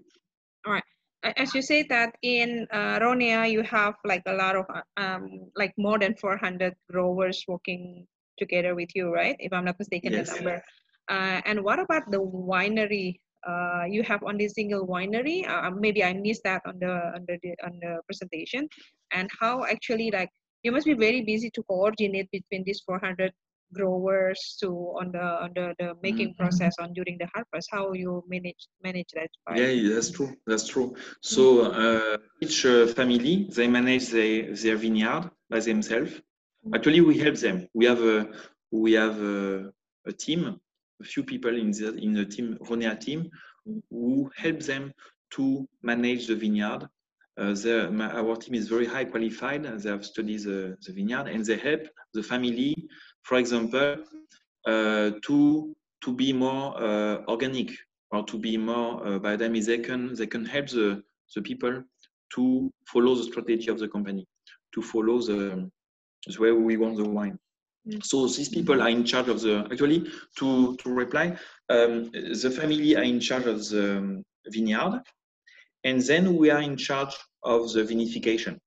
A- 0.65 0.81
as 1.23 1.53
you 1.55 1.61
say 1.61 1.83
that 1.83 2.15
in 2.21 2.67
uh, 2.71 2.99
Rhonéa 2.99 3.49
you 3.49 3.63
have 3.63 3.95
like 4.05 4.23
a 4.25 4.33
lot 4.33 4.55
of 4.55 4.65
um 4.97 5.49
like 5.55 5.73
more 5.77 5.97
than 5.99 6.15
400 6.15 6.73
growers 6.91 7.43
working 7.47 8.05
together 8.37 8.75
with 8.75 8.89
you, 8.95 9.13
right? 9.13 9.35
If 9.39 9.53
I'm 9.53 9.65
not 9.65 9.79
mistaken, 9.79 10.13
Yes. 10.13 10.29
the 10.29 10.35
number. 10.35 10.61
Uh, 11.09 11.41
and 11.45 11.63
what 11.63 11.79
about 11.79 12.09
the 12.11 12.19
winery? 12.19 13.19
Uh, 13.47 13.83
you 13.89 14.03
have 14.03 14.23
only 14.23 14.47
single 14.47 14.87
winery. 14.87 15.47
Uh, 15.47 15.69
maybe 15.71 16.03
I 16.03 16.13
missed 16.13 16.43
that 16.45 16.61
on 16.65 16.79
the 16.79 16.91
on 17.15 17.25
the 17.27 17.37
on 17.63 17.79
the 17.81 17.99
presentation. 18.07 18.67
And 19.11 19.29
how 19.39 19.65
actually 19.65 20.11
like 20.11 20.29
you 20.63 20.71
must 20.71 20.85
be 20.85 20.93
very 20.93 21.21
busy 21.21 21.49
to 21.51 21.63
coordinate 21.63 22.29
between 22.31 22.63
these 22.65 22.81
400 22.87 23.31
growers 23.73 24.39
to 24.61 24.69
on 24.99 25.11
the 25.11 25.25
on 25.43 25.51
the, 25.57 25.65
the 25.79 25.87
making 26.01 26.29
Mhm. 26.33 26.37
process 26.37 26.73
on 26.79 26.93
during 26.93 27.17
the 27.17 27.27
harvest. 27.33 27.67
How 27.71 27.83
you 27.93 28.23
manage 28.33 28.63
manage 28.83 29.11
that? 29.17 29.29
part? 29.45 29.57
Yeah, 29.59 29.93
that's 29.93 30.11
true. 30.11 30.31
That's 30.47 30.67
true. 30.73 30.89
So 31.21 31.43
uh, 31.81 32.17
each 32.41 32.65
uh, 32.65 32.87
family 32.87 33.35
they 33.57 33.67
manage 33.67 34.05
their, 34.15 34.53
their 34.61 34.77
vineyard 34.77 35.23
by 35.49 35.59
themselves. 35.59 36.11
Mhm. 36.65 36.75
Actually, 36.75 37.01
we 37.01 37.17
help 37.25 37.37
them. 37.45 37.57
We 37.73 37.85
have 37.91 38.01
a 38.15 38.17
we 38.71 38.93
have 39.03 39.17
a, 39.21 39.71
a 40.11 40.13
team, 40.25 40.41
a 41.01 41.05
few 41.13 41.23
people 41.23 41.55
in 41.63 41.69
the 41.71 41.87
in 42.05 42.11
the 42.13 42.25
team 42.25 42.47
Rhonéa 42.67 42.95
team 42.99 43.19
Mhm. 43.67 43.81
who 43.89 44.29
help 44.43 44.59
them 44.71 44.83
to 45.35 45.43
manage 45.81 46.27
the 46.27 46.35
vineyard. 46.35 46.83
Uh, 47.41 47.53
their- 47.63 47.89
my- 47.99 48.13
our 48.21 48.35
team 48.41 48.53
is 48.53 48.67
very 48.75 48.85
high 48.85 49.05
qualified. 49.13 49.63
They 49.81 49.89
have 49.89 50.05
studied 50.05 50.41
the, 50.49 50.77
the 50.85 50.91
vineyard 50.93 51.27
and 51.33 51.43
they 51.43 51.57
help 51.57 51.81
the 52.13 52.21
family, 52.31 52.71
for 53.23 53.37
example, 53.37 53.97
uh, 54.65 55.11
to 55.25 55.75
to 56.03 56.13
be 56.13 56.33
more 56.33 56.81
uh, 56.81 57.23
organic 57.27 57.71
or 58.11 58.23
to 58.25 58.37
be 58.37 58.57
more 58.57 59.05
uh, 59.05 59.19
biodynamic. 59.19 59.65
They 59.65 59.79
can 59.79 60.13
they 60.15 60.27
can 60.27 60.45
help 60.45 60.67
the, 60.67 61.03
the 61.35 61.41
people 61.41 61.83
to 62.35 62.71
follow 62.87 63.15
the 63.15 63.23
strategy 63.23 63.69
of 63.69 63.79
the 63.79 63.87
company, 63.87 64.25
to 64.73 64.81
follow 64.81 65.21
the, 65.21 65.69
the 66.27 66.41
way 66.41 66.51
we 66.51 66.77
want 66.77 66.97
the 66.97 67.07
wine. 67.07 67.37
Mm. 67.87 68.03
So 68.03 68.27
these 68.27 68.49
people 68.49 68.81
are 68.81 68.89
in 68.89 69.03
charge 69.03 69.29
of 69.29 69.41
the 69.41 69.67
actually 69.71 70.09
to 70.39 70.75
to 70.77 70.89
reply. 70.89 71.37
Um, 71.69 72.11
the 72.11 72.51
family 72.51 72.95
are 72.95 73.03
in 73.03 73.19
charge 73.19 73.45
of 73.45 73.67
the 73.69 73.97
um, 73.97 74.23
vineyard, 74.47 75.01
and 75.83 76.01
then 76.01 76.35
we 76.35 76.49
are 76.49 76.61
in 76.61 76.77
charge 76.77 77.15
of 77.43 77.71
the 77.73 77.83
vinification. 77.83 78.57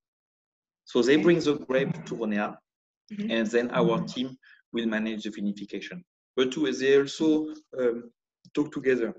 So 0.85 1.01
they 1.01 1.17
bring 1.17 1.39
the 1.39 1.55
grape 1.55 2.05
to 2.05 2.15
Rhonéa, 2.15 2.57
Mhm. 3.11 3.31
and 3.31 3.47
then 3.47 3.69
our 3.71 4.01
team 4.05 4.37
will 4.73 4.85
manage 4.85 5.23
the 5.23 5.29
vinification. 5.29 6.03
But 6.35 6.51
to, 6.53 6.71
they 6.71 6.99
also 6.99 7.53
um, 7.79 8.11
talk 8.53 8.71
together, 8.71 9.13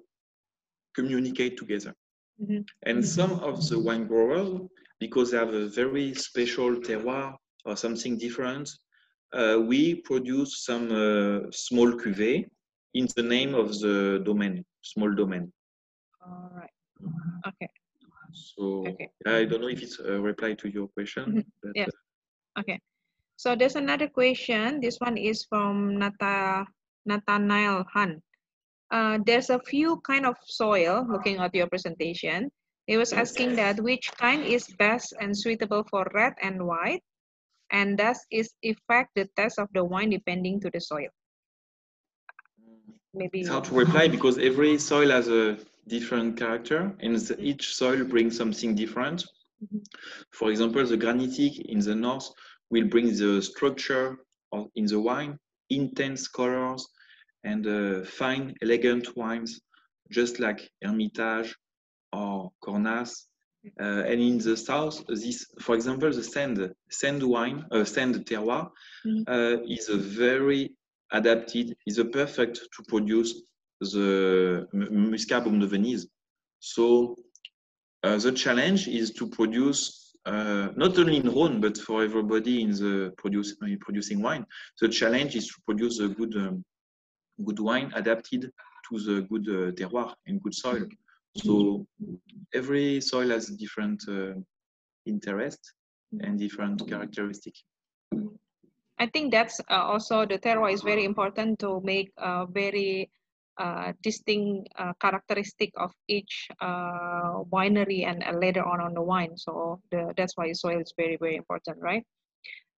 communicate 0.94 1.56
together. 1.56 1.94
Mhm. 2.40 2.64
And 2.86 3.04
some 3.04 3.32
of 3.40 3.66
the 3.68 3.78
wine 3.78 4.06
growers, 4.06 4.60
because 5.00 5.30
they 5.30 5.38
have 5.38 5.54
a 5.54 5.68
very 5.68 6.14
special 6.14 6.76
terroir 6.76 7.36
or 7.64 7.76
something 7.76 8.18
different, 8.18 8.70
uh, 9.32 9.58
we 9.66 9.96
produce 9.96 10.64
some 10.64 10.90
uh, 10.90 11.50
small 11.50 11.92
cuvée 11.92 12.48
in 12.94 13.06
the 13.16 13.22
name 13.22 13.54
of 13.54 13.78
the 13.80 14.22
domain, 14.24 14.64
small 14.82 15.12
domain. 15.14 15.52
All 16.24 16.50
right. 16.54 16.70
Okay. 17.46 17.68
So 18.32 18.84
Okay. 18.86 19.10
I 19.26 19.44
don't 19.44 19.60
know 19.60 19.68
if 19.68 19.82
it's 19.82 19.98
a 19.98 20.20
reply 20.20 20.54
to 20.54 20.68
your 20.68 20.88
question. 20.88 21.24
Mhm. 21.32 21.44
but, 21.62 21.72
Yeah. 21.74 21.86
uh, 21.86 22.60
Okay. 22.60 22.80
So 23.38 23.54
there's 23.54 23.76
another 23.76 24.08
question. 24.08 24.80
This 24.80 24.98
one 24.98 25.16
is 25.16 25.46
from 25.46 25.96
Nata 25.96 26.66
Nathanael 27.06 27.84
Han. 27.94 28.20
Uh, 28.90 29.18
there's 29.24 29.48
a 29.48 29.60
few 29.60 30.00
kind 30.00 30.26
of 30.26 30.34
soil. 30.42 31.06
Looking 31.08 31.36
at 31.38 31.54
your 31.54 31.68
presentation, 31.68 32.50
he 32.88 32.96
was 32.96 33.12
asking 33.12 33.54
that 33.54 33.78
which 33.78 34.10
kind 34.18 34.42
is 34.42 34.66
best 34.80 35.14
and 35.20 35.38
suitable 35.38 35.86
for 35.88 36.10
red 36.12 36.34
and 36.42 36.66
white, 36.66 37.00
and 37.70 37.96
does 37.96 38.18
it 38.32 38.48
affect 38.64 39.14
the 39.14 39.28
taste 39.36 39.60
of 39.60 39.68
the 39.72 39.84
wine 39.84 40.10
depending 40.10 40.58
to 40.62 40.70
the 40.70 40.80
soil? 40.80 41.10
Maybe. 43.14 43.40
It's 43.40 43.50
hard 43.50 43.66
to 43.66 43.74
reply 43.74 44.08
because 44.08 44.38
every 44.38 44.78
soil 44.78 45.10
has 45.10 45.28
a 45.28 45.58
different 45.86 46.36
character 46.36 46.92
and 46.98 47.14
each 47.38 47.72
soil 47.76 48.02
brings 48.04 48.36
something 48.36 48.74
different. 48.74 49.24
Mhm. 49.62 49.84
For 50.32 50.50
example, 50.50 50.84
the 50.84 50.96
granitic 50.96 51.60
in 51.60 51.78
the 51.78 51.94
north 51.94 52.30
will 52.70 52.86
bring 52.88 53.16
the 53.16 53.40
structure 53.42 54.18
of, 54.52 54.68
in 54.74 54.86
the 54.86 54.98
wine, 55.00 55.38
intense 55.70 56.28
colors 56.28 56.86
and 57.44 57.66
uh, 57.66 58.04
fine, 58.04 58.54
elegant 58.62 59.16
wines, 59.16 59.60
just 60.10 60.40
like 60.40 60.68
Hermitage 60.82 61.54
or 62.12 62.50
Cornas. 62.62 63.26
Uh, 63.80 64.02
and 64.06 64.20
in 64.20 64.38
the 64.38 64.56
south, 64.56 65.04
this, 65.08 65.46
for 65.60 65.74
example, 65.74 66.10
the 66.10 66.22
sand, 66.22 66.72
sand 66.90 67.22
wine, 67.22 67.64
uh, 67.70 67.84
sand 67.84 68.14
terroir, 68.24 68.70
Mhm. 69.04 69.24
uh, 69.28 69.62
is 69.66 69.88
a 69.88 69.96
very 69.96 70.70
adapted, 71.12 71.76
is 71.86 71.98
a 71.98 72.04
perfect 72.04 72.60
to 72.74 72.82
produce 72.84 73.42
the 73.80 74.66
Muscat 74.72 75.44
Beaumes 75.44 75.60
de 75.60 75.66
Venise. 75.66 76.06
So 76.60 77.16
uh, 78.02 78.16
the 78.18 78.32
challenge 78.32 78.88
is 78.88 79.12
to 79.12 79.28
produce 79.28 80.07
uh, 80.28 80.68
not 80.76 80.98
only 80.98 81.16
in 81.16 81.22
Rhône, 81.22 81.60
but 81.60 81.78
for 81.78 82.04
everybody 82.04 82.62
in 82.62 82.70
the 82.70 83.12
produce, 83.16 83.56
uh, 83.62 83.66
producing 83.80 84.20
wine. 84.20 84.44
The 84.80 84.88
challenge 84.88 85.36
is 85.36 85.46
to 85.48 85.54
produce 85.64 86.00
a 86.00 86.08
good, 86.08 86.36
um, 86.36 86.64
good 87.44 87.58
wine 87.58 87.90
adapted 87.94 88.42
to 88.88 88.98
the 89.06 89.22
good 89.22 89.46
uh, 89.48 89.72
terroir 89.72 90.14
and 90.26 90.42
good 90.42 90.54
soil. 90.54 90.86
So 91.36 91.86
every 92.52 93.00
soil 93.00 93.30
has 93.30 93.46
different 93.46 94.02
uh, 94.08 94.34
interest 95.06 95.60
and 96.20 96.38
different 96.38 96.86
characteristic. 96.88 97.54
I 98.98 99.06
think 99.06 99.32
that's 99.32 99.60
uh, 99.70 99.84
also 99.92 100.26
the 100.26 100.38
terroir 100.38 100.72
is 100.72 100.82
very 100.82 101.04
important 101.04 101.58
to 101.60 101.80
make 101.82 102.10
a 102.18 102.46
very 102.46 103.10
uh, 103.58 103.92
distinct 104.02 104.68
uh, 104.78 104.92
characteristic 105.00 105.70
of 105.76 105.92
each 106.08 106.48
uh, 106.60 107.42
winery 107.52 108.06
and 108.06 108.22
uh, 108.24 108.32
later 108.38 108.62
on 108.64 108.80
on 108.80 108.94
the 108.94 109.02
wine. 109.02 109.36
So 109.36 109.80
the, 109.90 110.12
that's 110.16 110.36
why 110.36 110.52
soil 110.52 110.80
is 110.80 110.92
very 110.96 111.16
very 111.20 111.36
important, 111.36 111.78
right? 111.80 112.04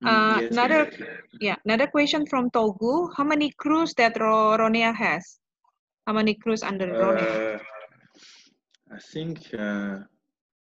Mm, 0.03 0.09
Uh, 0.11 0.41
yes, 0.41 0.51
another 0.53 0.83
exactly. 0.91 1.07
yeah 1.41 1.57
another 1.64 1.87
question 1.87 2.26
from 2.26 2.51
Togu. 2.51 3.11
How 3.16 3.24
many 3.24 3.51
crus 3.62 3.95
that 3.97 4.18
Ro- 4.20 4.57
Rhonéa 4.59 4.95
has? 4.95 5.39
How 6.07 6.12
many 6.12 6.35
crus 6.35 6.62
under 6.62 6.87
Rhonéa? 6.87 7.35
Uh, 7.35 7.59
I 8.93 8.99
think. 9.12 9.39
Uh, 9.55 9.99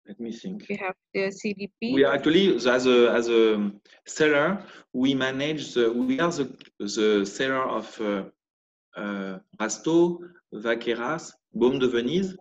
let 0.06 0.18
me 0.20 0.32
think. 0.32 0.66
We 0.68 0.76
have 0.76 0.94
the 1.14 1.30
CDP. 1.30 1.94
We 1.94 2.04
are 2.04 2.14
actually 2.14 2.56
as 2.56 2.86
a 2.86 3.10
as 3.12 3.28
a 3.28 3.70
seller, 4.06 4.58
we 4.92 5.14
manage 5.14 5.74
the 5.74 5.92
we 5.92 6.14
are 6.20 6.30
the 6.30 6.46
the 6.78 7.24
seller 7.24 7.64
of 7.68 7.86
Rasteau, 9.58 10.20
Vacqueyras, 10.52 11.32
Beaumes 11.52 11.78
de 11.78 11.88
Venise, 11.88 12.36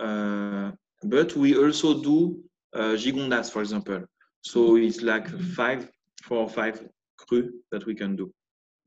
uh, 0.00 0.70
but 1.02 1.36
we 1.36 1.56
also 1.56 2.02
do 2.02 2.42
uh, 2.74 2.96
Gigondas, 2.96 3.50
for 3.50 3.62
example. 3.62 4.04
So 4.42 4.76
it's 4.76 5.02
like 5.02 5.28
five, 5.28 5.88
four 6.22 6.38
or 6.38 6.48
five 6.48 6.86
cru 7.16 7.50
that 7.72 7.86
we 7.86 7.94
can 7.94 8.16
do. 8.16 8.32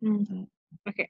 Mm. 0.03 0.47
Okay. 0.87 1.09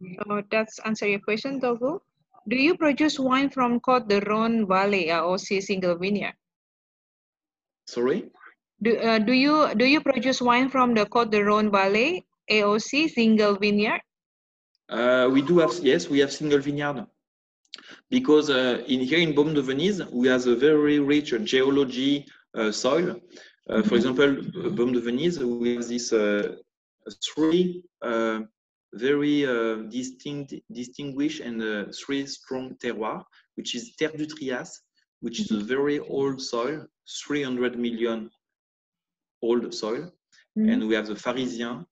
So 0.00 0.42
that's 0.50 0.78
answer 0.84 1.06
your 1.06 1.20
question, 1.20 1.60
Togu. 1.60 2.00
Do 2.48 2.56
you 2.56 2.76
produce 2.76 3.18
wine 3.18 3.50
from 3.50 3.80
Côte 3.80 4.08
de 4.08 4.20
Rhône 4.20 4.66
Valley, 4.66 5.06
AOC 5.06 5.62
single 5.62 5.96
vineyard? 5.96 6.34
Sorry. 7.86 8.30
Do, 8.82 8.96
uh, 8.98 9.18
do 9.18 9.32
you 9.32 9.74
do 9.76 9.84
you 9.84 10.00
produce 10.00 10.42
wine 10.42 10.68
from 10.68 10.94
the 10.94 11.06
Côte 11.06 11.30
de 11.30 11.38
Rhône 11.38 11.70
Valley, 11.70 12.26
AOC 12.50 13.10
single 13.10 13.56
vineyard? 13.56 14.00
Uh, 14.92 15.26
we 15.32 15.40
do 15.40 15.58
have 15.58 15.72
yes, 15.82 16.08
we 16.08 16.18
have 16.18 16.30
single 16.32 16.58
vineyard 16.58 17.06
because 18.10 18.50
uh, 18.50 18.82
in 18.86 19.00
here 19.00 19.20
in 19.26 19.34
Beaumes 19.34 19.54
de 19.54 19.62
Venise 19.62 20.00
we 20.12 20.28
have 20.28 20.46
a 20.46 20.54
very 20.54 20.98
rich 21.00 21.30
geology 21.44 22.26
uh, 22.54 22.70
soil. 22.70 23.08
Uh, 23.70 23.82
for 23.82 23.94
example, 23.96 24.30
uh, 24.38 24.68
Beaumes 24.76 24.92
de 24.96 25.00
Venise 25.00 25.38
we 25.38 25.76
have 25.76 25.88
this 25.88 26.12
uh, 26.12 26.56
three 27.24 27.82
uh, 28.02 28.40
very 28.94 29.46
uh, 29.46 29.76
distinct, 29.98 30.54
distinguished 30.70 31.40
and 31.40 31.62
uh, 31.62 31.84
three 31.92 32.26
strong 32.26 32.74
terroir, 32.76 33.24
which 33.56 33.74
is 33.74 33.96
Terre 33.96 34.16
du 34.16 34.26
Trias, 34.26 34.70
which 35.20 35.40
is 35.40 35.50
a 35.50 35.60
very 35.74 35.98
old 36.00 36.40
soil, 36.40 36.86
300 37.26 37.78
million 37.78 38.30
old 39.40 39.72
soil. 39.74 40.12
Mhm. 40.58 40.72
And 40.72 40.88
we 40.88 40.94
have 40.94 41.06
the 41.06 41.14
Pharisien, 41.14 41.86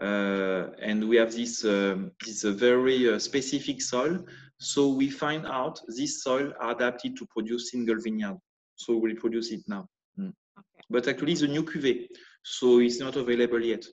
and 0.00 1.08
we 1.08 1.16
have 1.16 1.32
this, 1.32 1.64
um, 1.64 2.10
this 2.24 2.44
uh, 2.44 2.52
very 2.52 3.12
uh, 3.12 3.18
specific 3.18 3.82
soil. 3.82 4.24
So 4.58 4.88
we 4.88 5.10
find 5.10 5.46
out 5.46 5.80
this 5.88 6.22
soil 6.22 6.52
are 6.60 6.72
adapted 6.72 7.16
to 7.16 7.26
produce 7.26 7.70
single 7.70 7.96
vineyard. 8.00 8.38
So 8.76 8.96
we 8.96 9.14
produce 9.14 9.50
it 9.52 9.62
now. 9.66 9.88
Mm. 10.18 10.32
Okay. 10.58 10.84
But 10.88 11.08
actually 11.08 11.32
it's 11.32 11.42
a 11.42 11.48
new 11.48 11.62
cuvée, 11.62 12.06
so 12.42 12.80
it's 12.80 13.00
not 13.00 13.16
available 13.16 13.62
yet. 13.62 13.84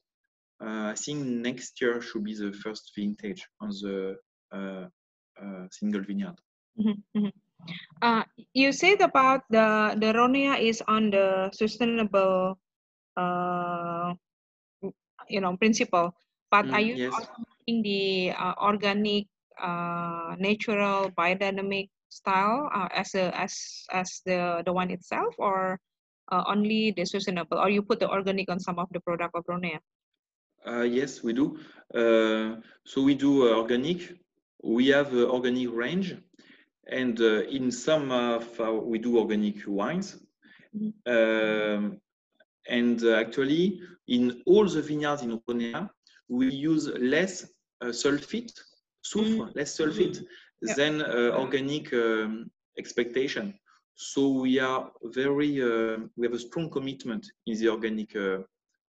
Uh, 0.60 0.92
I 0.92 0.96
think 0.96 1.26
next 1.26 1.80
year 1.82 2.02
should 2.02 2.24
be 2.24 2.34
the 2.34 2.52
first 2.52 2.92
vintage 2.96 3.46
on 3.62 3.70
the 3.70 4.16
uh, 4.52 4.88
uh, 5.42 5.68
single 5.72 6.02
vineyard. 6.02 6.40
Mhm, 6.80 7.04
mhm. 7.16 7.32
Uh, 8.02 8.24
you 8.54 8.72
said 8.72 9.02
about 9.02 9.42
the 9.50 9.98
the 10.00 10.14
Rhonéa 10.14 10.60
is 10.62 10.82
on 10.88 11.10
the 11.10 11.50
sustainable, 11.54 12.58
uh, 13.18 14.14
you 15.30 15.42
know, 15.42 15.56
principle. 15.58 16.14
But 16.52 16.72
are 16.74 16.82
Mm, 16.82 16.82
you 16.82 16.96
yes. 16.96 17.16
also 17.16 17.32
the 17.68 18.32
uh, 18.32 18.54
organic, 18.62 19.26
uh, 19.62 20.36
natural, 20.40 21.12
biodynamic 21.18 21.90
style 22.10 22.70
uh, 22.74 22.88
as 22.94 23.14
a 23.16 23.36
as 23.38 23.54
as 23.92 24.22
the 24.26 24.64
the 24.66 24.74
one 24.74 24.92
itself, 24.92 25.36
or 25.38 25.80
uh, 26.32 26.44
only 26.48 26.92
the 26.96 27.06
sustainable, 27.06 27.58
or 27.60 27.70
you 27.70 27.82
put 27.84 28.00
the 28.00 28.10
organic 28.10 28.50
on 28.50 28.60
some 28.60 28.80
of 28.80 28.88
the 28.92 29.00
product 29.02 29.36
of 29.36 29.46
Rhonéa? 29.46 29.80
Uh, 30.66 30.82
yes, 30.84 31.24
we 31.24 31.34
do. 31.34 31.58
Uh, 31.94 32.62
so 32.84 33.02
we 33.04 33.16
do 33.16 33.48
uh, 33.48 33.56
organic. 33.58 34.18
We 34.64 34.88
have 34.90 35.14
uh, 35.14 35.26
organic 35.30 35.72
range, 35.74 36.16
and 36.88 37.20
uh, 37.20 37.42
in 37.58 37.72
some 37.72 38.12
of 38.12 38.60
our, 38.60 38.80
we 38.80 39.00
do 39.00 39.18
organic 39.20 39.56
wines. 39.68 40.18
Mhm. 40.74 40.94
Um, 41.06 42.00
and 42.70 43.04
uh, 43.04 43.16
actually, 43.16 43.82
in 44.08 44.42
all 44.46 44.68
the 44.68 44.82
vineyards 44.82 45.22
in 45.24 45.40
Rhône, 45.40 45.90
we 46.30 46.50
use 46.52 46.88
less 47.00 47.46
uh, 47.82 47.88
sulfite, 47.88 48.54
soufre, 49.04 49.56
less 49.56 49.78
sulfite 49.78 50.24
Yeah. 50.62 50.74
than 50.76 51.02
uh, 51.02 51.38
organic 51.38 51.94
um, 51.94 52.50
expectation. 52.78 53.54
So 53.96 54.30
we 54.42 54.60
are 54.60 54.92
very, 55.04 55.62
uh, 55.62 55.98
we 56.16 56.28
have 56.28 56.36
a 56.36 56.40
strong 56.40 56.70
commitment 56.70 57.26
in 57.46 57.58
the 57.60 57.70
organic 57.70 58.16
uh, 58.16 58.40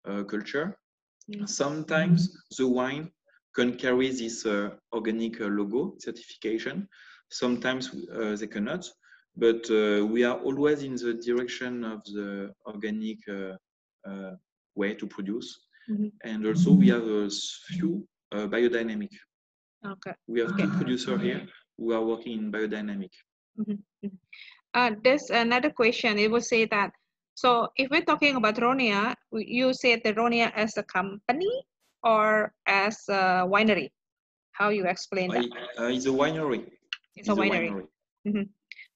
uh, 0.09 0.25
culture. 0.25 0.77
Mm. 1.31 1.49
Sometimes 1.49 2.19
the 2.59 2.67
wine 2.69 3.11
can 3.55 3.77
carry 3.77 4.11
this 4.11 4.47
uh, 4.47 4.71
organic 4.93 5.41
uh, 5.41 5.47
logo 5.47 5.95
certification. 5.99 6.89
Sometimes 7.31 7.91
uh, 8.13 8.37
they 8.37 8.47
cannot, 8.47 8.89
but 9.37 9.69
uh, 9.71 10.07
we 10.07 10.25
are 10.25 10.39
always 10.39 10.83
in 10.83 10.95
the 10.95 11.15
direction 11.15 11.85
of 11.85 12.05
the 12.05 12.53
organic 12.67 13.19
uh, 13.29 13.57
uh, 14.09 14.33
way 14.75 14.95
to 14.95 15.07
produce. 15.07 15.49
Mhm. 15.91 16.13
And 16.25 16.47
also 16.47 16.73
we 16.73 16.89
have 16.89 17.07
a 17.07 17.29
few 17.69 18.07
uh, 18.33 18.47
biodynamic. 18.47 19.13
Okay. 19.85 20.15
We 20.27 20.41
have 20.41 20.57
two 20.57 20.69
producers 20.69 21.21
here 21.21 21.47
who 21.77 21.93
are 21.93 22.03
working 22.03 22.39
in 22.39 22.53
biodynamic. 22.53 23.11
Uh, 24.75 24.91
there's 25.05 25.31
another 25.31 25.71
question. 25.71 26.19
It 26.19 26.31
will 26.31 26.41
say 26.41 26.65
that, 26.67 26.91
so 27.35 27.69
if 27.77 27.91
we're 27.91 28.05
talking 28.05 28.37
about 28.37 28.57
Rhonéa, 28.57 29.15
you 29.33 29.73
said 29.75 30.01
the 30.05 30.15
Rhonéa 30.15 30.51
as 30.55 30.77
a 30.79 30.83
company 30.83 31.53
or 32.03 32.53
as 32.67 32.99
a 33.09 33.47
winery? 33.47 33.91
How 34.53 34.71
you 34.71 34.87
explain 34.87 35.31
that? 35.31 35.45
Uh, 35.79 35.87
it's 35.95 36.07
a 36.07 36.11
winery. 36.11 36.71
It's 37.17 37.29
a 37.29 37.35
winery. 37.35 37.87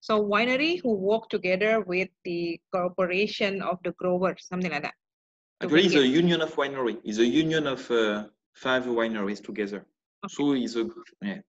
So 0.01 0.23
winery 0.23 0.81
who 0.83 0.95
work 0.95 1.29
together 1.29 1.81
with 1.81 2.09
the 2.25 2.61
corporation 2.73 3.63
of 3.63 3.79
the 3.83 3.93
growers, 3.93 4.47
something 4.47 4.71
like 4.71 4.83
that. 4.83 4.95
Actually, 5.61 5.87
it's 5.87 5.95
a 5.95 6.07
union 6.07 6.41
of 6.41 6.55
winery. 6.55 6.99
It's 7.03 7.19
a 7.19 7.27
union 7.27 7.67
of 7.67 7.91
uh, 7.91 8.29
five 8.55 8.87
wineries 8.87 9.43
together. 9.43 9.85
So 10.29 10.53
it's 10.53 10.77
a 10.77 10.87
yeah. 11.23 11.41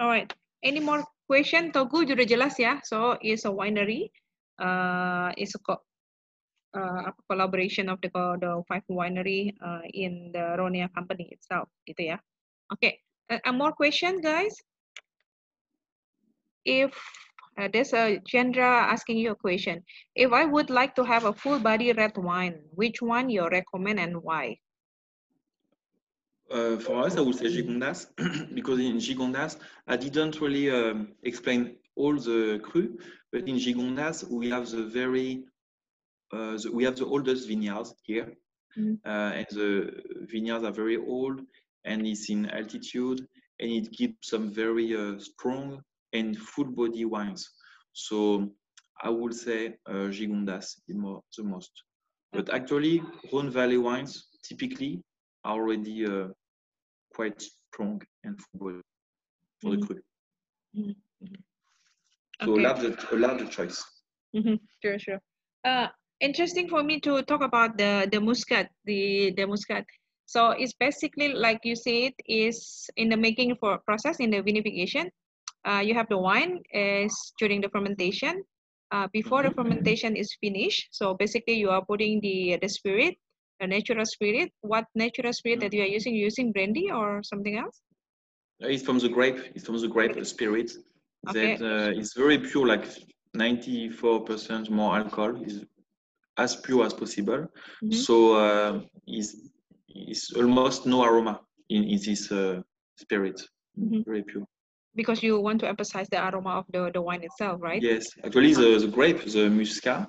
Alright, 0.00 0.34
any 0.62 0.80
more 0.80 1.04
question? 1.30 1.70
Togu 1.70 2.02
sudah 2.02 2.26
jelas 2.26 2.58
ya. 2.58 2.82
So 2.82 3.14
it's 3.22 3.46
a 3.46 3.52
winery. 3.54 4.10
Uh, 4.58 5.30
it's 5.38 5.54
a 5.54 5.62
co- 5.62 5.84
uh, 6.74 7.14
collaboration 7.30 7.88
of 7.88 8.00
the 8.02 8.10
the 8.40 8.62
five 8.66 8.82
winery 8.90 9.54
uh, 9.62 9.86
in 9.94 10.32
the 10.34 10.58
Rhonéa 10.58 10.90
company 10.90 11.30
itself, 11.30 11.68
gitu 11.86 12.14
ya. 12.14 12.18
Okay, 12.72 12.98
uh, 13.30 13.38
uh, 13.44 13.54
more 13.54 13.72
question, 13.72 14.18
guys. 14.18 14.56
If 16.64 16.92
uh, 17.58 17.68
there's 17.72 17.92
a 17.94 18.20
Chandra 18.26 18.66
asking 18.94 19.18
you 19.18 19.32
a 19.32 19.36
question, 19.36 19.84
if 20.14 20.32
I 20.32 20.44
would 20.44 20.70
like 20.70 20.94
to 20.96 21.04
have 21.04 21.24
a 21.24 21.32
full 21.32 21.58
body 21.60 21.92
red 21.92 22.16
wine, 22.16 22.60
which 22.74 23.00
one 23.02 23.28
you 23.30 23.48
recommend 23.48 24.00
and 24.00 24.16
why? 24.22 24.58
Uh, 26.50 26.76
for 26.78 27.04
us, 27.04 27.16
I 27.16 27.20
would 27.20 27.36
say 27.36 27.46
Gigondas 27.46 28.06
because 28.54 28.78
in 28.80 28.96
Gigondas, 28.98 29.58
I 29.86 29.96
didn't 29.96 30.40
really 30.40 30.70
um, 30.70 31.08
explain 31.22 31.76
all 31.96 32.16
the 32.16 32.60
cru, 32.62 32.98
but 33.32 33.46
in 33.48 33.56
Gigondas 33.56 34.24
we 34.28 34.50
have 34.50 34.68
the 34.70 34.84
very 34.84 35.44
uh, 36.32 36.56
the, 36.58 36.70
we 36.72 36.84
have 36.84 36.96
the 36.96 37.06
oldest 37.06 37.48
vineyards 37.48 37.94
here, 38.04 38.28
Mhm. 38.78 38.98
uh, 39.06 39.32
and 39.38 39.46
the 39.50 40.02
vineyards 40.32 40.64
are 40.64 40.72
very 40.82 40.96
old, 40.96 41.40
and 41.84 42.06
it's 42.06 42.28
in 42.30 42.46
altitude, 42.50 43.20
and 43.60 43.70
it 43.70 43.90
gives 43.92 44.14
some 44.22 44.50
very 44.50 44.94
uh, 44.96 45.18
strong 45.18 45.82
and 46.12 46.36
full 46.38 46.66
body 46.66 47.04
wines. 47.04 47.48
So 47.92 48.48
I 49.02 49.08
would 49.10 49.34
say 49.34 49.74
uh, 49.88 50.08
Gigondas 50.16 50.80
the, 50.86 50.94
mo- 50.94 51.22
the 51.36 51.44
most, 51.44 51.70
but 52.32 52.52
actually 52.52 53.02
Rhone 53.32 53.50
Valley 53.50 53.78
wines 53.78 54.28
typically 54.48 55.00
are 55.44 55.54
already 55.54 56.06
uh, 56.06 56.28
quite 57.14 57.40
strong 57.42 58.00
and 58.24 58.38
full 58.40 58.60
body 58.60 58.80
for 59.62 59.70
the 59.70 59.76
Mhm. 59.76 59.86
cru. 59.86 60.00
Mhm. 60.76 60.94
So 62.44 62.52
Okay. 62.52 62.62
a 62.62 62.62
larger, 62.66 62.96
a 63.12 63.16
larger 63.16 63.46
choice. 63.46 63.84
Mhm, 64.34 64.58
Sure, 64.82 64.98
sure. 64.98 65.20
Uh, 65.64 65.88
interesting 66.20 66.68
for 66.68 66.82
me 66.82 67.00
to 67.00 67.22
talk 67.22 67.42
about 67.42 67.76
the 67.78 68.08
the 68.10 68.20
muscat, 68.20 68.70
the 68.84 69.32
the 69.36 69.46
muscat. 69.46 69.84
So 70.26 70.50
it's 70.50 70.72
basically 70.74 71.28
like 71.34 71.60
you 71.64 71.76
said, 71.76 72.12
is 72.26 72.88
in 72.96 73.08
the 73.10 73.16
making 73.16 73.56
for 73.60 73.78
process 73.86 74.16
in 74.20 74.30
the 74.30 74.42
vinification. 74.42 75.10
Uh, 75.64 75.82
you 75.84 75.94
have 75.94 76.08
the 76.08 76.18
wine 76.18 76.60
is 76.72 77.14
during 77.38 77.60
the 77.60 77.68
fermentation. 77.68 78.42
Uh, 78.90 79.08
before 79.12 79.42
the 79.42 79.48
Mhm. 79.50 79.54
fermentation 79.54 80.16
is 80.16 80.36
finished, 80.40 80.88
so 80.90 81.14
basically 81.14 81.54
you 81.54 81.70
are 81.70 81.84
putting 81.84 82.20
the 82.20 82.58
the 82.60 82.68
spirit, 82.68 83.14
the 83.60 83.66
natural 83.66 84.04
spirit. 84.04 84.52
What 84.60 84.84
natural 84.94 85.32
spirit 85.32 85.60
that 85.60 85.72
you 85.72 85.82
are 85.82 85.92
using? 85.98 86.14
Using 86.14 86.52
brandy 86.52 86.90
or 86.90 87.22
something 87.22 87.56
else? 87.56 87.80
It's 88.60 88.82
from 88.84 88.98
the 88.98 89.08
grape. 89.08 89.38
It's 89.54 89.64
from 89.64 89.80
the 89.80 89.88
grape 89.88 90.14
the 90.14 90.24
spirit 90.24 90.70
Okay. 91.28 91.56
that 91.56 91.62
uh, 91.62 92.00
is 92.00 92.12
very 92.14 92.38
pure, 92.38 92.66
like 92.66 92.84
94% 93.34 94.70
more 94.70 94.96
alcohol. 94.96 95.36
is 95.42 95.64
as 96.38 96.56
pure 96.56 96.84
as 96.84 96.94
possible. 96.94 97.46
Mhm. 97.82 97.94
So 97.94 98.14
uh, 98.36 98.72
is 99.06 99.28
is 100.10 100.32
almost 100.36 100.86
no 100.86 101.04
aroma 101.04 101.40
in, 101.68 101.84
in 101.84 101.98
this 102.06 102.30
uh, 102.32 102.62
spirit. 102.96 103.38
Mhm. 103.78 104.04
Very 104.04 104.22
pure. 104.22 104.46
Because 104.94 105.22
you 105.22 105.40
want 105.40 105.60
to 105.60 105.68
emphasize 105.68 106.08
the 106.10 106.20
aroma 106.22 106.50
of 106.60 106.66
the, 106.70 106.90
the 106.92 107.00
wine 107.00 107.22
itself, 107.22 107.60
right? 107.62 107.82
Yes, 107.82 108.10
actually 108.24 108.52
the, 108.52 108.78
the 108.78 108.88
grape, 108.88 109.24
the 109.24 109.48
muscat, 109.48 110.08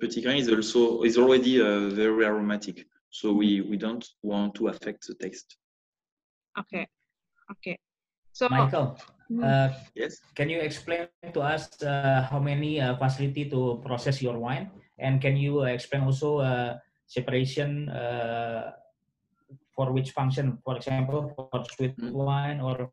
petit 0.00 0.20
grain 0.20 0.36
is 0.36 0.48
also 0.50 1.02
is 1.02 1.16
already 1.16 1.60
uh, 1.60 1.88
very 1.88 2.26
aromatic. 2.26 2.86
So 3.10 3.32
we 3.32 3.62
we 3.62 3.76
don't 3.78 4.06
want 4.22 4.54
to 4.56 4.68
affect 4.68 5.06
the 5.06 5.14
taste. 5.14 5.56
Okay. 6.58 6.86
Okay. 7.52 7.78
So 8.32 8.48
Michael, 8.50 8.98
Hmm. 9.28 9.44
uh, 9.44 9.68
Yes. 9.94 10.20
can 10.34 10.48
you 10.48 10.60
explain 10.60 11.08
to 11.36 11.40
us 11.40 11.68
uh, 11.82 12.24
how 12.30 12.38
many 12.40 12.80
uh, 12.80 12.96
facility 12.96 13.44
to 13.50 13.80
process 13.84 14.22
your 14.22 14.38
wine, 14.38 14.70
and 14.98 15.20
can 15.20 15.36
you 15.36 15.60
uh, 15.60 15.68
explain 15.76 16.02
also 16.04 16.38
uh, 16.40 16.78
separation 17.06 17.88
uh, 17.88 18.72
for 19.76 19.92
which 19.92 20.12
function? 20.12 20.56
For 20.64 20.76
example, 20.76 21.32
for 21.36 21.64
sweet 21.76 21.96
Mm. 22.00 22.12
wine 22.12 22.60
or 22.60 22.88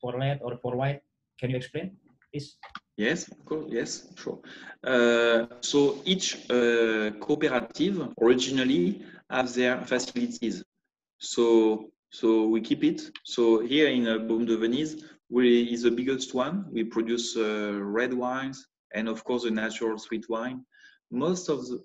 for 0.00 0.18
red 0.18 0.40
or 0.42 0.56
for 0.62 0.76
white. 0.76 1.00
Can 1.38 1.50
you 1.50 1.56
explain, 1.56 1.96
please? 2.32 2.56
Yes. 2.96 3.30
Yes, 3.68 4.08
sure. 4.16 4.40
Uh, 4.82 5.46
so 5.60 6.02
each 6.04 6.50
uh, 6.50 7.10
cooperative 7.20 8.08
originally 8.20 9.04
have 9.30 9.54
their 9.54 9.80
facilities. 9.82 10.64
So 11.18 11.90
so 12.10 12.46
we 12.48 12.60
keep 12.60 12.82
it. 12.82 13.02
So 13.24 13.60
here 13.60 13.88
in 13.88 14.08
uh, 14.08 14.18
Beaumes 14.18 14.48
de 14.48 14.56
Venise, 14.56 15.02
we 15.30 15.62
is 15.72 15.82
the 15.82 15.90
biggest 15.90 16.34
one. 16.34 16.66
We 16.72 16.84
produce 16.84 17.36
uh, 17.36 17.78
red 17.80 18.12
wines 18.12 18.66
and 18.94 19.08
of 19.08 19.22
course 19.24 19.44
the 19.44 19.50
natural 19.50 19.98
sweet 19.98 20.28
wine. 20.28 20.64
Most 21.10 21.48
of 21.48 21.66
the 21.68 21.82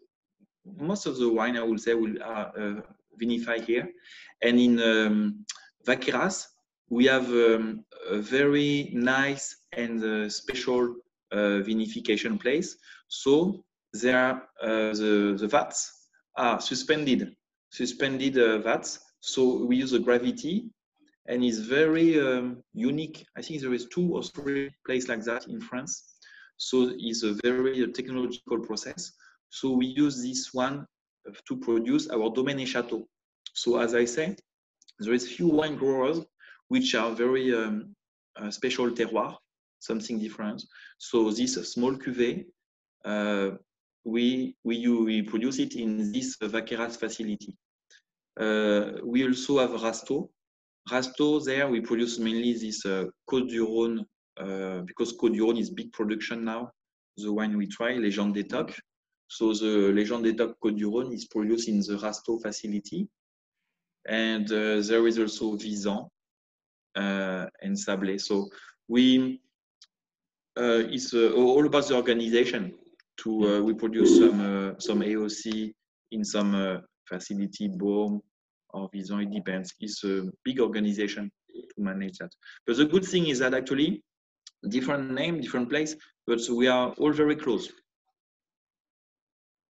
most 0.65 1.05
of 1.05 1.17
the 1.17 1.29
wine 1.29 1.57
I 1.57 1.63
would 1.63 1.81
say 1.81 1.93
will 1.93 2.21
are 2.23 2.51
uh, 2.57 2.81
vinify 3.21 3.63
here. 3.63 3.89
And 4.41 4.59
in 4.59 4.81
um, 4.81 5.45
Vacqueyras, 5.85 6.47
we 6.93 7.05
have 7.05 7.27
um, 7.29 7.83
a 8.09 8.19
very 8.19 8.91
nice 8.93 9.57
and 9.71 10.03
uh, 10.03 10.29
special 10.29 10.95
uh, 11.31 11.61
vinification 11.69 12.39
place. 12.39 12.77
So 13.07 13.63
there, 13.93 14.43
uh, 14.61 14.93
the, 15.01 15.35
the 15.39 15.47
vats 15.47 16.07
are 16.37 16.61
suspended, 16.61 17.35
suspended 17.71 18.37
uh, 18.37 18.59
vats. 18.59 18.99
So 19.21 19.65
we 19.65 19.77
use 19.77 19.93
a 19.93 19.99
gravity 19.99 20.69
and 21.27 21.43
it's 21.43 21.57
very 21.57 22.19
um, 22.19 22.61
unique. 22.73 23.25
I 23.35 23.41
think 23.41 23.61
there 23.61 23.73
is 23.73 23.87
two 23.87 24.13
or 24.15 24.21
three 24.21 24.69
places 24.85 25.09
like 25.09 25.23
that 25.23 25.47
in 25.47 25.59
France. 25.59 26.03
So 26.57 26.91
it's 26.95 27.23
a 27.23 27.33
very 27.43 27.91
technological 27.91 28.59
process. 28.59 29.13
So 29.49 29.71
we 29.71 29.87
use 29.87 30.21
this 30.21 30.53
one 30.53 30.85
to 31.47 31.57
produce 31.57 32.09
our 32.09 32.29
domaine 32.29 32.65
chateau. 32.67 33.07
So 33.53 33.79
as 33.79 33.95
I 33.95 34.05
say, 34.05 34.35
there 34.99 35.13
is 35.13 35.27
few 35.27 35.47
wine 35.47 35.75
growers 35.75 36.19
which 36.73 36.95
are 36.95 37.11
very 37.11 37.53
um, 37.53 37.93
uh, 38.35 38.49
special 38.49 38.89
terroir, 38.89 39.35
something 39.79 40.17
different. 40.17 40.59
So 40.97 41.29
this 41.29 41.53
small 41.73 41.93
cuvée, 42.03 42.45
uh, 43.05 43.51
we, 44.03 44.55
we, 44.63 44.75
we 44.87 45.21
produce 45.21 45.59
it 45.59 45.75
in 45.75 46.11
this 46.11 46.35
Vacqueyras 46.41 46.97
facility. 46.97 47.55
Uh, 48.39 48.93
we 49.03 49.23
also 49.27 49.59
have 49.59 49.79
Rasteau. 49.85 50.29
Rasteau, 50.89 51.45
there 51.45 51.67
we 51.67 51.79
produce 51.79 52.17
mainly 52.17 52.53
this 52.53 52.83
uh, 52.87 53.05
Côte 53.29 53.49
du 53.49 53.63
Rhône, 53.63 53.99
uh, 54.37 54.81
because 54.87 55.13
Côte 55.15 55.33
du 55.33 55.43
Rhône 55.43 55.59
is 55.59 55.69
big 55.69 55.91
production 55.93 56.43
now. 56.43 56.71
The 57.17 57.31
wine 57.31 57.55
we 57.55 57.67
try, 57.67 57.93
Légende 57.99 58.33
des 58.33 58.45
Tocs. 58.45 58.73
So 59.27 59.53
the 59.53 59.93
Légende 59.93 60.23
des 60.23 60.35
Tocs 60.35 60.55
Côte 60.59 60.75
du 60.75 60.87
Rhône 60.87 61.13
is 61.13 61.25
produced 61.27 61.67
in 61.69 61.81
the 61.81 61.99
Rasteau 62.01 62.41
facility. 62.41 63.07
And 64.07 64.51
uh, 64.51 64.81
there 64.81 65.05
is 65.05 65.19
also 65.19 65.55
Visan 65.55 66.09
and 66.95 67.75
Sablet. 67.75 68.21
So 68.21 68.49
we, 68.87 69.41
uh, 70.57 70.83
it's 70.89 71.13
uh, 71.13 71.31
all 71.31 71.65
about 71.65 71.87
the 71.87 71.95
organization. 71.95 72.73
To 73.17 73.57
uh, 73.57 73.61
we 73.61 73.73
produce 73.75 74.17
some 74.17 74.41
uh, 74.41 74.79
some 74.79 75.01
AOC 75.01 75.71
in 76.11 76.25
some 76.25 76.81
facility, 77.07 77.67
Beaumes 77.67 78.21
or 78.69 78.89
Visan. 78.89 79.23
It 79.23 79.31
depends. 79.31 79.73
It's 79.79 80.03
a 80.03 80.23
big 80.43 80.59
organization 80.59 81.31
to 81.53 81.81
manage 81.83 82.17
that. 82.17 82.31
But 82.65 82.77
the 82.77 82.85
good 82.85 83.05
thing 83.05 83.27
is 83.27 83.39
that 83.39 83.53
actually 83.53 84.03
different 84.69 85.11
name, 85.11 85.41
different 85.41 85.69
place, 85.69 85.95
but 86.25 86.39
we 86.49 86.67
are 86.67 86.89
all 86.97 87.11
very 87.11 87.35
close. 87.35 87.71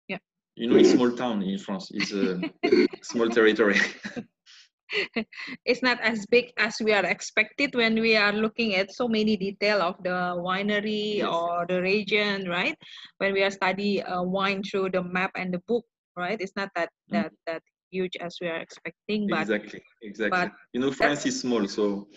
Yeah. 0.08 0.18
You 0.54 0.68
know, 0.68 0.76
it's 0.76 0.92
small 0.92 1.10
town 1.12 1.42
in 1.42 1.58
France. 1.58 1.90
It's 1.92 2.12
a 2.12 2.40
small 3.02 3.28
territory. 3.28 3.80
it's 5.64 5.82
not 5.82 6.00
as 6.00 6.26
big 6.26 6.52
as 6.58 6.76
we 6.82 6.92
are 6.92 7.04
expected 7.04 7.74
when 7.74 8.00
we 8.00 8.16
are 8.16 8.32
looking 8.32 8.74
at 8.74 8.92
so 8.92 9.08
many 9.08 9.36
detail 9.36 9.82
of 9.82 9.96
the 10.02 10.36
winery 10.38 11.18
Yes. 11.18 11.28
or 11.28 11.66
the 11.68 11.80
region, 11.82 12.48
right? 12.48 12.76
When 13.18 13.32
we 13.32 13.42
are 13.42 13.50
study 13.50 14.02
uh, 14.02 14.22
wine 14.22 14.62
through 14.62 14.90
the 14.90 15.02
map 15.02 15.32
and 15.36 15.52
the 15.52 15.60
book, 15.68 15.84
right? 16.16 16.40
It's 16.40 16.56
not 16.56 16.70
that 16.76 16.90
Mm. 17.12 17.24
that 17.24 17.32
that 17.46 17.62
huge 17.90 18.16
as 18.20 18.36
we 18.40 18.48
are 18.48 18.56
expecting, 18.60 19.28
but 19.28 19.48
exactly, 19.48 19.82
exactly. 20.02 20.30
but 20.30 20.50
you 20.72 20.80
know, 20.80 20.90
France 20.92 21.26
is 21.26 21.40
small, 21.40 21.66
so 21.68 22.08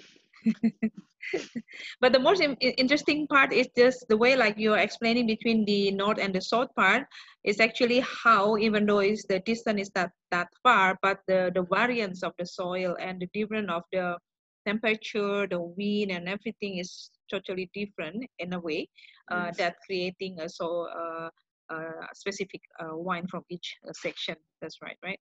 but 2.01 2.11
the 2.13 2.19
most 2.19 2.41
in- 2.41 2.57
in- 2.61 2.71
interesting 2.77 3.27
part 3.27 3.53
is 3.53 3.67
just 3.77 4.05
the 4.09 4.17
way 4.17 4.35
like 4.35 4.55
you're 4.57 4.77
explaining 4.77 5.27
between 5.27 5.65
the 5.65 5.91
north 5.91 6.19
and 6.19 6.33
the 6.33 6.41
south 6.41 6.69
part 6.75 7.03
is 7.43 7.59
actually 7.59 8.01
how 8.23 8.57
even 8.57 8.85
though 8.85 8.99
is 8.99 9.23
the 9.29 9.39
distance 9.39 9.81
is 9.81 9.89
that 9.95 10.11
that 10.31 10.47
far 10.63 10.97
but 11.01 11.19
the 11.27 11.51
the 11.55 11.63
variance 11.71 12.23
of 12.23 12.33
the 12.37 12.45
soil 12.45 12.95
and 12.99 13.19
the 13.21 13.29
difference 13.33 13.69
of 13.71 13.83
the 13.91 14.17
temperature 14.65 15.47
the 15.47 15.59
wind 15.59 16.11
and 16.11 16.27
everything 16.27 16.77
is 16.77 17.09
totally 17.31 17.69
different 17.73 18.25
in 18.39 18.53
a 18.53 18.59
way 18.59 18.87
uh, 19.31 19.49
Yes. 19.49 19.57
that 19.57 19.75
creating 19.85 20.39
a 20.39 20.49
so 20.49 20.87
uh, 21.01 21.29
uh, 21.73 22.05
specific 22.13 22.61
uh, 22.79 22.95
wine 22.95 23.27
from 23.27 23.43
each 23.49 23.77
uh, 23.87 23.93
section 23.93 24.35
that's 24.61 24.81
right 24.81 24.97
right 25.03 25.19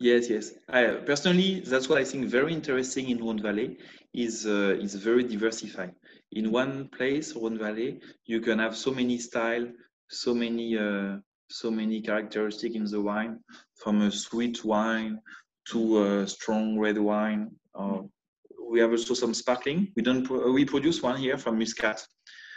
Yes, 0.00 0.28
yes. 0.28 0.52
I, 0.68 0.86
personally, 1.06 1.60
that's 1.60 1.88
what 1.88 1.98
I 1.98 2.04
think 2.04 2.26
very 2.26 2.52
interesting 2.52 3.10
in 3.10 3.18
Rhone 3.24 3.40
Valley 3.40 3.78
is 4.12 4.46
uh, 4.46 4.76
is 4.80 4.94
very 4.94 5.22
diversified. 5.22 5.94
In 6.32 6.50
one 6.50 6.88
place, 6.88 7.34
Rhone 7.36 7.58
Valley, 7.58 8.00
you 8.26 8.40
can 8.40 8.58
have 8.58 8.76
so 8.76 8.90
many 8.90 9.18
style, 9.18 9.66
so 10.08 10.34
many 10.34 10.76
uh, 10.76 11.18
so 11.48 11.70
many 11.70 12.00
characteristics 12.00 12.74
in 12.74 12.84
the 12.84 13.00
wine, 13.00 13.38
from 13.76 14.02
a 14.02 14.10
sweet 14.10 14.64
wine 14.64 15.20
to 15.70 16.04
a 16.04 16.26
strong 16.26 16.78
red 16.78 16.98
wine. 16.98 17.50
Uh, 17.74 18.00
we 18.70 18.80
have 18.80 18.90
also 18.90 19.14
some 19.14 19.32
sparkling. 19.32 19.92
We 19.96 20.02
don't 20.02 20.24
pro- 20.24 20.50
we 20.52 20.64
produce 20.64 21.02
one 21.02 21.16
here 21.18 21.38
from 21.38 21.58
Muscat, 21.58 22.04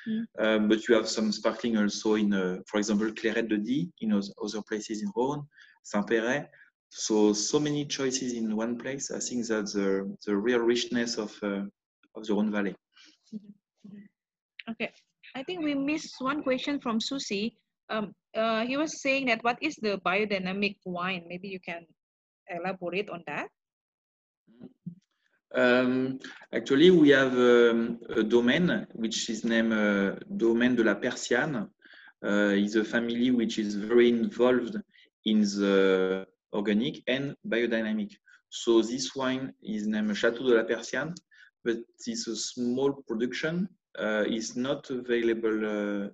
Mm. 0.08 0.26
um, 0.40 0.68
but 0.70 0.88
you 0.88 0.96
have 0.96 1.08
some 1.10 1.34
sparkling 1.34 1.76
also 1.78 2.16
in, 2.16 2.34
uh, 2.34 2.60
for 2.66 2.78
example, 2.78 3.12
Clairette 3.12 3.50
de 3.50 3.58
Die 3.58 3.92
in 4.00 4.14
other 4.14 4.62
places 4.62 5.02
in 5.02 5.12
Rhône, 5.12 5.46
Saint-Péray. 5.84 6.48
So 6.90 7.34
so 7.34 7.60
many 7.60 7.86
choices 7.86 8.34
in 8.34 8.56
one 8.56 8.78
place. 8.78 9.12
I 9.12 9.20
think 9.20 9.46
that's 9.46 9.74
the 9.74 10.16
the 10.26 10.36
real 10.36 10.60
richness 10.60 11.18
of 11.18 11.32
uh, 11.44 11.64
of 12.16 12.26
the 12.26 12.34
Rhône 12.34 12.52
Valley. 12.52 12.76
Okay, 14.70 14.92
I 15.36 15.44
think 15.44 15.64
we 15.64 15.76
missed 15.76 16.16
one 16.20 16.44
question 16.44 16.80
from 16.80 17.00
Susie. 17.00 17.58
Um, 17.90 18.14
uh, 18.36 18.66
he 18.66 18.76
was 18.78 19.02
saying 19.02 19.28
that 19.28 19.44
what 19.44 19.58
is 19.62 19.76
the 19.76 20.00
biodynamic 20.06 20.78
wine? 20.86 21.24
Maybe 21.28 21.48
you 21.48 21.60
can 21.60 21.86
elaborate 22.50 23.10
on 23.10 23.24
that. 23.28 23.48
Um, 25.56 26.20
actually, 26.54 26.92
we 26.92 27.10
have 27.10 27.34
um, 27.34 28.00
a 28.10 28.24
domain 28.24 28.88
which 28.94 29.30
is 29.30 29.44
named 29.46 29.74
uh, 29.74 30.16
Domaine 30.36 30.76
de 30.76 30.84
la 30.84 30.96
Persiane. 30.96 31.70
Uh, 32.26 32.50
is 32.58 32.76
a 32.76 32.84
family 32.84 33.30
which 33.30 33.60
is 33.60 33.76
very 33.76 34.10
involved 34.10 34.76
in 35.26 35.42
the 35.42 36.26
organic 36.54 37.04
and 37.08 37.36
biodynamic. 37.48 38.12
So 38.50 38.82
this 38.82 39.16
wine 39.16 39.54
is 39.62 39.88
named 39.88 40.18
Chateau 40.18 40.48
de 40.48 40.56
la 40.56 40.64
Persiane, 40.64 41.14
but 41.64 41.78
it's 42.06 42.28
a 42.28 42.36
small 42.36 42.94
production. 43.08 43.68
Uh, 43.98 44.24
it's 44.28 44.56
not 44.56 44.90
available 44.90 45.66
uh, 45.66 46.10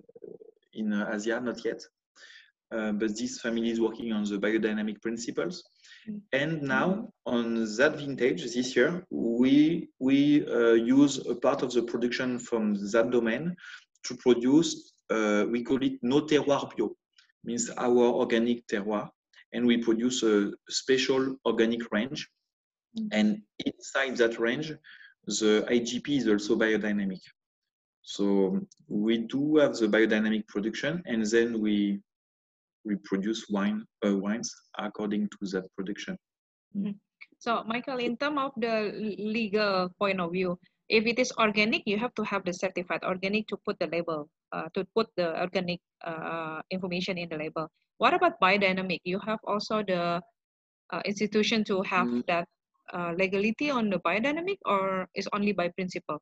in 0.72 0.92
Asia, 0.92 1.40
not 1.40 1.64
yet. 1.64 1.80
Uh, 2.72 2.92
but 2.92 3.16
this 3.16 3.40
family 3.40 3.70
is 3.70 3.80
working 3.80 4.12
on 4.12 4.24
the 4.24 4.36
biodynamic 4.36 5.00
principles. 5.00 5.62
Mm. 6.08 6.20
And 6.32 6.62
now 6.62 7.08
on 7.24 7.64
that 7.76 7.96
vintage 7.98 8.42
this 8.42 8.74
year, 8.74 9.06
we 9.10 9.88
we 10.00 10.46
uh, 10.46 10.72
use 10.72 11.18
a 11.26 11.36
part 11.36 11.62
of 11.62 11.72
the 11.72 11.82
production 11.82 12.38
from 12.38 12.74
that 12.92 13.10
domain 13.10 13.54
to 14.06 14.16
produce. 14.16 14.92
Uh, 15.10 15.44
we 15.50 15.62
call 15.62 15.82
it 15.82 15.98
no 16.02 16.22
terroir 16.22 16.68
bio, 16.76 16.96
means 17.44 17.70
our 17.76 18.06
organic 18.22 18.66
terroir, 18.66 19.08
and 19.54 19.66
we 19.66 19.78
produce 19.78 20.22
a 20.22 20.52
special 20.68 21.36
organic 21.46 21.90
range. 21.92 22.28
Mm. 22.98 23.08
And 23.12 23.42
inside 23.64 24.16
that 24.18 24.38
range, 24.38 24.72
the 25.26 25.66
IGP 25.70 26.08
is 26.18 26.28
also 26.28 26.56
biodynamic. 26.56 27.20
So 28.02 28.60
we 28.88 29.18
do 29.18 29.56
have 29.56 29.76
the 29.76 29.86
biodynamic 29.86 30.46
production, 30.46 31.02
and 31.06 31.24
then 31.24 31.60
we 31.60 32.00
we 32.84 32.96
produce 32.96 33.48
wine 33.48 33.86
uh, 34.04 34.14
wines 34.14 34.52
according 34.76 35.30
to 35.30 35.46
that 35.52 35.64
production. 35.74 36.18
So, 37.38 37.64
Michael, 37.64 37.98
in 37.98 38.16
terms 38.16 38.38
of 38.40 38.52
the 38.56 38.92
legal 39.18 39.88
point 39.98 40.20
of 40.20 40.32
view, 40.32 40.58
if 40.88 41.06
it 41.06 41.18
is 41.18 41.32
organic, 41.38 41.82
you 41.86 41.98
have 41.98 42.14
to 42.14 42.24
have 42.24 42.44
the 42.44 42.52
certified 42.52 43.04
organic 43.04 43.48
to 43.48 43.56
put 43.64 43.78
the 43.78 43.86
label, 43.86 44.28
uh, 44.52 44.68
to 44.74 44.84
put 44.94 45.08
the 45.16 45.40
organic 45.40 45.80
uh, 46.04 46.60
information 46.70 47.16
in 47.16 47.28
the 47.28 47.36
label. 47.36 47.70
What 47.98 48.14
about 48.14 48.40
biodynamic? 48.40 49.00
You 49.04 49.18
have 49.26 49.38
also 49.44 49.82
the 49.82 50.20
uh, 50.92 51.02
institution 51.04 51.64
to 51.64 51.82
have 51.82 52.08
Mm. 52.08 52.22
that 52.26 52.48
uh, 52.92 53.12
legality 53.16 53.70
on 53.70 53.90
the 53.90 53.98
biodynamic, 54.00 54.58
or 54.66 55.08
is 55.14 55.28
only 55.32 55.52
by 55.52 55.68
principle? 55.68 56.20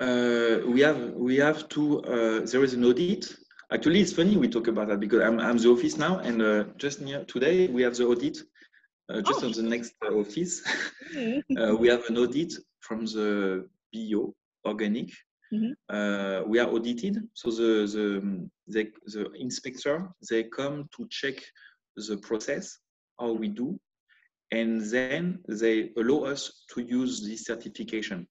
Uh, 0.00 0.58
we 0.66 0.80
have 0.80 1.12
we 1.14 1.36
have 1.36 1.68
to. 1.68 2.00
Uh, 2.04 2.40
there 2.46 2.64
is 2.64 2.74
an 2.74 2.84
audit. 2.84 3.26
Actually, 3.72 4.00
it's 4.00 4.12
funny 4.12 4.36
we 4.36 4.48
talk 4.48 4.62
about 4.62 4.82
that 4.88 4.94
because 5.00 5.20
I'm 5.22 5.38
I'm 5.40 5.56
the 5.58 5.68
office 5.68 5.96
now, 5.96 6.18
and 6.18 6.42
uh, 6.42 6.64
just 6.76 7.00
near 7.00 7.24
today 7.24 7.66
we 7.68 7.82
have 7.82 7.94
the 7.96 8.04
audit. 8.06 8.38
Uh, 9.08 9.20
just 9.20 9.42
Oh. 9.42 9.44
on 9.44 9.52
the 9.52 9.62
next 9.62 9.94
uh, 10.04 10.14
office, 10.14 10.62
Mm. 11.14 11.42
uh, 11.60 11.74
we 11.76 11.88
have 11.88 12.02
an 12.08 12.18
audit 12.18 12.52
from 12.80 13.04
the 13.06 13.66
bio 13.92 14.34
organic. 14.66 15.10
Mhm. 15.52 15.74
Uh, 15.88 16.42
we 16.46 16.58
are 16.58 16.70
audited, 16.70 17.28
so 17.34 17.50
the 17.50 17.86
the 17.94 18.06
the, 18.68 18.92
the 19.14 19.30
inspector 19.38 20.08
they 20.30 20.44
come 20.44 20.88
to 20.96 21.06
check 21.10 21.36
the 21.96 22.16
process 22.16 22.78
how 23.20 23.32
we 23.32 23.48
do, 23.48 23.78
and 24.50 24.80
then 24.80 25.38
they 25.48 25.90
allow 25.96 26.24
us 26.32 26.64
to 26.72 26.80
use 26.80 27.20
this 27.26 27.44
certification 27.44 28.26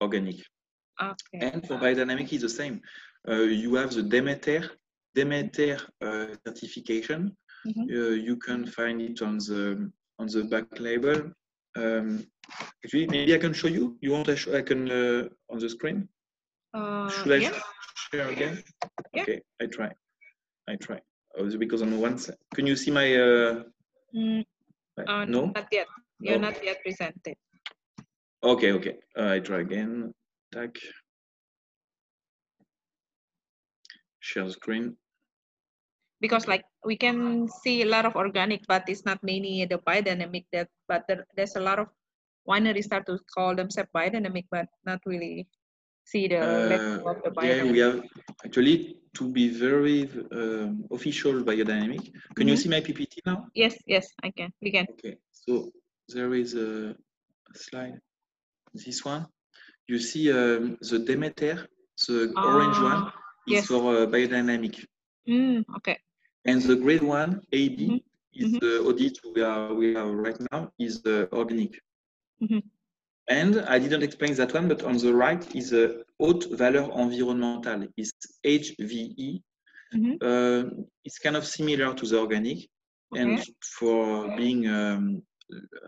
organic. 0.00 0.36
Okay. 1.00 1.38
And 1.40 1.66
for 1.66 1.76
biodynamic, 1.76 2.32
it's 2.32 2.42
the 2.42 2.48
same. 2.48 2.80
Uh, 3.28 3.42
you 3.64 3.74
have 3.74 3.92
the 3.92 4.02
Demeter, 4.02 4.70
Demeter 5.14 5.76
uh, 6.00 6.26
certification. 6.46 7.36
Mhm. 7.66 7.84
Uh, 7.90 8.14
you 8.28 8.36
can 8.36 8.66
find 8.66 9.00
it 9.02 9.20
on 9.22 9.38
the 9.38 9.90
on 10.18 10.26
the 10.28 10.44
back 10.44 10.78
label. 10.80 11.32
Um, 11.76 12.24
actually, 12.84 13.06
maybe 13.08 13.34
I 13.34 13.38
can 13.38 13.52
show 13.52 13.68
you. 13.68 13.98
You 14.00 14.12
want 14.12 14.28
I, 14.28 14.34
show, 14.34 14.56
I 14.56 14.62
can 14.62 14.90
uh, 14.90 15.28
on 15.50 15.58
the 15.58 15.68
screen? 15.68 16.08
Uh, 16.74 17.08
Should 17.08 17.32
I 17.32 17.36
yeah. 17.36 17.50
share 18.10 18.28
again? 18.28 18.62
Yeah. 19.12 19.22
Okay, 19.22 19.40
I 19.62 19.66
try. 19.66 19.90
I 20.68 20.76
try. 20.76 20.98
Oh, 21.38 21.46
is 21.46 21.54
it 21.54 21.58
because 21.58 21.82
on 21.82 22.00
one 22.00 22.18
side, 22.18 22.36
can 22.54 22.66
you 22.66 22.76
see 22.76 22.90
my? 22.90 23.14
Uh, 23.14 23.62
Mm, 24.14 24.44
uh, 25.08 25.24
no. 25.24 25.50
Not 25.54 25.66
yet. 25.72 25.88
You're 26.20 26.34
Okay. 26.38 26.42
not 26.46 26.64
yet 26.64 26.78
presented. 26.82 27.34
Okay, 28.44 28.70
okay. 28.72 28.94
Uh, 29.18 29.30
I 29.34 29.40
try 29.40 29.60
again. 29.60 30.12
Tac. 30.52 30.70
Share 34.20 34.48
screen. 34.50 34.96
because 36.20 36.46
like 36.48 36.64
we 36.84 36.96
can 36.96 37.48
see 37.62 37.82
a 37.82 37.88
lot 37.94 38.06
of 38.06 38.16
organic 38.16 38.62
but 38.66 38.88
it's 38.88 39.04
not 39.04 39.18
many 39.22 39.66
the 39.66 39.76
biodynamic 39.76 40.44
that 40.52 40.68
but 40.88 41.02
there, 41.08 41.26
there's 41.36 41.56
a 41.56 41.60
lot 41.60 41.78
of 41.78 41.88
wineries 42.48 42.84
start 42.84 43.04
to 43.04 43.18
call 43.34 43.54
themselves 43.54 43.90
biodynamic 43.94 44.46
but 44.50 44.66
not 44.86 45.00
really 45.04 45.46
see 46.04 46.28
the 46.28 46.40
Uh, 46.40 46.98
of 47.06 47.16
the 47.24 47.30
yeah, 47.42 47.62
we 47.64 47.78
have 47.78 48.00
actually 48.44 48.96
to 49.14 49.28
be 49.28 49.48
very 49.48 50.08
um, 50.32 50.84
official 50.90 51.34
biodynamic. 51.42 52.04
Can 52.36 52.48
you 52.48 52.56
Mhm. 52.56 52.62
see 52.62 52.68
my 52.68 52.80
PPT 52.80 53.14
now? 53.26 53.38
yes 53.54 53.74
yes 53.86 54.06
i 54.22 54.30
can 54.30 54.50
we 54.62 54.70
can 54.70 54.86
Okay, 54.92 55.16
so 55.30 55.70
there 56.14 56.34
is 56.34 56.54
a 56.54 56.94
slide. 57.54 58.00
This 58.74 59.04
one, 59.04 59.26
you 59.88 59.98
see 59.98 60.30
um, 60.32 60.76
the 60.90 60.98
Demeter, 60.98 61.66
the 62.08 62.38
orange 62.42 62.80
one 62.80 63.02
Ah, 63.02 63.12
is 63.46 63.60
yes. 63.60 63.66
for 63.66 63.80
uh, 63.96 64.06
biodynamic, 64.06 64.84
mm, 65.26 65.64
okay 65.76 65.98
and 66.44 66.62
the 66.62 66.76
green 66.76 67.06
one, 67.06 67.40
AB, 67.52 67.78
Mhm, 67.86 68.00
is 68.34 68.52
mhm. 68.52 68.60
the 68.60 68.80
audit 68.88 69.18
we 69.34 69.42
are 69.42 69.74
we 69.74 69.88
are 69.94 70.10
right 70.10 70.38
now 70.52 70.70
is 70.78 71.02
uh, 71.06 71.26
organic. 71.32 71.80
Mhm. 72.40 72.62
And 73.28 73.60
I 73.60 73.78
didn't 73.78 74.02
explain 74.02 74.34
that 74.34 74.52
one, 74.52 74.68
but 74.68 74.82
on 74.82 74.98
the 74.98 75.14
right 75.14 75.42
is 75.54 75.72
a 75.72 76.04
haute 76.18 76.46
valeur 76.52 76.88
environnementale, 76.94 77.88
is 77.96 78.12
HVE. 78.44 79.42
Mhm. 79.94 80.16
Uh, 80.22 80.70
it's 81.04 81.18
kind 81.18 81.36
of 81.36 81.44
similar 81.46 81.94
to 81.94 82.06
the 82.06 82.18
organic, 82.18 82.58
and 83.14 83.38
for 83.78 84.28
being 84.36 84.66
um, 84.68 85.22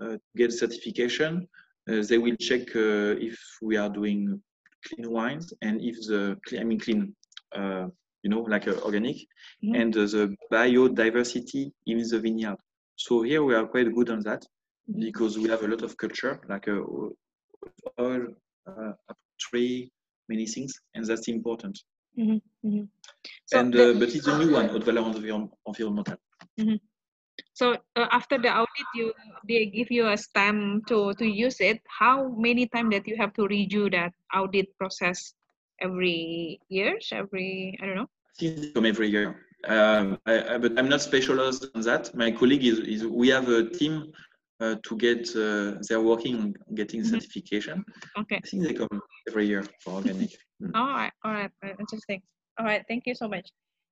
uh, 0.01 0.17
get 0.37 0.53
certification, 0.53 1.47
uh, 1.91 2.03
they 2.09 2.19
will 2.19 2.37
check 2.37 2.75
uh, 2.75 3.15
if 3.31 3.39
we 3.61 3.77
are 3.77 3.91
doing 3.91 4.41
clean 4.87 5.11
wines 5.11 5.53
and 5.63 5.81
if 5.83 5.97
the 6.07 6.37
I 6.59 6.65
mean 6.65 6.79
clean, 6.81 7.15
uh, 7.55 7.87
you 8.23 8.31
know, 8.31 8.41
like 8.43 8.67
uh, 8.69 8.75
organic, 8.85 9.17
Mhm. 9.63 9.75
and 9.81 9.97
uh, 9.97 10.07
the 10.07 10.35
biodiversity 10.53 11.73
in 11.87 11.99
the 11.99 12.19
vineyard. 12.19 12.59
So 12.97 13.23
here 13.23 13.43
we 13.45 13.55
are 13.55 13.67
quite 13.67 13.93
good 13.95 14.09
on 14.11 14.21
that 14.21 14.43
Mhm. 14.89 15.01
because 15.01 15.37
we 15.39 15.49
have 15.51 15.63
a 15.63 15.69
lot 15.69 15.83
of 15.83 15.97
culture, 15.97 16.41
like 16.49 16.69
uh, 16.69 16.81
oil, 18.01 18.27
uh, 18.67 18.93
tree, 19.39 19.91
many 20.29 20.47
things, 20.47 20.73
and 20.95 21.05
that's 21.05 21.29
important. 21.29 21.79
Mhm, 22.19 22.41
mhm. 22.65 22.89
so 23.45 23.59
and 23.59 23.75
uh, 23.77 23.93
but 24.01 24.09
it's 24.15 24.27
a 24.27 24.39
new 24.39 24.53
one, 24.53 24.69
haute 24.69 24.85
valeur 24.85 25.05
environ- 25.13 25.51
environnementale. 25.69 26.19
so 27.53 27.73
uh, 27.97 28.09
after 28.19 28.39
the 28.39 28.49
audit 28.49 28.89
you 28.95 29.13
they 29.49 29.67
give 29.67 29.91
you 29.91 30.09
a 30.09 30.17
stamp 30.17 30.87
to 30.87 31.13
to 31.21 31.27
use 31.27 31.61
it 31.61 31.79
how 32.01 32.29
many 32.47 32.67
times 32.75 32.91
that 32.95 33.07
you 33.07 33.17
have 33.17 33.33
to 33.35 33.43
redo 33.43 33.91
that 33.93 34.13
audit 34.35 34.69
process 34.79 35.35
every 35.87 36.59
years 36.69 37.13
every 37.13 37.77
i 37.81 37.87
don't 37.87 37.97
know 37.97 38.09
they 38.41 38.71
come 38.75 38.87
every 38.87 39.09
year. 39.09 39.29
Um, 39.67 40.19
I, 40.27 40.55
I, 40.55 40.59
but 40.59 40.79
I'm 40.79 40.89
not 40.89 41.01
specialized 41.01 41.67
on 41.75 41.81
that. 41.83 42.15
My 42.15 42.31
colleague 42.31 42.65
is, 42.65 42.79
is 42.81 43.07
we 43.07 43.29
have 43.29 43.49
a 43.49 43.65
team 43.71 44.13
uh, 44.61 44.77
to 44.83 44.97
get, 44.97 45.29
uh, 45.37 45.75
they're 45.89 46.01
working 46.01 46.37
on 46.41 46.55
getting 46.75 47.01
Mhm. 47.03 47.11
certification. 47.11 47.85
okay 48.19 48.37
I 48.37 48.47
think 48.49 48.63
they 48.65 48.75
come 48.75 49.01
every 49.29 49.47
year 49.47 49.63
for 49.83 49.95
organic. 49.95 50.31
Mm. 50.63 50.71
All 50.75 50.89
right, 50.89 51.13
all 51.25 51.33
right, 51.33 51.51
all 51.63 51.69
right, 51.69 51.77
interesting. 51.79 52.23
All 52.59 52.65
right, 52.65 52.83
thank 52.89 53.03
you 53.07 53.15
so 53.15 53.29
much. 53.29 53.47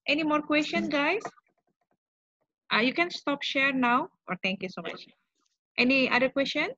Any 0.07 0.23
more 0.25 0.41
questions, 0.41 0.89
guys? 0.89 1.23
Uh, 2.73 2.81
you 2.81 2.95
can 2.95 3.11
stop 3.11 3.43
share 3.43 3.73
now, 3.73 4.09
or 4.29 4.37
thank 4.43 4.62
you 4.62 4.69
so 4.69 4.81
much. 4.83 5.07
Any 5.77 6.09
other 6.09 6.31
question? 6.31 6.69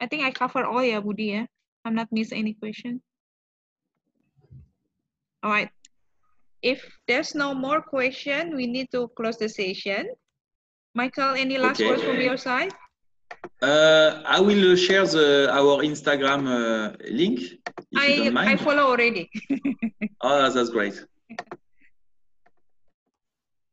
I 0.00 0.06
think 0.06 0.22
I 0.24 0.30
cover 0.30 0.64
all, 0.64 0.82
yeah, 0.82 1.00
Budi, 1.00 1.26
yeah. 1.36 1.46
I'm 1.84 1.94
not 1.94 2.08
miss 2.10 2.32
any 2.32 2.54
question. 2.54 3.02
All 5.42 5.50
right. 5.50 5.70
If 6.62 6.84
there's 7.06 7.34
no 7.34 7.54
more 7.54 7.80
question, 7.82 8.56
we 8.56 8.66
need 8.66 8.88
to 8.92 9.08
close 9.16 9.36
the 9.38 9.48
session. 9.48 10.08
Michael, 10.94 11.34
any 11.36 11.58
last 11.58 11.80
Okay. 11.80 11.88
words 11.88 12.02
from 12.02 12.20
your 12.20 12.36
side? 12.36 12.72
Uh, 13.62 14.22
I 14.26 14.40
will 14.40 14.74
share 14.76 15.06
the, 15.06 15.48
our 15.52 15.82
Instagram 15.82 16.42
uh, 16.48 16.96
link 17.10 17.40
if 17.92 18.26
you 18.26 18.38
I 18.38 18.52
I 18.52 18.56
follow 18.56 18.86
already. 18.92 19.30
Oh, 20.22 20.50
that's 20.52 20.68
great. 20.70 21.02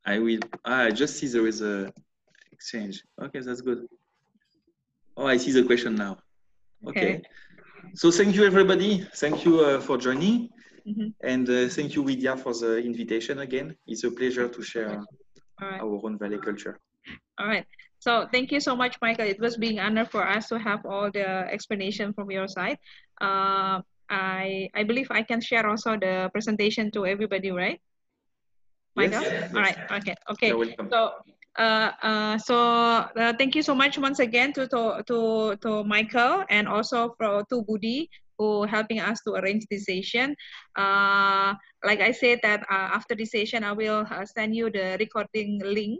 I 0.05 0.19
will. 0.19 0.39
Ah, 0.63 0.83
I 0.83 0.91
just 0.91 1.17
see 1.17 1.27
there 1.27 1.47
is 1.47 1.61
a 1.61 1.91
exchange. 2.53 3.03
Okay, 3.21 3.41
that's 3.41 3.59
good. 3.61 3.79
Oh, 5.17 5.27
I 5.27 5.35
see 5.37 5.51
the 5.51 5.63
question 5.63 5.95
now. 5.95 6.13
Okay. 6.87 7.15
Okay. 7.15 7.21
So 7.95 8.11
thank 8.11 8.35
you, 8.35 8.45
everybody. 8.45 9.05
Thank 9.15 9.43
you 9.45 9.59
uh, 9.59 9.81
for 9.81 9.97
joining. 9.97 10.49
Mhm. 10.87 11.13
And 11.31 11.45
uh, 11.49 11.67
thank 11.67 11.95
you, 11.95 12.01
Widya, 12.03 12.33
for 12.39 12.53
the 12.53 12.77
invitation 12.89 13.39
again. 13.39 13.75
It's 13.87 14.03
a 14.05 14.11
pleasure 14.11 14.47
to 14.47 14.61
share 14.61 15.03
right. 15.61 15.81
our 15.81 15.95
own 16.05 16.17
valley 16.17 16.37
culture. 16.37 16.79
All 17.39 17.47
right. 17.47 17.65
So 17.99 18.27
thank 18.31 18.51
you 18.51 18.59
so 18.59 18.75
much, 18.75 18.97
Michael. 19.01 19.25
It 19.25 19.39
was 19.39 19.57
being 19.57 19.79
honor 19.79 20.05
for 20.05 20.25
us 20.25 20.47
to 20.49 20.59
have 20.59 20.85
all 20.85 21.09
the 21.11 21.49
explanation 21.49 22.13
from 22.13 22.29
your 22.29 22.47
side. 22.47 22.77
Uh, 23.19 23.81
I 24.07 24.69
I 24.75 24.83
believe 24.85 25.09
I 25.09 25.23
can 25.23 25.41
share 25.41 25.67
also 25.67 25.97
the 25.97 26.29
presentation 26.31 26.91
to 26.91 27.05
everybody, 27.05 27.51
right? 27.51 27.81
Michael. 28.95 29.23
Yes, 29.23 29.51
All 29.53 29.61
yes. 29.61 29.77
Okay. 29.91 30.15
Okay. 30.29 30.49
You're. 30.49 30.89
So, 30.89 31.19
uh, 31.57 31.91
uh, 32.01 32.37
so 32.37 32.55
uh, 33.17 33.33
thank 33.37 33.55
you 33.55 33.61
so 33.65 33.73
much 33.73 33.97
once 33.97 34.19
again 34.19 34.53
to 34.53 34.69
to 34.69 35.03
to, 35.09 35.17
to 35.65 35.83
Michael 35.83 36.45
and 36.49 36.69
also 36.69 37.17
for, 37.17 37.43
to 37.49 37.65
Budi 37.65 38.07
who 38.37 38.63
helping 38.69 38.99
us 38.99 39.19
to 39.25 39.33
arrange 39.33 39.65
this 39.69 39.85
session. 39.85 40.35
Uh, 40.77 41.57
like 41.83 42.01
I 42.01 42.11
said 42.11 42.39
that 42.43 42.61
uh, 42.69 42.93
after 42.93 43.15
this 43.15 43.31
session, 43.31 43.63
I 43.63 43.73
will 43.73 44.05
uh, 44.05 44.25
send 44.25 44.55
you 44.55 44.69
the 44.69 44.95
recording 44.99 45.59
link 45.65 45.97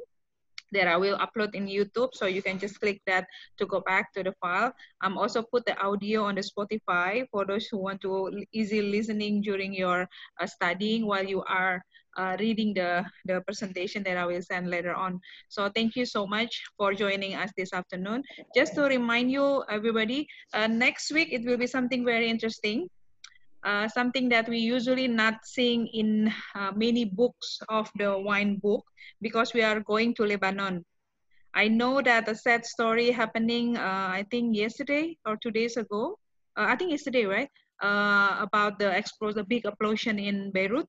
that 0.71 0.87
I 0.87 0.97
will 0.97 1.17
upload 1.17 1.55
in 1.55 1.67
YouTube. 1.67 2.09
So 2.13 2.25
you 2.25 2.41
can 2.41 2.59
just 2.59 2.79
click 2.79 3.01
that 3.07 3.27
to 3.57 3.65
go 3.65 3.81
back 3.81 4.13
to 4.13 4.23
the 4.23 4.33
file. 4.41 4.73
I'm 5.01 5.17
also 5.17 5.43
put 5.43 5.65
the 5.65 5.77
audio 5.79 6.23
on 6.23 6.35
the 6.35 6.41
Spotify 6.41 7.27
for 7.31 7.45
those 7.45 7.67
who 7.67 7.77
want 7.77 8.01
to 8.01 8.43
easy 8.53 8.81
listening 8.81 9.41
during 9.41 9.73
your 9.73 10.07
uh, 10.39 10.47
studying 10.47 11.05
while 11.05 11.23
you 11.23 11.43
are 11.47 11.81
uh, 12.17 12.35
reading 12.39 12.73
the, 12.73 13.05
the 13.25 13.41
presentation 13.41 14.03
that 14.03 14.17
I 14.17 14.25
will 14.25 14.41
send 14.41 14.69
later 14.69 14.93
on. 14.93 15.21
So 15.49 15.69
thank 15.69 15.95
you 15.95 16.05
so 16.05 16.25
much 16.25 16.61
for 16.77 16.93
joining 16.93 17.35
us 17.35 17.51
this 17.55 17.73
afternoon. 17.73 18.23
Just 18.55 18.73
to 18.75 18.83
remind 18.83 19.31
you, 19.31 19.63
everybody, 19.69 20.27
uh, 20.53 20.67
next 20.67 21.11
week 21.11 21.29
it 21.31 21.45
will 21.45 21.57
be 21.57 21.67
something 21.67 22.03
very 22.03 22.27
interesting. 22.29 22.89
Uh, 23.67 23.83
something 23.89 24.29
that 24.29 24.47
we 24.47 24.57
usually 24.57 25.09
not 25.09 25.43
seeing 25.43 25.87
in 25.87 26.31
uh, 26.55 26.71
many 26.71 27.03
books 27.03 27.59
of 27.67 27.91
the 27.99 28.17
wine 28.17 28.55
book 28.63 28.79
because 29.19 29.53
we 29.53 29.61
are 29.61 29.81
going 29.81 30.15
to 30.15 30.23
Lebanon. 30.23 30.85
I 31.53 31.67
know 31.67 32.01
that 32.01 32.29
a 32.29 32.35
sad 32.35 32.65
story 32.65 33.11
happening, 33.11 33.75
uh, 33.75 34.07
I 34.07 34.23
think 34.31 34.55
yesterday 34.55 35.17
or 35.25 35.35
two 35.35 35.51
days 35.51 35.75
ago. 35.75 36.17
Uh, 36.55 36.71
I 36.71 36.77
think 36.77 36.91
yesterday, 36.91 37.25
right? 37.25 37.49
Uh, 37.83 38.37
about 38.39 38.79
the 38.79 38.95
explosion, 38.95 39.35
the 39.35 39.43
big 39.43 39.65
explosion 39.65 40.17
in 40.17 40.49
Beirut, 40.55 40.87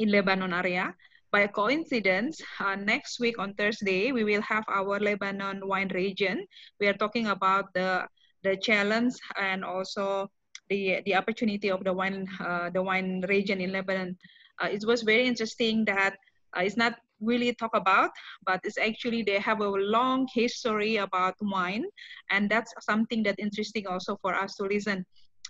in 0.00 0.10
Lebanon 0.10 0.52
area. 0.52 0.92
By 1.30 1.46
coincidence, 1.46 2.42
uh, 2.58 2.74
next 2.74 3.20
week 3.20 3.38
on 3.38 3.54
Thursday, 3.54 4.10
we 4.10 4.24
will 4.24 4.42
have 4.42 4.64
our 4.66 4.98
Lebanon 4.98 5.62
wine 5.62 5.94
region. 5.94 6.42
We 6.80 6.88
are 6.88 6.98
talking 6.98 7.28
about 7.28 7.70
the 7.72 8.08
the 8.42 8.56
challenge 8.56 9.14
and 9.38 9.62
also 9.62 10.26
the 10.70 11.02
the 11.04 11.14
opportunity 11.14 11.70
of 11.70 11.84
the 11.84 11.92
wine 11.92 12.26
uh, 12.40 12.70
the 12.70 12.82
wine 12.82 13.20
region 13.28 13.60
in 13.60 13.72
Lebanon. 13.72 14.16
Uh, 14.62 14.68
it 14.70 14.84
was 14.86 15.02
very 15.02 15.26
interesting 15.26 15.84
that 15.84 16.16
uh, 16.56 16.62
it's 16.62 16.76
not 16.76 16.94
really 17.20 17.52
talk 17.54 17.74
about, 17.74 18.10
but 18.46 18.60
it's 18.64 18.78
actually 18.78 19.22
they 19.22 19.38
have 19.38 19.60
a 19.60 19.68
long 19.68 20.26
history 20.32 20.96
about 20.96 21.34
wine, 21.40 21.84
and 22.30 22.48
that's 22.48 22.72
something 22.80 23.22
that 23.22 23.38
interesting 23.38 23.86
also 23.86 24.16
for 24.22 24.34
us 24.34 24.56
to 24.56 24.64
listen. 24.64 25.04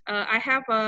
Uh, 0.08 0.24
I 0.26 0.38
have 0.38 0.64
a, 0.68 0.82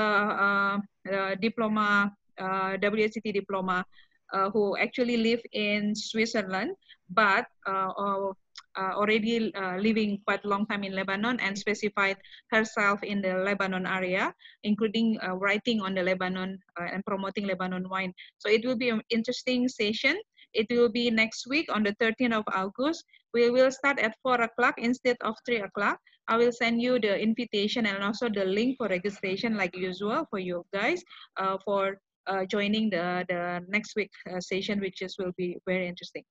a, 0.47 0.81
a 1.11 1.35
diploma, 1.35 2.11
uh, 2.37 2.75
WSET 2.81 3.31
diploma, 3.31 3.85
uh, 4.33 4.49
who 4.49 4.75
actually 4.77 5.17
live 5.17 5.41
in 5.53 5.95
Switzerland, 5.95 6.75
but 7.09 7.45
uh, 7.67 8.33
already 8.77 9.53
uh, 9.53 9.77
living 9.77 10.19
quite 10.25 10.43
a 10.45 10.47
long 10.47 10.65
time 10.65 10.83
in 10.83 10.93
Lebanon 10.93 11.39
and 11.39 11.57
specified 11.57 12.17
herself 12.51 13.03
in 13.03 13.21
the 13.21 13.33
Lebanon 13.43 13.85
area, 13.85 14.33
including 14.63 15.17
uh, 15.21 15.35
writing 15.35 15.81
on 15.81 15.93
the 15.93 16.03
Lebanon 16.03 16.59
uh, 16.79 16.87
and 16.91 17.05
promoting 17.05 17.45
Lebanon 17.45 17.87
wine. 17.89 18.13
So 18.39 18.49
it 18.49 18.65
will 18.65 18.77
be 18.77 18.89
an 18.89 19.01
interesting 19.09 19.67
session. 19.67 20.17
it 20.53 20.67
will 20.69 20.89
be 20.89 21.09
next 21.09 21.47
week 21.49 21.65
on 21.73 21.81
the 21.83 21.95
13th 21.97 22.33
of 22.33 22.45
August. 22.53 23.03
We 23.33 23.49
will 23.49 23.71
start 23.71 23.97
at 23.99 24.15
4 24.21 24.41
o'clock 24.41 24.75
instead 24.77 25.17
of 25.21 25.35
3 25.45 25.61
o'clock. 25.61 25.97
I 26.27 26.37
will 26.37 26.51
send 26.51 26.81
you 26.81 26.99
the 26.99 27.19
invitation 27.19 27.85
and 27.85 28.03
also 28.03 28.29
the 28.29 28.45
link 28.45 28.77
for 28.77 28.87
registration 28.87 29.57
like 29.57 29.75
usual 29.75 30.25
for 30.29 30.39
you 30.39 30.63
guys 30.73 31.03
uh, 31.37 31.57
for 31.65 31.97
uh, 32.27 32.45
joining 32.45 32.89
the, 32.89 33.25
the 33.27 33.65
next 33.67 33.95
week 33.95 34.11
uh, 34.31 34.39
session, 34.39 34.79
which 34.79 35.01
is 35.01 35.17
will 35.17 35.33
be 35.37 35.57
very 35.65 35.87
interesting. 35.87 36.23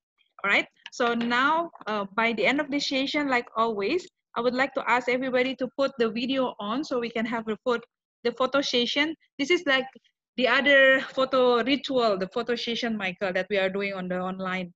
All 0.43 0.51
right. 0.51 0.67
So 0.91 1.13
now 1.13 1.71
uh, 1.87 2.05
by 2.15 2.33
the 2.33 2.45
end 2.45 2.59
of 2.59 2.69
the 2.69 2.79
session, 2.79 3.29
like 3.29 3.47
always, 3.55 4.05
I 4.35 4.41
would 4.41 4.53
like 4.53 4.73
to 4.75 4.83
ask 4.89 5.07
everybody 5.07 5.55
to 5.55 5.67
put 5.77 5.91
the 5.97 6.09
video 6.09 6.53
on 6.59 6.83
so 6.83 6.99
we 6.99 7.09
can 7.09 7.25
have 7.25 7.47
a 7.47 7.57
the 8.23 8.31
photo 8.31 8.61
session. 8.61 9.15
This 9.39 9.51
is 9.51 9.63
like 9.65 9.87
the 10.37 10.47
other 10.47 11.01
photo 11.01 11.63
ritual, 11.63 12.17
the 12.17 12.27
photo 12.27 12.55
session, 12.55 12.97
Michael, 12.97 13.33
that 13.33 13.47
we 13.49 13.57
are 13.57 13.69
doing 13.69 13.93
on 13.93 14.07
the 14.07 14.19
online. 14.19 14.73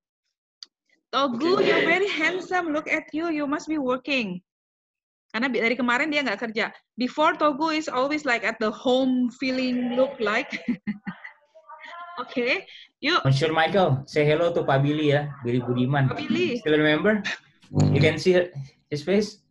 Togu, 1.12 1.64
you're 1.64 1.88
very 1.88 2.08
handsome. 2.08 2.72
Look 2.72 2.88
at 2.88 3.04
you. 3.12 3.30
You 3.30 3.46
must 3.46 3.68
be 3.68 3.78
working. 3.78 4.40
Karena 5.32 5.48
dari 5.52 5.76
kemarin 5.76 6.08
dia 6.12 6.24
nggak 6.24 6.40
kerja. 6.40 6.72
Before 6.96 7.36
Togu 7.36 7.72
is 7.76 7.88
always 7.88 8.24
like 8.24 8.44
at 8.44 8.56
the 8.60 8.72
home 8.72 9.28
feeling 9.36 9.96
look 9.96 10.16
like. 10.20 10.60
okay, 12.20 12.66
you 13.00 13.18
Monsieur 13.24 13.52
Michael, 13.52 14.02
say 14.06 14.24
hello 14.26 14.52
to 14.52 14.64
Pak 14.64 14.82
Billy 14.82 15.12
ya, 15.14 15.30
Billy 15.44 15.60
Budiman. 15.60 16.08
Pak 16.08 16.18
Billy. 16.26 16.58
Still 16.58 16.78
remember? 16.78 17.22
You 17.92 18.00
can 18.00 18.18
see 18.18 18.34
his 18.90 19.02
face. 19.04 19.42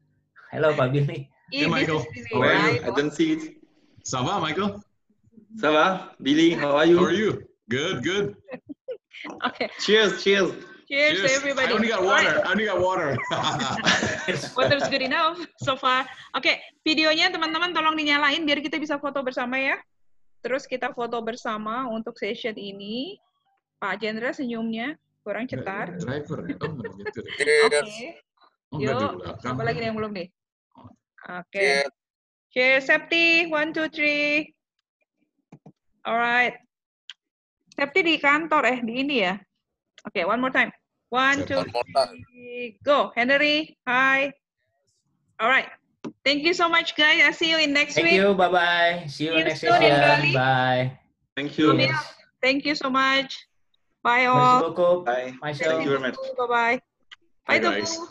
Hello 0.52 0.74
Pak 0.74 0.92
Billy. 0.92 1.30
Hey, 1.52 1.68
Michael. 1.68 2.04
How 2.34 2.42
are 2.44 2.56
you? 2.76 2.84
I 2.84 2.92
don't 2.92 3.14
see 3.14 3.40
it. 3.40 3.42
Ça 4.04 4.20
va, 4.24 4.40
Michael? 4.40 4.80
Ça 5.60 5.72
va? 5.72 6.16
Billy, 6.20 6.52
how 6.56 6.76
are 6.76 6.86
you? 6.88 6.98
How 7.00 7.06
are 7.08 7.16
you? 7.16 7.44
Good, 7.70 8.04
good. 8.04 8.36
Okay, 9.44 9.68
Cheers, 9.84 10.24
cheers. 10.24 10.52
cheers, 10.88 11.20
to 11.20 11.28
Cheers. 11.28 11.36
everybody. 11.36 11.68
I 11.68 11.76
only 11.76 11.90
got 11.92 12.04
right. 12.04 12.24
water. 12.24 12.36
I 12.46 12.52
only 12.52 12.66
got 12.66 12.80
water. 12.80 13.10
Water's 14.58 14.88
good 14.88 15.04
enough 15.04 15.36
so 15.60 15.76
far. 15.76 16.08
Oke, 16.32 16.56
videonya 16.88 17.28
teman-teman 17.28 17.76
tolong 17.76 18.00
dinyalain 18.00 18.48
biar 18.48 18.64
kita 18.64 18.80
bisa 18.80 18.96
foto 18.96 19.20
bersama 19.20 19.60
ya. 19.60 19.76
Terus 20.48 20.64
kita 20.64 20.96
foto 20.96 21.20
bersama 21.20 21.92
untuk 21.92 22.16
session 22.16 22.56
ini. 22.56 23.20
Pak 23.84 24.00
Jendra 24.00 24.32
senyumnya 24.32 24.96
kurang 25.28 25.44
cetar. 25.44 25.92
Driver. 26.00 26.40
Oh, 26.64 26.72
gitu 27.04 27.20
deh. 27.20 27.68
Oke. 27.68 28.08
Oh, 28.72 28.80
nggak 28.80 28.96
di 28.96 29.06
Yuk, 29.12 29.44
apa 29.44 29.62
lagi 29.68 29.78
nih 29.84 29.88
yang 29.92 29.98
belum 30.00 30.12
nih? 30.16 30.28
Oke. 31.36 31.68
Cheers, 32.56 32.88
Septi. 32.88 33.52
One, 33.52 33.76
two, 33.76 33.92
three. 33.92 34.56
Alright. 36.08 36.56
Septi 37.76 38.00
di 38.08 38.16
kantor 38.16 38.64
eh, 38.72 38.80
di 38.88 39.04
ini 39.04 39.28
ya. 39.28 39.36
Oke, 40.08 40.24
one 40.24 40.40
more 40.40 40.56
time. 40.56 40.72
One, 41.12 41.44
two, 41.44 41.60
three, 41.68 42.80
go. 42.88 43.12
Henry, 43.20 43.76
hi. 43.84 44.32
Alright. 45.44 45.68
Thank 46.26 46.44
you 46.44 46.54
so 46.54 46.70
much, 46.70 46.96
guys. 46.96 47.22
I'll 47.24 47.34
see 47.34 47.50
you 47.50 47.58
in 47.58 47.74
next 47.74 47.96
Thank 47.96 48.06
week. 48.08 48.16
you, 48.20 48.34
bye 48.34 48.50
bye. 48.50 49.06
See 49.08 49.26
you 49.26 49.32
See 49.34 49.38
you 49.40 49.44
next 49.44 49.60
soon 49.62 49.82
in. 49.82 50.00
Bali. 50.00 50.34
Bye. 50.34 51.00
Thank 51.36 51.58
you. 51.58 51.78
Yes. 51.78 52.14
Thank 52.42 52.66
you 52.66 52.76
so 52.76 52.90
much. 52.90 53.48
Bye 54.04 54.26
Merci 54.26 54.30
all. 54.30 54.60
beaucoup. 54.70 55.06
Bye. 55.06 55.34
Michelle. 55.44 55.72
Thank 55.72 55.84
you 55.84 55.90
very 55.98 56.02
much. 56.02 56.16
Bye-bye. 56.38 56.82
Bye, 57.48 57.60
Bye, 57.60 57.60
guys. 57.60 57.98
Togu. 57.98 58.08